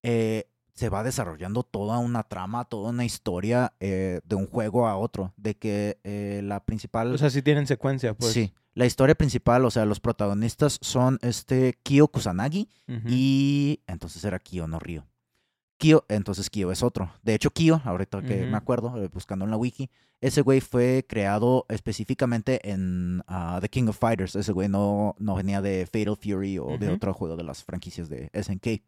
[0.03, 4.97] eh, se va desarrollando toda una trama, toda una historia eh, de un juego a
[4.97, 5.33] otro.
[5.37, 7.15] De que eh, la principal...
[7.15, 8.33] O sea, sí tienen secuencia, pues.
[8.33, 12.69] sí, la historia principal, o sea, los protagonistas son este Kyo Kusanagi,
[13.07, 15.07] y entonces era Kyo, no Ryo.
[15.77, 17.13] Kyo, entonces Kyo es otro.
[17.23, 21.05] De hecho, Kyo, ahorita que me acuerdo, eh, buscando en la wiki, ese güey fue
[21.09, 24.35] creado específicamente en ah, The King of Fighters.
[24.35, 28.09] Ese güey no, no venía de Fatal Fury o de otro juego de las franquicias
[28.09, 28.83] de SNK.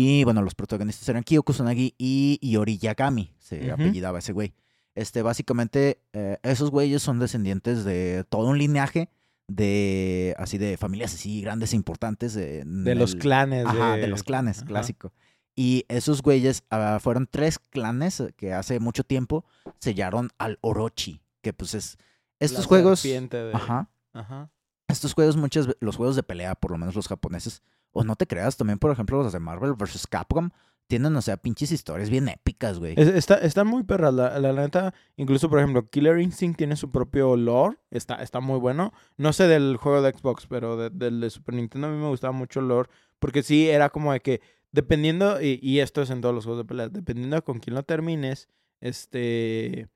[0.00, 4.54] Y bueno, los protagonistas eran Kyo Kusanagi y Iori Yagami, se apellidaba ese güey.
[4.94, 9.10] Este, básicamente, eh, esos güeyes son descendientes de todo un linaje
[9.48, 12.34] de, así, de familias así grandes e importantes.
[12.34, 13.66] De, De los clanes.
[13.66, 14.66] Ajá, de los clanes, Ajá.
[14.66, 15.12] clásico.
[15.56, 19.44] Y esos güeyes ah, fueron tres clanes eh, que hace mucho tiempo
[19.80, 21.96] sellaron al Orochi, que pues es...
[22.38, 23.02] Estos La juegos...
[23.02, 23.90] de- Ajá.
[24.12, 24.48] Ajá.
[24.88, 27.62] Estos juegos, muchas ve- los juegos de pelea, por lo menos los japoneses,
[27.92, 30.06] o no te creas, también por ejemplo los de Marvel vs.
[30.06, 30.50] Capcom,
[30.86, 32.94] tienen, o sea, pinches historias bien épicas, güey.
[32.96, 34.94] Es- está, está muy perra, la, la neta.
[35.16, 37.76] Incluso, por ejemplo, Killer Instinct tiene su propio lore.
[37.90, 38.94] Está, está muy bueno.
[39.18, 42.08] No sé del juego de Xbox, pero de- del de Super Nintendo a mí me
[42.08, 42.88] gustaba mucho el lore.
[43.18, 44.40] Porque sí, era como de que,
[44.72, 47.82] dependiendo, y, esto es en todos los juegos de pelea, dependiendo de con quién lo
[47.82, 48.48] termines,
[48.80, 49.88] este.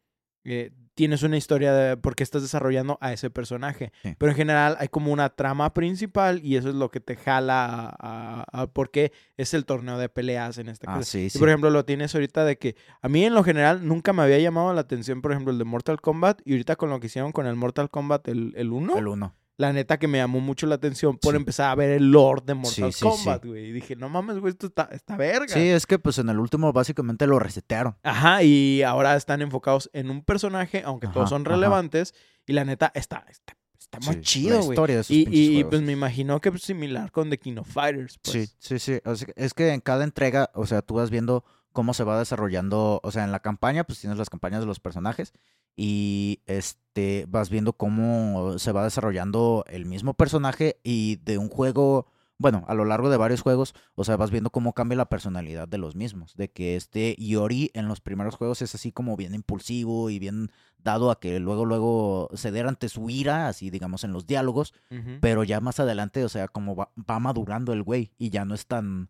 [0.45, 3.93] Eh, tienes una historia de por qué estás desarrollando a ese personaje.
[4.03, 4.15] Sí.
[4.19, 7.65] Pero en general hay como una trama principal y eso es lo que te jala
[7.67, 11.11] a, a, a por qué es el torneo de peleas en este Ah, caso.
[11.11, 14.23] sí, por ejemplo, lo tienes ahorita de que a mí en lo general nunca me
[14.23, 16.43] había llamado la atención, por ejemplo, el de Mortal Kombat.
[16.45, 19.35] Y ahorita con lo que hicieron con el Mortal Kombat, el, el 1, El uno.
[19.63, 21.37] La neta que me llamó mucho la atención por Sí.
[21.37, 23.67] empezar a ver el lore de Mortal Sí, sí, Kombat, güey.
[23.67, 25.49] Y dije, no mames, güey, esto está, está verga.
[25.49, 27.97] Sí, es que pues en el último básicamente lo resetearon.
[28.03, 31.55] Ajá, y ahora están enfocados en un personaje, aunque todos Ajá, son ajá.
[31.55, 32.15] relevantes.
[32.47, 34.71] Y la neta está, está, está chido, güey.
[34.71, 37.57] historia de esos Y, y, y, pues me imagino que es similar con The King
[37.59, 38.19] of Fighters.
[38.19, 38.33] Pues.
[38.33, 39.01] Sí, sí, sí.
[39.05, 42.19] O sea, es que en cada entrega, o sea, tú vas viendo cómo se va
[42.19, 45.33] desarrollando, o sea, en la campaña, pues tienes las campañas de los personajes
[45.77, 52.07] y este vas viendo cómo se va desarrollando el mismo personaje y de un juego,
[52.39, 55.69] bueno, a lo largo de varios juegos, o sea, vas viendo cómo cambia la personalidad
[55.69, 59.35] de los mismos, de que este Iori en los primeros juegos es así como bien
[59.35, 64.13] impulsivo y bien dado a que luego luego ceder ante su ira, así digamos en
[64.13, 64.75] los diálogos,
[65.21, 68.55] pero ya más adelante, o sea, como va, va madurando el güey y ya no
[68.55, 69.09] es tan.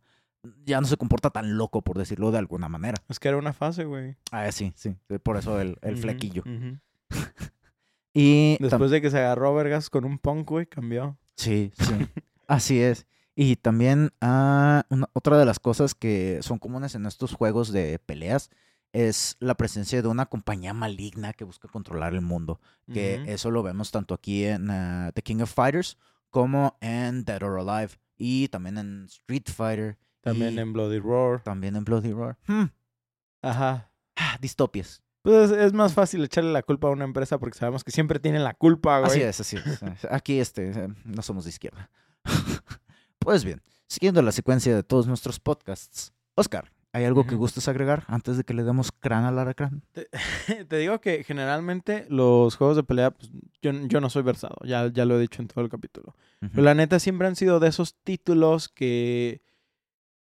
[0.65, 2.97] Ya no se comporta tan loco, por decirlo de alguna manera.
[3.09, 4.17] Es que era una fase, güey.
[4.31, 4.97] Ah, sí, sí.
[5.23, 6.43] Por eso el, el flequillo.
[8.15, 8.59] Y.
[8.61, 11.17] Después de que se agarró vergas con un punk, güey, cambió.
[11.35, 12.07] Sí, sí.
[12.47, 13.07] Así es.
[13.35, 17.99] Y también ah, una- otra de las cosas que son comunes en estos juegos de
[17.99, 18.51] peleas
[18.93, 22.61] es la presencia de una compañía maligna que busca controlar el mundo.
[22.93, 25.97] Que eso lo vemos tanto aquí en ah, The King of Fighters
[26.29, 27.95] como en Dead or Alive.
[28.19, 29.97] Y también en Street Fighter.
[30.23, 31.43] También y en Bloody Roar.
[31.43, 32.39] También en Bloody Roar.
[32.47, 32.67] Hmm,
[33.43, 33.91] Ajá.
[34.17, 35.03] ah, distopias.
[35.23, 38.43] Pues es, más fácil echarle la culpa a una empresa porque sabemos que siempre tienen
[38.43, 39.11] la culpa, güey.
[39.11, 40.05] Así es, así es.
[40.11, 41.91] Aquí este, eh, no somos de izquierda.
[43.21, 46.13] pues bien, siguiendo la secuencia de todos nuestros podcasts.
[46.35, 49.83] Oscar, ¿hay algo que gustes agregar antes de que le demos crán al aracrán?
[49.93, 50.09] Te,
[50.69, 54.89] te digo que generalmente los juegos de pelea, pues, yo, yo no soy versado, ya,
[54.89, 56.17] ya lo he dicho en todo el capítulo.
[56.41, 59.41] Pero la neta siempre han sido de esos títulos que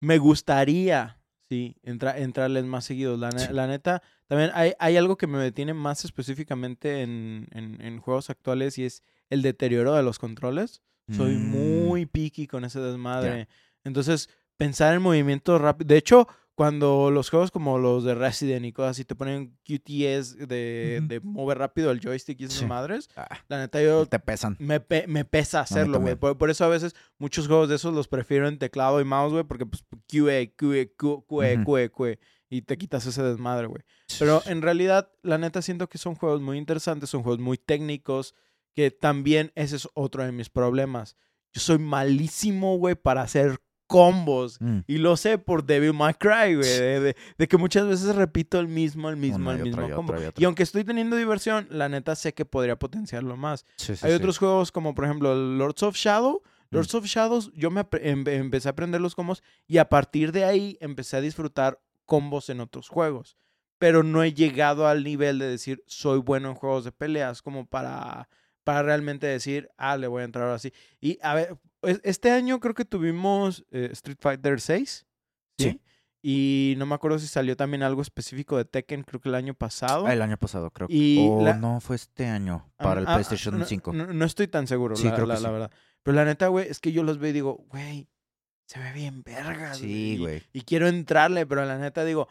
[0.00, 1.18] me gustaría,
[1.48, 3.18] sí, entra- entrarles más seguidos.
[3.18, 3.52] La, Sí.
[3.52, 8.30] la neta, también hay, hay algo que me detiene más específicamente en, en- en juegos
[8.30, 10.82] actuales y es el deterioro de los controles.
[11.10, 13.48] Soy Mm, muy picky con ese desmadre.
[13.84, 15.88] Entonces, pensar en movimientos rápidos.
[15.88, 16.28] De hecho,
[16.60, 21.56] cuando los juegos como los de Resident y cosas así te ponen QTS de, mover
[21.56, 22.66] rápido el joystick y esas Sí.
[22.66, 24.56] madres, ah, la neta yo te pesan.
[24.58, 26.16] me, pe- me pesa hacerlo, güey.
[26.16, 29.32] Por, por eso a veces muchos juegos de esos los prefiero en teclado y mouse,
[29.32, 31.64] güey, porque pues QE, QE, QE, Ujú.
[31.64, 32.18] QE, QE,
[32.50, 33.82] y te quitas ese desmadre, güey.
[34.18, 38.34] Pero en realidad, la neta siento que son juegos muy interesantes, son juegos muy técnicos,
[38.74, 41.16] que también ese es otro de mis problemas.
[41.54, 44.60] Yo soy malísimo, güey, para hacer combos.
[44.60, 44.78] Mm.
[44.86, 46.68] Y lo sé por Devil May Cry, güey.
[46.78, 49.88] De, de- de que muchas veces repito el mismo, el mismo, Una el otra mismo
[49.88, 50.12] y combo.
[50.12, 50.40] otra y otra.
[50.40, 53.66] Y aunque estoy teniendo diversión, la neta sé que podría potenciarlo más.
[53.76, 54.16] Sí, sí, Hay sí.
[54.16, 56.42] otros juegos como, por ejemplo, Lords of Shadow.
[56.70, 56.74] Mm.
[56.76, 60.44] Lords of Shadows, yo me em- empecé a aprender los combos y a partir de
[60.44, 63.36] ahí empecé a disfrutar combos en otros juegos.
[63.78, 67.66] Pero no he llegado al nivel de decir soy bueno en juegos de peleas como
[67.66, 68.28] para,
[68.62, 70.72] para realmente decir, ah, le voy a entrar ahora sí.
[71.00, 75.06] Y a ver, este año creo que tuvimos eh, Street Fighter 6.
[75.58, 75.64] ¿sí?
[75.70, 75.80] Sí.
[76.22, 79.54] Y no me acuerdo si salió también algo específico de Tekken, creo que el año
[79.54, 80.06] pasado.
[80.06, 80.86] Ah, El año pasado, creo.
[80.90, 83.92] Y o la- no, fue este año, Ah, para el ah, ah, PlayStation no, 5.
[83.94, 85.52] No, no estoy tan seguro, Sí, la, creo que la- la sí.
[85.52, 85.70] verdad.
[86.02, 88.08] Pero la neta, güey, es que yo los veo y digo, güey,
[88.66, 89.78] se ve bien vergas.
[89.78, 90.42] Sí, güey.
[90.52, 92.28] Y, quiero entrarle, pero la neta digo,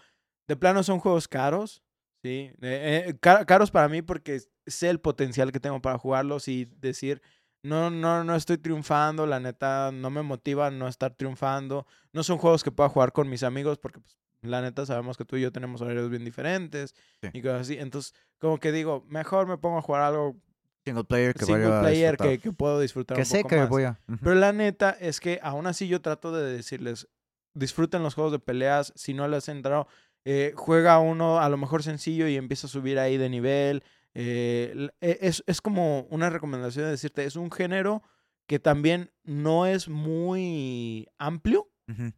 [0.48, 1.82] de plano son juegos caros,
[2.24, 2.52] ¿sí?
[2.62, 6.66] Eh, eh, ca- caros para mí porque sé el potencial que tengo para jugarlos y
[6.78, 7.24] decir,
[7.64, 11.86] no, no, no estoy triunfando, la neta no me motiva no estar triunfando.
[12.14, 15.26] No son juegos que pueda jugar con mis amigos porque, pues, la neta sabemos que
[15.26, 17.30] tú y yo tenemos horarios bien diferentes Sí.
[17.34, 17.78] y cosas así.
[17.78, 20.38] Entonces, como que digo, mejor me pongo a jugar algo
[20.86, 23.58] Single player que single vaya player que, que puedo disfrutar Que un sé poco que
[23.58, 23.70] más.
[23.70, 24.00] voy a...
[24.08, 24.18] Ujú.
[24.24, 27.10] Pero la neta es que aún así yo trato de decirles,
[27.54, 29.88] disfruten los juegos de peleas, si no les has entrado,
[30.24, 33.84] eh, juega uno a lo mejor sencillo y empieza a subir ahí de nivel.
[34.22, 38.04] Eh, e- es, es como una recomendación de decirte, es un género
[38.48, 41.70] que también no es muy amplio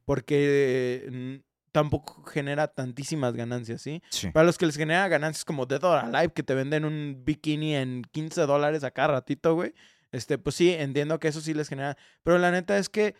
[0.05, 1.35] porque mm,
[1.71, 4.01] tampoco genera tantísimas ganancias, ¿sí?
[4.09, 4.29] Sí.
[4.31, 7.75] Para los que les genera ganancias como Dead or Alive, que te venden un bikini
[7.75, 9.73] en 15 dólares a cada ratito, güey.
[10.11, 11.95] Este, pues sí, entiendo que eso sí les genera.
[12.23, 13.15] Pero la neta es que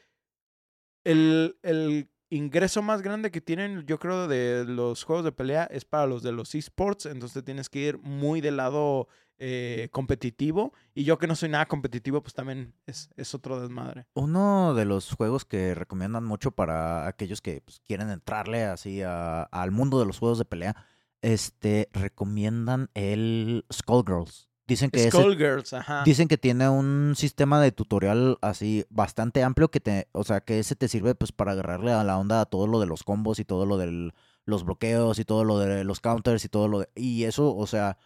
[1.06, 5.86] el, el ingreso más grande que tienen, yo creo, de los juegos de pelea es
[5.86, 7.06] para los de los esports.
[7.06, 10.74] Entonces tienes que ir muy del lado eh, competitivo.
[10.96, 14.08] Y yo que no soy nada competitivo, pues también es, es otro desmadre.
[14.14, 19.72] Uno de los juegos que recomiendan mucho para aquellos que pues, quieren entrarle así al
[19.72, 20.76] mundo de los juegos de pelea,
[21.22, 24.51] este, recomiendan el Skullgirls.
[24.72, 26.04] Dicen que ese- Skullgirls, ajá.
[26.06, 30.60] Dicen que tiene un sistema de tutorial así bastante amplio que te, o sea, que
[30.60, 33.40] ese te sirve pues para agarrarle a la onda a todo lo de los combos
[33.40, 34.14] y todo lo de
[34.46, 37.68] los bloqueos y todo lo de los counters y todo lo de y eso, o
[37.68, 37.98] sea,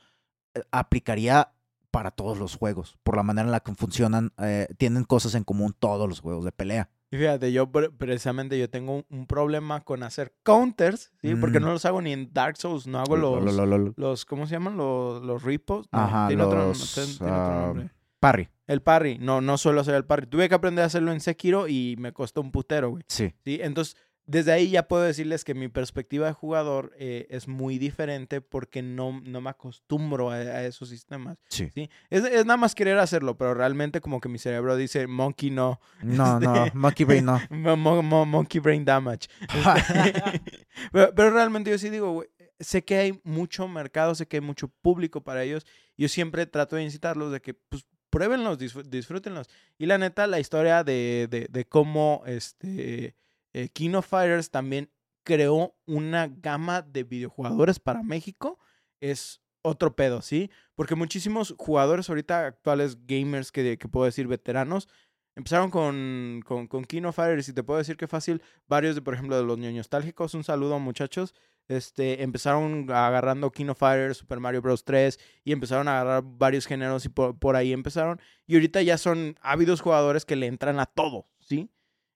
[0.55, 1.51] eh, aplicaría
[1.91, 5.43] para todos los juegos, por la manera en la que funcionan, eh, tienen cosas en
[5.43, 6.89] común todos los juegos de pelea.
[7.11, 11.35] Y fíjate, yo pre- precisamente yo tengo un, un problema con hacer counters, ¿sí?
[11.35, 11.63] Porque Mm.
[11.63, 14.25] no los hago ni en Dark Souls, no hago los, Lo- lo- lo- lo- los
[14.25, 14.75] ¿cómo se llaman?
[14.75, 15.87] Los, los repos.
[15.91, 17.89] No, Ajá, tiene otro, los, tiene- otro ah, nombre.
[18.19, 20.25] Parry, El parry, no, no suelo hacer el parry.
[20.25, 23.03] Tuve que aprender a hacerlo en Sekiro y me costó un putero, güey.
[23.07, 23.31] sí.
[23.43, 23.59] ¿sí?
[23.61, 23.95] Entonces,
[24.27, 28.81] desde ahí ya puedo decirles que mi perspectiva de jugador eh, es muy diferente porque
[28.81, 31.37] no, no me acostumbro a, a esos sistemas.
[31.49, 31.69] Sí.
[31.73, 31.89] ¿sí?
[32.09, 35.79] Es, es nada más querer hacerlo, pero realmente como que mi cerebro dice, monkey no,
[36.01, 37.39] No, no, Monkey Brain no.
[37.49, 39.27] Mo- mo- mo- monkey brain damage.
[39.41, 40.21] Este,
[40.91, 42.29] pero, pero realmente yo sí digo, güey,
[42.59, 45.65] sé que hay mucho mercado, sé que hay mucho público para ellos.
[45.97, 49.47] Yo siempre trato de incitarlos de que, pues, pruébenlos, disfr- disfrútenlos.
[49.77, 53.15] Y la neta, la historia de, de, de cómo este,
[53.55, 54.91] eh, King of Fighters también
[55.23, 58.59] creó una gama de videojugadores para México
[58.99, 60.51] es otro pedo, ¿sí?
[60.75, 64.89] Porque muchísimos jugadores ahorita actuales, gamers, que, que puedo decir veteranos,
[65.37, 66.67] empezaron con, con,
[67.05, 69.77] of Fighters y te puedo decir que fácil, varios de, por ejemplo, de los ñoños
[69.77, 71.33] nostálgicos, un saludo muchachos,
[71.69, 74.83] este, empezaron agarrando King of Fighters, Super Mario Bros.
[74.83, 78.19] 3 y empezaron a agarrar varios géneros y por, por ahí empezaron.
[78.47, 81.69] Y ahorita ya son ávidos jugadores que le entran a todo, ¿sí?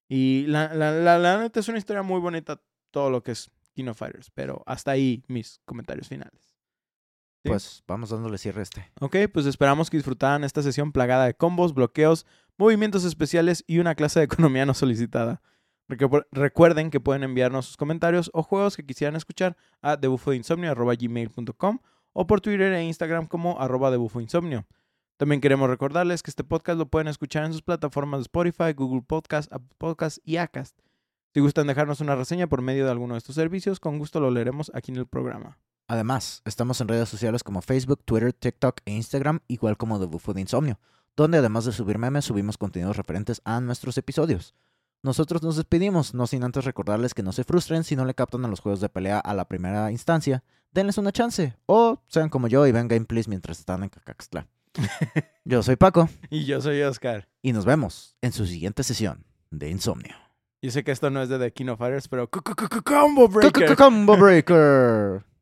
[0.10, 2.60] Y la, la, la, la neta es una historia muy bonita
[2.92, 6.58] todo lo que es King of Fighters, pero hasta ahí mis comentarios finales.
[7.44, 7.50] Sí.
[7.50, 8.92] Pues vamos dándole cierre a este.
[9.00, 12.26] Ok, pues esperamos que disfrutaran esta sesión plagada de combos, bloqueos,
[12.58, 15.42] movimientos especiales y una clase de economía no solicitada.
[15.88, 21.80] Recu- Recuerden que pueden enviarnos sus comentarios o juegos que quisieran escuchar a debufoinsomnio.gmail.com
[22.14, 24.66] o por Twitter e Instagram como arroba debufoinsomnio.
[25.20, 29.02] También queremos recordarles que este podcast lo pueden escuchar en sus plataformas de Spotify, Google
[29.06, 30.80] Podcast, Apple Podcast y Acast.
[31.34, 34.32] Si gustan dejarnos una reseña por medio de alguno de estos servicios, con gusto lo
[34.32, 35.58] leeremos aquí en el programa.
[35.90, 40.32] Además, estamos en redes sociales como Facebook, Twitter, TikTok e Instagram, igual como The Bufo
[40.32, 40.80] de Insomnio,
[41.18, 44.56] donde además de subir memes, subimos contenidos referentes a nuestros episodios.
[45.04, 48.46] Nosotros nos despedimos, no sin antes recordarles que no se frustren si no le captan
[48.46, 52.48] a los juegos de pelea a la primera instancia, denles una chance, o sean como
[52.48, 54.48] yo y ven gameplays mientras están en Cacaxtla.
[55.46, 57.28] Yo soy Paco, Y yo soy Oscar.
[57.42, 60.16] y nos vemos en su siguiente sesión de Insomnio.
[60.62, 62.30] Yo sé que esto no es de The King of Fighters, pero...
[62.30, 63.76] ¡Combo Breaker!
[63.76, 65.24] Combo Breaker.